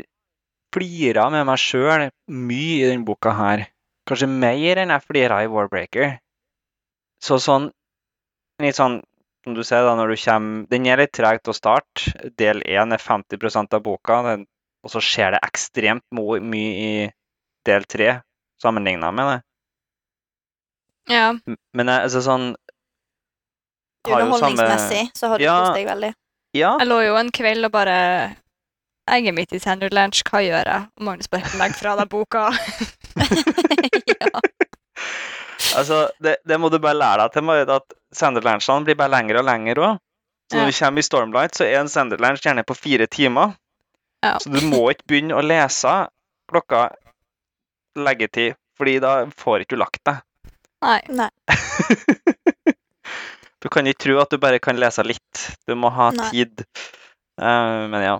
[0.73, 3.65] flira med meg sjøl mye i denne boka her.
[4.07, 6.17] Kanskje mer enn jeg flira i Warbreaker.
[7.23, 7.71] Så sånn
[8.61, 9.01] Litt sånn
[9.45, 12.13] som du ser da, når du kommer Den er litt treg til å starte.
[12.41, 14.47] Del én er 50% av boka, den,
[14.83, 17.11] og så skjer det ekstremt mye i
[17.67, 18.21] del tre
[18.61, 19.37] sammenligna med det.
[21.13, 21.27] Ja.
[21.77, 22.49] Men altså sånn
[24.07, 25.57] Underholdningsmessig så har du Ja.
[25.59, 26.13] kost deg veldig.
[26.53, 28.35] Ja, Jeg lå jo en kveld og bare
[29.07, 30.87] Jeg er midt i Sanderlands, hva gjør jeg?
[30.97, 32.49] Og Magnus bare legger fra deg boka.
[34.13, 34.41] ja.
[35.77, 39.41] Altså, det, det må du bare lære deg til, Marit, at senderlansjene blir bare lengre
[39.41, 40.03] og lengre òg.
[40.47, 40.69] Så når Ja.
[40.71, 43.57] du kommer i Stormlight, så er en senderlansj gjerne på fire timer.
[44.23, 44.37] Ja.
[44.41, 45.95] Så du må ikke begynne å lese
[46.49, 46.85] klokka
[47.99, 50.21] leggetid, fordi da får ikke du lagt deg.
[50.85, 51.01] Nei.
[51.09, 51.29] Nei.
[53.61, 55.43] du kan ikke tro at du bare kan lese litt.
[55.67, 56.29] Du må ha Nei.
[56.31, 56.63] tid.
[57.41, 58.15] Uh, men ja.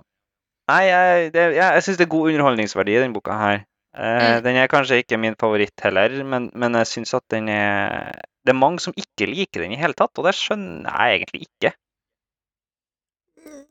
[0.68, 3.62] Nei, jeg, det, jeg, jeg syns det er god underholdningsverdi i denne boka her.
[3.98, 4.44] Eh, Mm.
[4.46, 8.14] Den er kanskje ikke min favoritt heller, men, men jeg syns at den er
[8.46, 11.48] Det er mange som ikke liker den i hele tatt, og det skjønner jeg egentlig
[11.48, 11.74] ikke.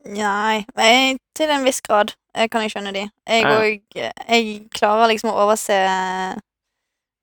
[0.07, 3.07] Nei, jeg, til en viss grad jeg kan jeg skjønne de.
[3.27, 4.11] Jeg Ja.
[4.29, 5.77] Jeg klarer liksom å overse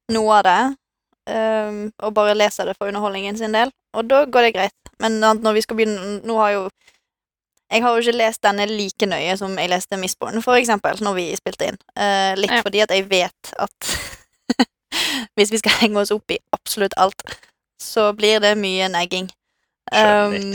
[0.10, 0.62] noe av det.
[1.24, 3.72] Um, og bare leser det for underholdningen sin del.
[3.94, 4.92] Og da går det greit.
[5.00, 6.64] Men når vi skal begynne Nå har jo
[7.74, 11.16] Jeg har jo ikke lest denne like nøye som jeg leste Mistborn, for eksempel, når
[11.18, 11.80] vi spilte inn.
[11.98, 12.62] Uh, litt Ja.
[12.66, 13.88] fordi at jeg vet at
[15.40, 17.24] hvis vi skal henge oss opp i absolutt alt,
[17.82, 19.32] så blir det mye negging.
[19.94, 20.54] Um,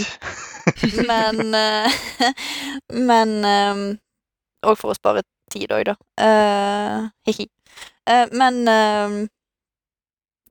[1.07, 1.99] men uh,
[3.11, 3.83] Men um,
[4.65, 5.21] Og for å spare
[5.53, 5.95] tid òg, da.
[6.19, 7.47] Uh, hi-hi.
[8.09, 9.19] Uh, men ehm,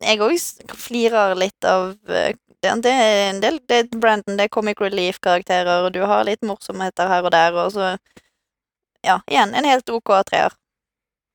[0.01, 0.35] jeg òg
[0.77, 1.95] flirer litt av
[2.63, 6.01] eh, det, det er en del Det er Brandon, det er comic relief-karakterer, og du
[6.05, 7.97] har litt morsomheter her og der, og så
[9.05, 10.53] Ja, igjen, en helt OK treer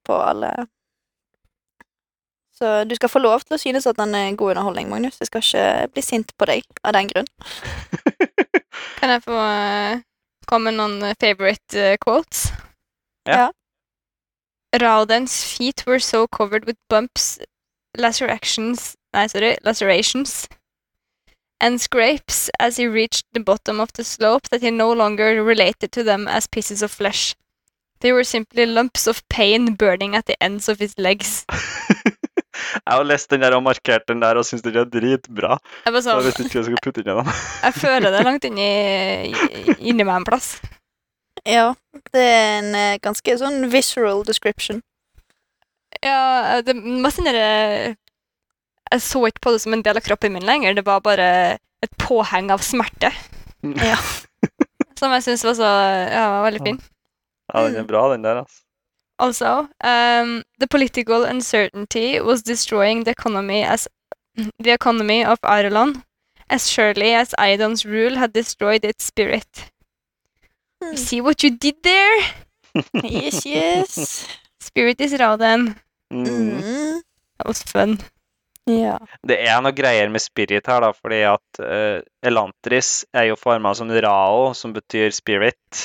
[0.05, 0.51] på alle.
[2.59, 5.21] Så du skal få lov til å synes at den er god underholdning, Magnus.
[5.21, 7.31] Jeg skal ikke bli sint på deg av den grunn.
[8.99, 10.03] Kan jeg få eh,
[10.51, 12.51] komme med noen eh, favorite eh, quotes?
[13.27, 13.47] Ja.
[13.47, 13.49] Ja.
[14.83, 17.39] Raudens feet were so covered with bumps,
[17.99, 20.49] lacerations Nei, sorry, lacerations
[21.63, 25.93] and scrapes as he reached the bottom of the slope that he no longer related
[25.93, 27.35] to them as pieces of flesh.
[28.03, 31.45] They were simply lumps of pain burning at the ends of his legs.
[32.73, 35.57] Jeg har lest den der og markert den der og syns den er dritbra.
[35.87, 37.31] Jeg bare Så jeg sånn, ikke hva jeg putte inn i den.
[37.67, 38.67] jeg føler det langt inni,
[39.31, 40.49] i- inni meg en plass.
[41.49, 41.73] Ja,
[42.13, 44.83] det er en eh, ganske sånn visceral description.
[46.05, 47.95] Ja, det mest den derre
[48.93, 50.77] Jeg så ikke på det som en del av kroppen min lenger.
[50.77, 51.29] Det var bare
[51.83, 53.13] et påheng av smerte.
[53.63, 53.97] Ja.
[54.99, 55.69] Som jeg syns var så
[56.13, 56.77] Ja, var veldig fin.
[57.53, 58.61] Ja, den er bra, den der, altså.
[59.23, 59.51] Also,
[59.85, 63.89] um, the political uncertainty was destroying the economy as
[64.59, 66.03] the economy of Ireland
[66.51, 69.71] as surely as Idon's rule had destroyed its spirit.
[70.83, 72.19] You See what you did there?
[73.05, 74.27] Yes, yes.
[74.61, 75.77] Spirit is Rauden.
[76.13, 76.27] Mm.
[76.27, 77.01] Mm.
[77.39, 77.99] That was fun.
[78.71, 78.99] Ja.
[79.27, 83.73] Det er noe greier med spirit her, da, fordi at uh, Elantris er jo forma
[83.75, 85.81] som Rao, som betyr spirit.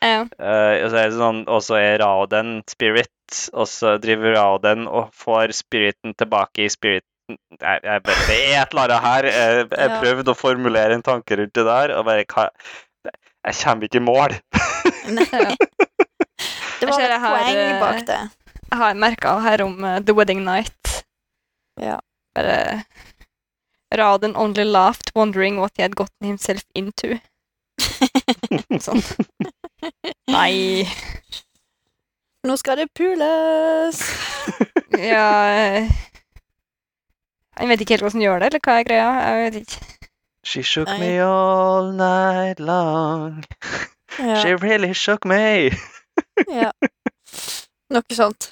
[0.00, 0.22] Ja.
[0.38, 1.40] Uh, og så er det sånn,
[1.76, 3.10] er Rauden spirit,
[3.52, 7.06] og så driver Rao den og får spiriten tilbake i spiriten.
[7.30, 9.26] Jeg, jeg bare, det er et eller annet her.
[9.30, 9.98] Jeg, jeg Ja.
[10.02, 12.48] prøvde å formulere en tanke rundt det der, og bare hva,
[13.46, 14.34] Jeg kommer ikke i mål.
[15.18, 15.56] Nei.
[16.80, 18.20] Det var et poeng eh, bak det.
[18.70, 21.02] Jeg har merka her om uh, The Wedding Night.
[21.76, 21.98] Ja.
[22.40, 22.84] Bare
[23.96, 27.18] Raden only laughed, wondering what he had gotten himself into.
[28.84, 29.00] Sånn.
[30.30, 30.84] Nei
[32.46, 34.00] Nå skal det pules!
[35.00, 35.88] Ja eh,
[37.58, 39.08] Jeg vet ikke helt hvordan gjør det, eller hva er greia?
[39.24, 40.08] Jeg vet ikke.
[40.46, 40.98] She shook Nei.
[41.00, 43.42] me all night long.
[44.18, 45.70] Ja, She really shook me.
[46.48, 46.70] ja.
[47.92, 48.48] Noe sånt.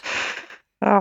[0.85, 0.99] Ja.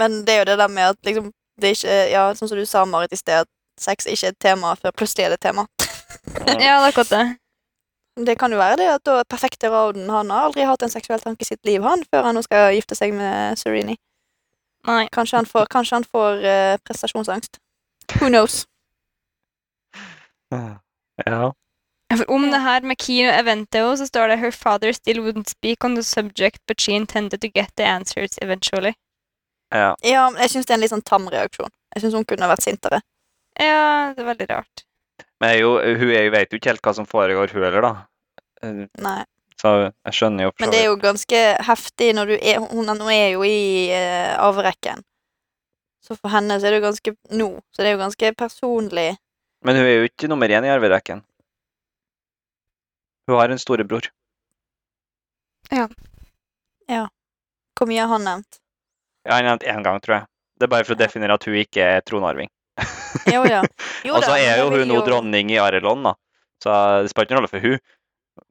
[0.00, 2.58] Men det er jo det der med at liksom det er ikke, ja, Sånn som
[2.58, 5.40] du sa, Marit, i sted, at sex ikke er et tema før plutselig er det
[5.40, 5.66] et tema.
[6.34, 7.26] Ja, det er akkurat det.
[8.26, 11.22] Det kan jo være det at da perfekte Rauden han har aldri hatt en seksuell
[11.22, 13.94] tanke i sitt liv, han, før han nå skal gifte seg med Serini.
[14.88, 15.04] Nei.
[15.14, 17.60] Kanskje han får, kanskje han får uh, prestasjonsangst.
[18.18, 18.64] Who knows?
[21.26, 21.50] Ja.
[22.16, 25.84] For om det her med Kino Eventeo, så står det Her father still wouldn't speak
[25.84, 28.94] on the subject, but she intended to get the answers eventually.
[29.74, 29.94] Ja.
[30.02, 31.72] Ja, men jeg syns det er en litt sånn tam reaksjon.
[31.94, 33.00] Jeg syns hun kunne vært sintere.
[33.58, 34.84] Ja, det er veldig rart.
[35.40, 37.84] Men jeg jo, hun er, jo- vet jo ikke helt hva som foregår, hun heller,
[37.84, 37.92] da.
[38.62, 39.20] Eh, Nei.
[39.58, 43.08] Så jeg skjønner jo Men det er jo ganske heftig når du er Hun nå
[43.10, 45.02] er jo i uh, arverekken.
[45.98, 49.08] Så for henne så er det jo ganske Nå, så det er jo ganske personlig.
[49.66, 51.24] Men hun er jo ikke nummer én i arverekken.
[53.26, 54.06] Hun har en storebror.
[57.78, 58.60] Hvor mye har han nevnt?
[59.28, 60.28] Jeg har nevnt én gang, tror jeg.
[60.58, 62.48] Det er bare for å definere at hun ikke er tronarving.
[63.28, 63.60] Jo, ja.
[64.06, 66.14] Jo Og så er jo hun nå dronning i Arelon, da.
[66.62, 66.72] Så
[67.04, 67.78] det spiller ikke noen rolle for hun.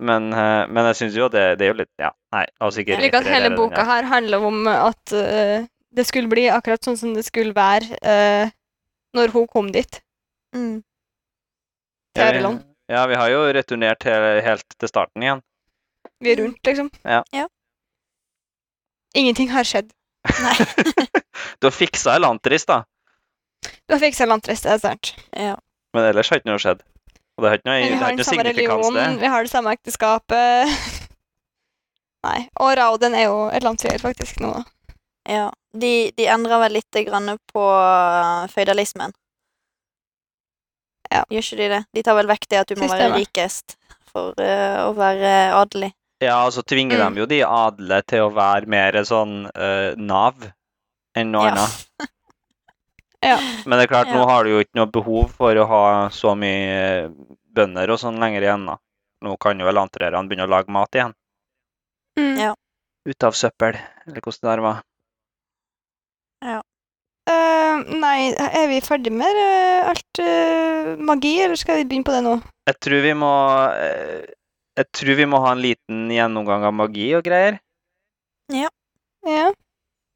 [0.04, 2.98] Men, eh, men jeg syns jo det, det er jo litt Ja, nei, altså ikke
[2.98, 4.04] Jeg liker at hele boka her.
[4.04, 5.64] her handler om at uh,
[5.96, 8.52] det skulle bli akkurat sånn som det skulle være uh,
[9.16, 10.02] når hun kom dit.
[10.56, 10.84] Mm.
[12.16, 12.60] til Arelon.
[12.92, 15.42] Ja, vi har jo returnert til, helt til starten igjen.
[16.24, 16.92] Vi er rundt, liksom.
[17.04, 17.24] Ja.
[17.36, 17.48] Ja.
[19.16, 19.92] Ingenting har skjedd.
[20.44, 20.56] Nei.
[21.62, 22.84] Du har fiksa Elantris, da.
[23.88, 25.14] Du har fiksa Elantris, det er sant.
[25.34, 25.56] Ja.
[25.96, 26.82] Men ellers har ikke noe skjedd.
[27.38, 29.22] Og det har ikke noe, vi har har den samme signifikans, religionen, det.
[29.22, 30.74] vi har det samme ekteskapet.
[32.28, 32.40] Nei.
[32.62, 34.54] Og Rauden er jo et landsfjell, faktisk, nå.
[35.30, 35.48] ja.
[35.78, 39.14] De, de endrer vel litt grann på uh, føydalismen.
[41.12, 41.22] Ja.
[41.32, 41.82] Gjør ikke de det?
[41.94, 43.78] De tar vel vekk det at du må være rikest
[44.10, 45.94] for uh, å være adelig.
[46.24, 47.14] Ja, og så tvinger Mm.
[47.14, 50.48] de jo de adle til å være mer sånn uh, Nav
[51.16, 51.84] enn noe annet.
[53.26, 53.40] Ja.
[53.66, 56.36] Men det er klart, nå har du jo ikke noe behov for å ha så
[56.38, 57.08] mye eh,
[57.58, 58.68] bønder og sånn lenger igjen.
[58.70, 58.76] da.
[59.26, 61.16] Nå kan jo elantrerne begynne å lage mat igjen.
[62.20, 62.36] Mm.
[62.38, 62.52] Ja.
[63.10, 63.74] Ut av søppel,
[64.06, 64.84] eller hvordan det der var.
[66.46, 72.14] Eh, nei, er vi ferdig med uh, alt uh, magi, eller skal vi begynne på
[72.16, 72.38] det nå?
[72.70, 73.34] Jeg tror vi må
[73.82, 74.30] eh,
[74.78, 77.58] Jeg tror vi må ha en liten gjennomgang av magi og greier.
[78.54, 78.70] Ja.
[79.26, 79.48] ja.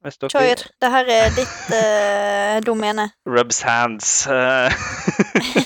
[0.05, 0.61] Kjør.
[0.81, 3.07] Det her er ditt uh, domene.
[3.29, 4.11] Rubs hands.
[4.29, 4.73] eh.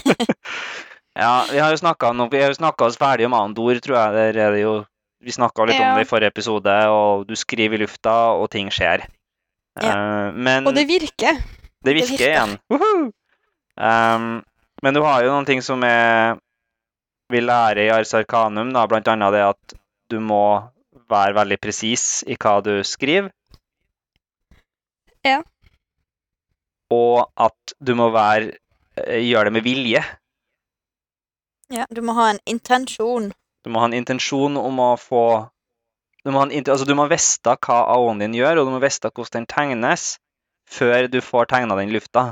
[1.24, 4.16] ja, vi har jo snakka oss ferdig om Andor, tror jeg.
[4.16, 4.76] Der er det jo
[5.26, 5.90] Vi snakka litt Ja.
[5.90, 9.08] om det i forrige episode, og du skriver i lufta, og ting skjer.
[9.82, 11.40] Eh, men Og det virker.
[11.40, 12.30] det det virker virker.
[12.30, 13.12] igjen.
[13.76, 14.44] Um,
[14.84, 16.38] men du har jo noen ting som er
[17.32, 19.76] vi lærer i Ars Arcanum, da, blant annet det at
[20.12, 20.46] du må
[21.10, 23.32] være veldig presis i hva du skriver.
[25.26, 25.42] Ja.
[26.94, 28.54] Og at du må være
[29.02, 30.04] eh, gjøre det med vilje.
[31.74, 33.32] Ja, du må ha en intensjon.
[33.66, 35.26] Du må ha en intensjon om å få
[36.26, 38.80] Du må, ha en, altså, du må vite hva AO-en din gjør, og du må
[38.82, 40.16] vite hvordan den tegnes,
[40.66, 42.24] før du får tegna den i lufta.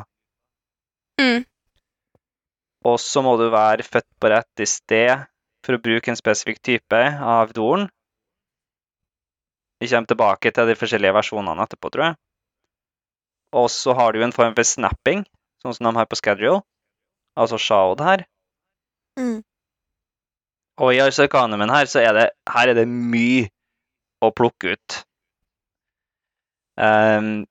[1.22, 1.44] Mm.
[2.84, 5.24] Og så må du være født på rett i sted
[5.64, 7.88] for å bruke en spesifikk type av doren.
[9.80, 12.20] Vi kommer tilbake til de forskjellige versjonene etterpå, tror jeg.
[13.54, 15.24] Og så har du en form for snapping,
[15.64, 16.62] sånn som de har på schedule.
[17.40, 18.26] Altså Shaod her.
[19.20, 19.42] Mm.
[20.82, 23.48] Og i Arsacanumen her, så er det, her er det mye
[24.24, 25.00] å plukke ut.
[26.82, 27.44] Ehm,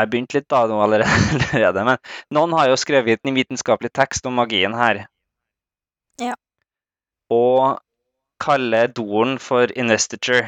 [0.00, 1.98] jeg begynt litt da nå allerede, men
[2.34, 5.04] noen har jo skrevet en vitenskapelig tekst om magien her.
[6.20, 6.34] Ja.
[7.30, 7.78] Og
[8.42, 10.46] kaller doren for investiture.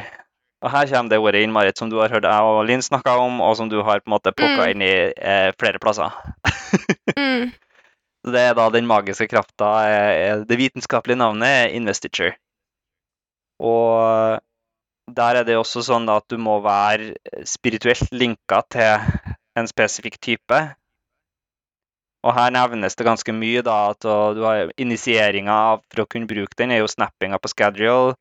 [0.61, 3.15] Og her kommer det ordet inn, Marit, som du har hørt jeg og Linn snakke
[3.17, 4.71] om, og som du har på en måte plukka Mm.
[4.75, 6.11] inn i eh, flere plasser.
[7.17, 7.51] Mm.
[8.31, 12.35] Det er da den magiske krafta er- Det vitenskapelige navnet er investiture.
[13.59, 14.39] Og
[15.17, 17.15] der er det også sånn at du må være
[17.49, 20.61] spirituelt linka til en spesifikk type.
[22.21, 26.59] Og her nevnes det ganske mye, da, at du har initieringa for å kunne bruke
[26.61, 28.13] den, er jo snappinga på schedule.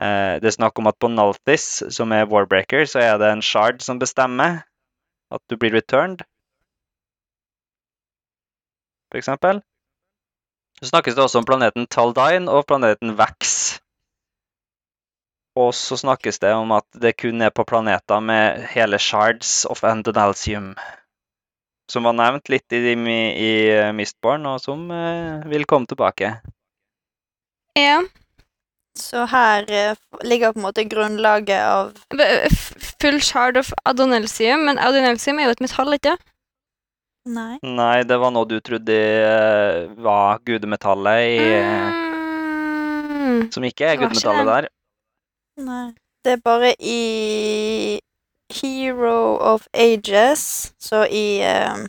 [0.00, 3.44] Eh, det er snakk om at på Nalthis, som er Warbreaker, så er det en
[3.44, 4.62] shard som bestemmer
[5.34, 6.24] at du blir returned.
[9.10, 9.62] for eksempel.
[10.80, 13.67] Så snakkes det også om planeten Taldine og planeten Vax.
[15.58, 19.82] Og så snakkes det om at det kun er på planeter med hele shards of
[19.86, 20.74] endonalsium.
[21.90, 23.52] Som var nevnt litt i, i
[23.96, 26.34] Mistborn, og som eh, vil komme tilbake.
[27.78, 28.02] Ja.
[28.98, 31.94] Så her eh, ligger på en måte grunnlaget av
[33.00, 36.16] Full shard of adonelsium, men adonelsium er jo et metall, ikke?
[37.28, 37.58] Nei.
[37.62, 42.06] Nei, det var noe du trodde eh, var gudemetallet i
[43.28, 43.48] Mm.
[43.52, 44.52] Som ikke er gudemetallet det.
[44.54, 44.68] der.
[45.58, 45.92] Nei.
[46.24, 48.00] Det er bare i
[48.60, 51.86] Hero of Ages, så i eh,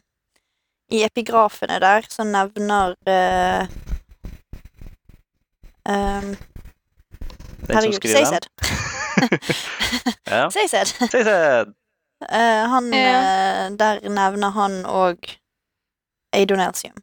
[0.91, 3.67] I epigrafene der så nevner uh,
[5.85, 6.31] um,
[7.69, 8.07] Herregud.
[8.09, 8.47] Seysed.
[10.25, 10.49] Ja.
[10.55, 10.95] Seysed.
[11.11, 11.73] Seysed.
[12.29, 13.19] Eh, han Ja.
[13.21, 15.37] eh, Der nevner han òg
[16.33, 16.97] Eidonelsium.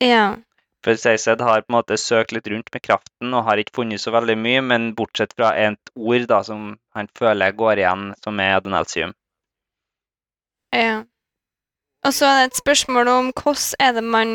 [0.00, 0.36] Ja.
[0.84, 4.02] For Seysed har på en måte søkt litt rundt med kraften og har ikke funnet
[4.02, 8.40] så veldig mye, men bortsett fra et ord da, som han føler går igjen, som
[8.40, 9.16] er adonalcium.
[10.76, 11.02] ja.
[12.04, 14.32] Og så er det et spørsmål om hvordan er det man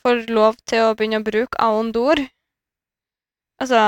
[0.00, 2.22] får lov til å begynne å bruke Aondor?
[3.60, 3.80] Altså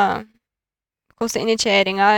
[1.18, 2.08] Hvordan er initieringa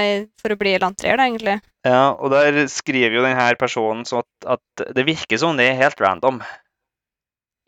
[0.42, 1.54] for å bli lantrer, da, egentlig?
[1.86, 5.78] Ja, og der skriver jo denne personen så at, at det virker som det er
[5.78, 6.42] helt random.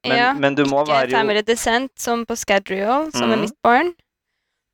[0.07, 0.33] Men, ja.
[0.35, 3.93] men du må Ikke være jo family descent, som på Scadrial, som er mitt barn.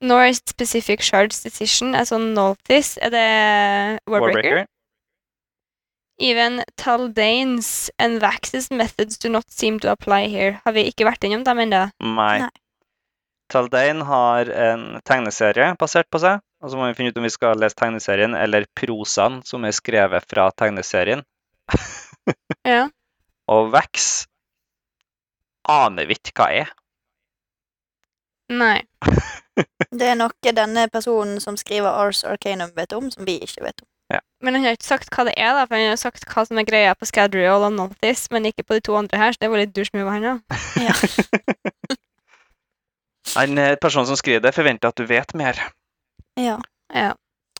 [0.00, 2.96] Nor specific shards decision, altså Noltis.
[3.02, 3.28] Er det
[4.08, 4.38] Warbreaker?
[4.38, 4.66] Warbreaker.
[6.18, 10.60] Even Taldanes and Vax's methods do not seem to apply here.
[10.64, 11.84] Har vi ikke vært innom dem ennå?
[12.02, 12.32] Nei.
[12.46, 12.50] Nei.
[13.48, 16.42] Taldane har en tegneserie basert på seg.
[16.58, 19.76] Og så må vi finne ut om vi skal lese tegneserien eller prosaen som er
[19.76, 21.24] skrevet fra tegneserien.
[22.66, 22.82] Ja.
[23.48, 24.26] Og Vax
[25.68, 26.72] aner vi ikke hva er.
[28.52, 28.80] Nei.
[29.90, 33.82] Det er noe denne personen som skriver Ars Arcanum vet om, som vi ikke vet
[33.82, 33.88] om.
[34.40, 36.60] Men han har ikke sagt hva det er, da, for han har sagt hva som
[36.60, 39.50] er greia på Scadrial og Noltis, men ikke på de to andre her, så det
[39.50, 40.42] var litt dusj med han.
[40.78, 40.94] Ja.
[43.36, 45.58] En eh, person som skriver det, forventer at du vet mer.
[46.38, 46.58] ja.
[46.94, 47.12] Ja.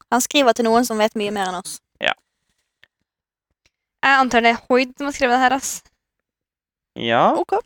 [0.08, 1.74] Han skriver til noen som vet mye mer enn oss.
[2.00, 2.14] Ja.
[4.00, 5.72] Jeg antar det er Hoid som har skrevet det her, ass.
[6.96, 7.58] Ja, Ok.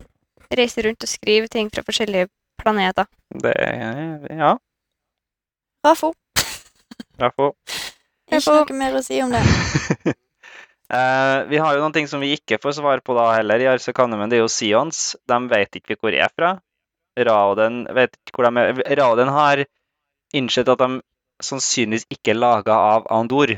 [0.53, 2.29] Reiser rundt og skriver ting fra forskjellige
[2.61, 3.09] planeter.
[3.43, 4.57] det er Ja,
[5.83, 6.13] Rafo.
[7.19, 7.53] Rafo.
[8.31, 9.41] Ikke noe mer å si om det.
[10.95, 13.69] uh, vi har jo noen ting som vi ikke får svar på da heller i
[13.73, 14.31] Arsekanumen.
[14.31, 15.17] Det er jo Sions.
[15.29, 16.55] De vet ikke hvor de er fra.
[17.19, 18.97] Raoden vet ikke hvor de er.
[19.03, 19.65] Raoden har
[20.33, 21.03] innsett at de
[21.43, 23.57] sannsynligvis ikke er laga av Andor.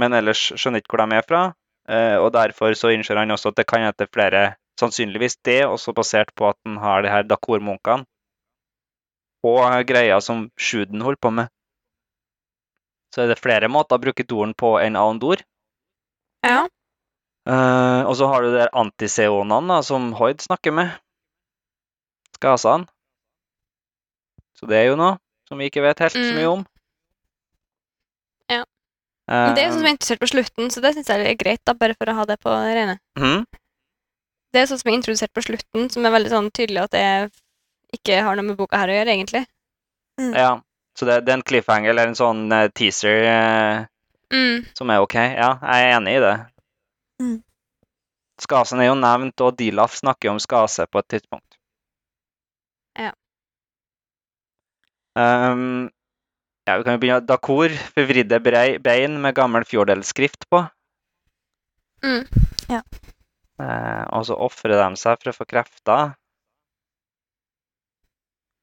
[0.00, 1.42] Men ellers skjønner ikke hvor de er fra.
[1.88, 5.92] Eh, og derfor så innser han også at det kan hete flere Sannsynligvis det, også
[5.94, 8.02] basert på at han har de her dakormunkene,
[9.46, 11.46] Og greia som Sjuden holdt på med.
[13.14, 15.44] Så er det flere måter å bruke doren på enn Aondor.
[16.42, 16.64] Ja.
[17.46, 20.90] Uh, og så har du de antiseonene da, som Hoid snakker med.
[22.34, 22.88] Skasene.
[24.58, 26.34] Så det er jo noe som vi ikke vet helt så Mm.
[26.34, 26.66] mye om.
[29.30, 31.38] Men det er jo sånn som er introdusert på slutten, så det syns jeg er
[31.40, 32.98] greit, da, bare for å ha det på rene.
[33.16, 33.46] Mm.
[34.52, 37.06] Det er sånn som er introdusert på slutten, som er veldig sånn tydelig at det
[37.96, 39.44] ikke har noe med boka her å gjøre, egentlig.
[40.20, 40.52] Ja.
[40.94, 43.86] Så det, det er en cliffhanger eller en sånn uh, teaser uh,
[44.34, 44.64] Mm.
[44.74, 45.14] som er ok.
[45.14, 46.34] Ja, jeg er enig i det.
[47.22, 47.36] Mm.
[48.42, 51.58] Skasen er jo nevnt, og Dilaf snakker om skase på et tidspunkt.
[52.98, 53.12] Ja.
[55.18, 55.90] Ehm,
[56.66, 57.24] ja, vi kan jo begynne.
[57.28, 58.40] Dakor, forvridde
[58.84, 60.64] bein med gammel fjordelskrift på.
[62.04, 62.24] Mm.
[62.74, 66.14] Eh, og så ofrer de seg for å få krefter.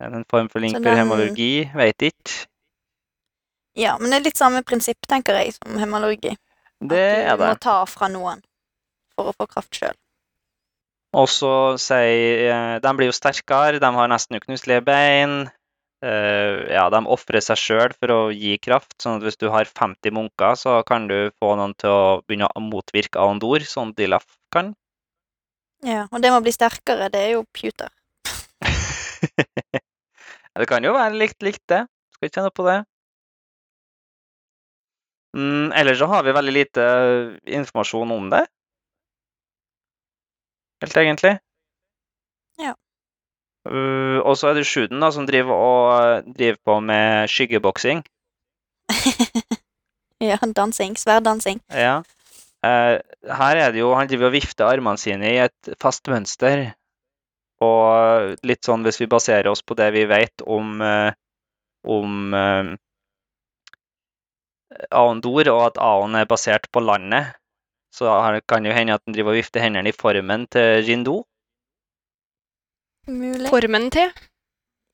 [0.01, 1.69] Er en form for link for hemologi.
[1.77, 2.47] Veit ikke.
[3.77, 6.33] Ja, men det er litt samme prinsipp, tenker jeg, som hemologi.
[6.81, 8.41] Det At du må ta fra noen
[9.13, 9.95] for å få kraft sjøl.
[11.13, 15.51] Og så sier eh, De blir jo sterkere, de har nesten uknuselige bein.
[16.01, 18.95] Eh, ja, de ofrer seg sjøl for å gi kraft.
[19.01, 22.49] sånn at hvis du har 50 munker, så kan du få noen til å begynne
[22.49, 24.73] å motvirke Aondor, sånn Dilaf kan.
[25.85, 27.93] Ja, og det med å bli sterkere, det er jo puter.
[30.59, 31.85] det kan jo være likt likt, det.
[32.15, 32.79] Skal ikke kjenne på det.
[35.37, 36.85] Mm, ellers så har vi veldig lite
[37.45, 38.41] informasjon om det.
[40.81, 41.37] Helt egentlig.
[42.57, 42.73] Ja.
[43.67, 48.01] Uh, og så er det sjuden da, som driver, og, driver på med skyggeboksing.
[50.31, 50.97] ja, dansing.
[50.97, 51.61] Sverddansing.
[51.69, 52.01] Ja.
[52.61, 56.71] Uh, her er det jo Han driver og vifter armene sine i et fast mønster.
[57.61, 61.13] Og litt sånn hvis vi baserer oss på det vi vet om uh,
[61.88, 62.73] om eh,
[64.89, 67.35] Aondor, og at Aon er basert på landet,
[67.91, 68.13] så
[68.47, 71.21] kan det jo hende at han driver og vifter hendene i formen til Jindo.
[73.07, 73.49] Mulig.
[73.49, 74.11] Formen til?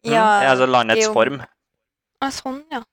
[0.06, 1.42] Mm, Ja, altså landets jo- form.
[2.22, 2.84] Ah, sånn, ja.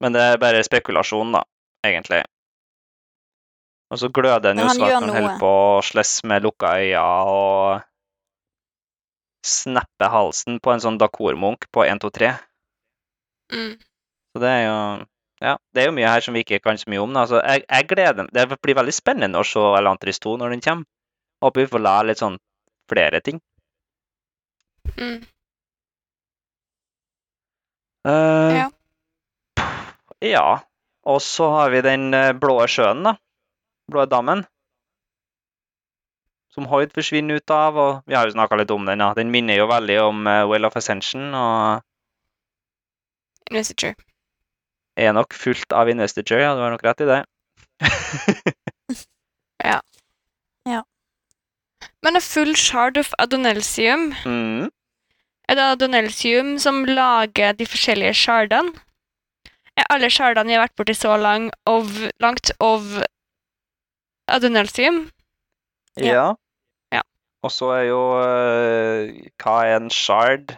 [0.00, 1.42] Men det er bare spekulasjon, da,
[1.86, 2.22] egentlig.
[3.90, 7.02] Og så gløder han jo sånn at han holder på å slåss med lukka øyne
[7.02, 7.82] og
[9.48, 12.32] sneppe halsen på en sånn Dakormunk på 1, 2, 3.
[13.52, 13.78] Mm.
[14.34, 14.78] Så det er jo
[15.40, 17.12] ja, det er jo mye her som vi ikke kan så mye om.
[17.14, 17.22] Da.
[17.30, 18.32] Så jeg, jeg gleder meg.
[18.34, 20.84] Det blir veldig spennende å se Elantris 2 når den kommer.
[21.44, 22.38] Håper vi får lære litt sånn
[22.90, 23.40] flere ting.
[24.96, 25.18] Mm.
[28.08, 28.68] Uh, Ja.
[30.24, 30.46] ja.
[31.08, 33.14] Og så har vi den eh, blå sjøen, da.
[33.88, 34.42] Blå dammen.
[36.52, 39.00] Som Hoid forsvinner ut av, og vi har jo snakka litt om den.
[39.00, 39.12] Ja.
[39.16, 41.80] Den minner jo veldig om uh, Well of Ascension, og
[43.48, 43.94] Investiture.
[44.98, 46.42] er nok fullt av investiture.
[46.42, 47.22] Ja, du har nok rett i det.
[52.02, 54.68] Men a full shard of adonelsium mm.
[55.48, 58.74] Er det adonelsium som lager de forskjellige shardene?
[59.78, 62.98] Er alle shardene jeg har vært borti så lang of, langt of
[64.28, 65.06] adonelsium?
[65.96, 66.12] Ja.
[66.12, 66.26] Ja.
[66.92, 67.00] Ja.
[67.42, 70.52] Og så er jo uh, Hva er en shard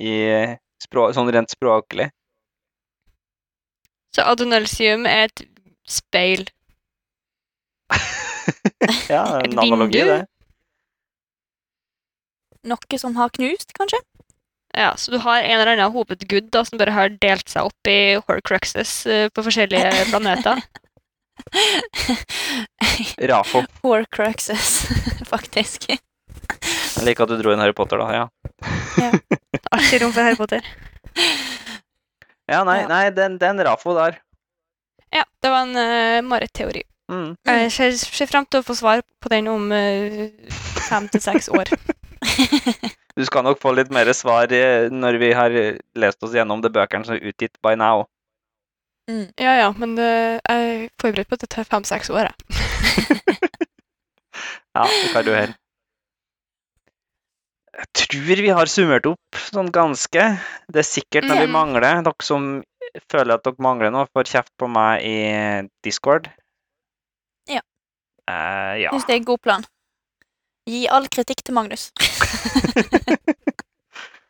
[0.00, 0.16] i
[0.82, 2.08] språk, sånn rent språklig?
[4.12, 5.44] Så adonelsium er et
[5.88, 6.48] speil.
[9.14, 10.12] ja, Et en analogi, vindu?
[10.12, 10.26] det.
[12.70, 13.98] Noe som har knust, kanskje?
[14.76, 17.88] Ja, så du har en eller annen hovedgud da, som bare har delt seg opp
[17.90, 17.96] i
[18.28, 20.62] horcruxes eh, på forskjellige planeter.
[23.32, 23.64] Rafo.
[23.82, 24.70] Horcruxes,
[25.28, 25.90] faktisk.
[25.92, 28.08] Jeg liker at du dro inn Harry Potter, da.
[28.14, 29.12] Ja,
[29.72, 30.62] Alltid rom for Harry Potter.
[32.48, 32.88] ja nei, Ja.
[32.88, 34.20] nei den, den Rafo der.
[35.12, 36.82] Ja, det var en uh, Marit-teori.
[37.12, 37.34] Mm.
[37.44, 40.30] Jeg ser, ser frem til å få svar på den om uh,
[40.88, 41.68] fem til seks år.
[43.12, 46.62] Du skal nok få litt mer svar eh, når vi har eh, lest oss gjennom
[46.64, 48.06] de bøkene som er utgitt by now.
[49.10, 49.26] Mm.
[49.36, 52.30] Ja, ja, men uh, jeg er forberedt på at det tar fem-seks år.
[52.30, 52.36] Jeg.
[54.72, 55.50] Ja, det kan du her.
[57.76, 60.22] Jeg tror vi har summert opp sånn ganske.
[60.72, 61.52] Det er sikkert når vi Mm.
[61.58, 62.00] mangler.
[62.06, 62.46] Dere som
[63.12, 65.18] føler at dere mangler noe, får kjeft på meg i
[65.84, 66.30] Discord.
[68.30, 68.90] Eh, ja.
[68.92, 69.64] Syns det er en god plan.
[70.68, 71.88] Gi all kritikk til Magnus.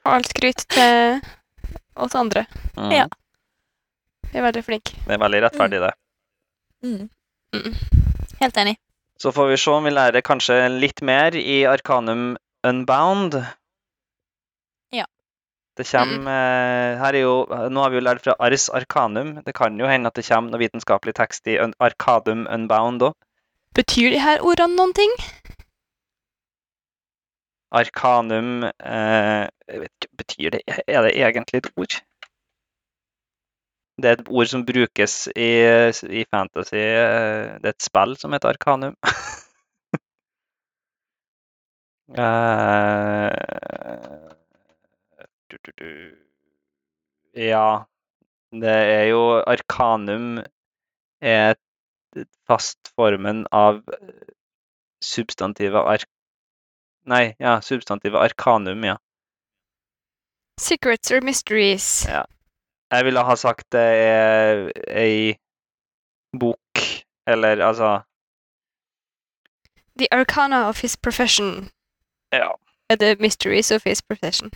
[0.02, 1.20] Og alt skryt til
[1.94, 2.46] oss andre.
[2.76, 2.92] Mm.
[2.94, 3.08] Ja.
[4.32, 4.96] Vi er veldig flinke.
[5.04, 5.92] Det er veldig rettferdig, det.
[6.82, 7.10] Mm.
[7.52, 7.74] Mm.
[8.40, 8.78] Helt enig.
[9.20, 12.32] Så får vi se om vi lærer kanskje litt mer i Arcanum
[12.66, 13.36] Unbound.
[14.90, 15.04] Ja.
[15.76, 17.34] Det kommer eh, her er jo,
[17.70, 19.36] Nå har vi jo lært fra Ars Arcanum.
[19.44, 23.14] Det kan jo hende at det kommer noe vitenskapelig tekst i Arcadum Unbound òg.
[23.76, 25.12] Betyr de her ordene noen ting?
[27.80, 31.96] Arkanum eh, jeg vet ikke, Betyr det Er det egentlig et ord?
[34.02, 35.50] Det er et ord som brukes i,
[36.20, 36.74] i fantasy.
[36.80, 38.96] eh, Det er et spill som heter Arkanum.
[42.18, 43.30] Eh,
[45.48, 46.16] du, du, du.
[47.34, 47.84] Ja,
[48.52, 50.38] det er jo Arkanum
[51.20, 51.60] er et-
[52.48, 53.82] fastformen av
[55.04, 56.08] substantivet ark...
[57.06, 58.96] Nei, ja, substantivet arkanum, ja.
[60.60, 62.04] Secrets or mysteries.
[62.06, 62.24] Ja.
[62.92, 65.34] Jeg ville ha sagt det er ei
[66.38, 66.82] bok,
[67.26, 68.02] eller altså
[69.96, 71.70] The arcana of his profession.
[72.32, 72.52] Ja.
[72.88, 74.50] The mysteries of his profession?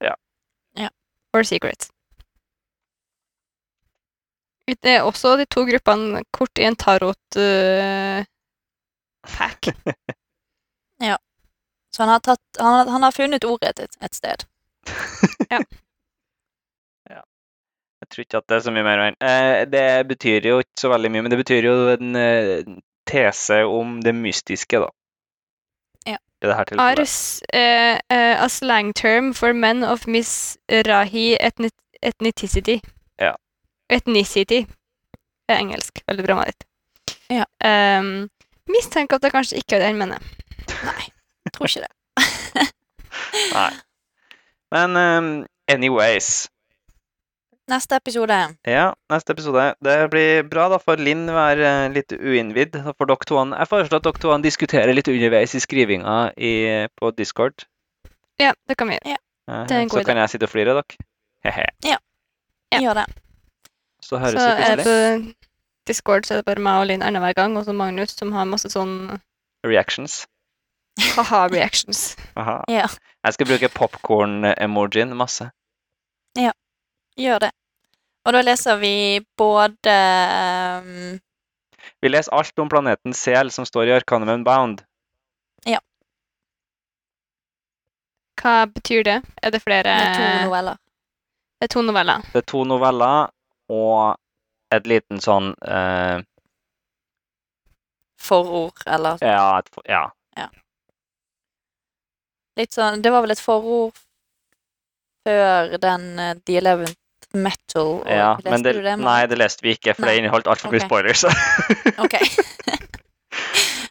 [0.00, 0.14] Ja.
[0.76, 0.88] Ja.
[1.34, 1.90] Or secrets.
[4.68, 8.20] Det er også de to gruppene kort i en tarot uh,
[11.08, 11.16] ja.
[11.96, 14.44] Så han har, tatt, han, han har funnet ordet et, et sted.
[17.98, 19.00] Jeg tror ikke at det er så mye mer.
[19.20, 22.78] Eh, det betyr jo ikke så veldig mye, men det betyr jo en uh,
[23.10, 24.88] tese om det mystiske, da.
[26.06, 26.18] Ja.
[26.78, 31.72] Ars, uh, uh, a slang term for men of misrahi ethni
[32.02, 32.78] ethnicity.
[33.88, 33.96] Ja.
[33.96, 34.64] Ethnicity.
[35.48, 36.02] Det er engelsk.
[36.08, 36.66] Veldig bra, Marit.
[37.32, 37.44] Ja.
[37.64, 38.28] Um,
[38.68, 40.24] mistenker at det kanskje ikke er det han mener.
[40.84, 41.08] Nei,
[41.54, 42.68] tror ikke det.
[43.56, 43.72] Nei.
[44.74, 45.32] Men um,
[45.68, 46.48] anyways
[47.68, 48.38] neste episode.
[48.62, 49.74] Ja, neste episode.
[49.84, 50.68] Det blir bra.
[50.72, 52.80] Da får Linn være eh, litt uinnvidd.
[52.96, 56.52] For dere to Jeg foreslår at dere to diskuterer litt underveis i skrivinga i,
[56.98, 57.66] på Discord.
[58.40, 59.16] Ja, det kan vi gjøre.
[59.16, 59.64] Ja.
[59.68, 61.08] Det er en god Så kan jeg sitte og flire av dere.
[61.46, 61.66] He-he.
[61.86, 61.98] Ja.
[62.78, 63.08] Gjør det.
[64.08, 64.84] Så høres Så det plutselig.
[64.84, 68.32] på Discord så er det bare meg og Linn annenhver gang, og så Magnus som
[68.32, 69.18] har masse sånn
[69.66, 70.22] Reactions.
[71.16, 72.16] ha-ha-reactions.
[72.36, 72.60] Aha.
[72.72, 72.86] Ja.
[73.26, 75.50] Jeg skal bruke popkorn-emojien masse.
[76.38, 76.52] Ja,
[77.18, 77.50] Gjør det.
[78.28, 79.94] Og da leser vi både
[80.84, 81.18] um,
[82.02, 84.84] Vi leser alt om planeten Sel som står i Arcanum Unbound.
[88.38, 89.16] Hva betyr det?
[89.42, 90.76] Er det flere Det er to noveller.
[91.58, 92.20] Det er to noveller.
[92.32, 93.30] Det er to noveller
[93.68, 94.16] og
[94.74, 96.20] et liten sånn eh,
[98.20, 100.48] Forord, eller ja, et, ja.
[102.58, 103.94] litt sånn Det var vel et forord
[105.28, 106.96] før den uh, The Eleventh
[107.36, 107.98] Metal.
[108.08, 108.32] Ja.
[108.44, 108.94] Men det, det?
[108.96, 110.14] nei, det leste vi ikke, for Nei.
[110.16, 110.88] det inneholdt altfor mye Ok.
[110.88, 111.24] spoilers.
[112.04, 112.14] Ok,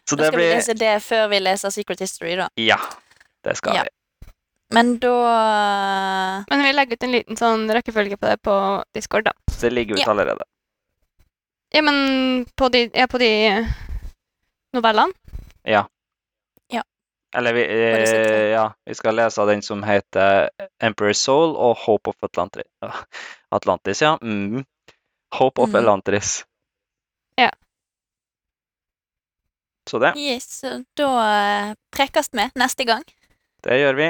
[0.08, 2.48] Så Da det skal vi lese det før vi leser Secret History, da.
[2.58, 2.78] Ja,
[3.46, 3.84] det skal Ja.
[3.86, 3.97] vi.
[4.74, 8.56] Men da Men vi legger ut en liten sånn rekkefølge på det på
[8.94, 9.34] Discord, da.
[9.62, 10.12] Det ligger ut Ja.
[10.12, 10.44] allerede.
[11.72, 13.32] Ja, men på de, ja, på de
[14.74, 15.14] novellene?
[17.36, 20.50] Eller vi, eh, ja, vi skal lese den som heter
[20.84, 22.64] Emperor's Soul og Hope of Atlantis.
[23.50, 24.18] Atlantis, ja.
[24.22, 24.66] Mm.
[25.36, 25.76] Hope of mm.
[25.76, 26.46] Atlantis.
[27.36, 27.52] Ja.
[29.90, 30.14] Så det.
[30.18, 33.04] Yes, så da uh, prekkes vi neste gang.
[33.64, 34.10] Det gjør vi.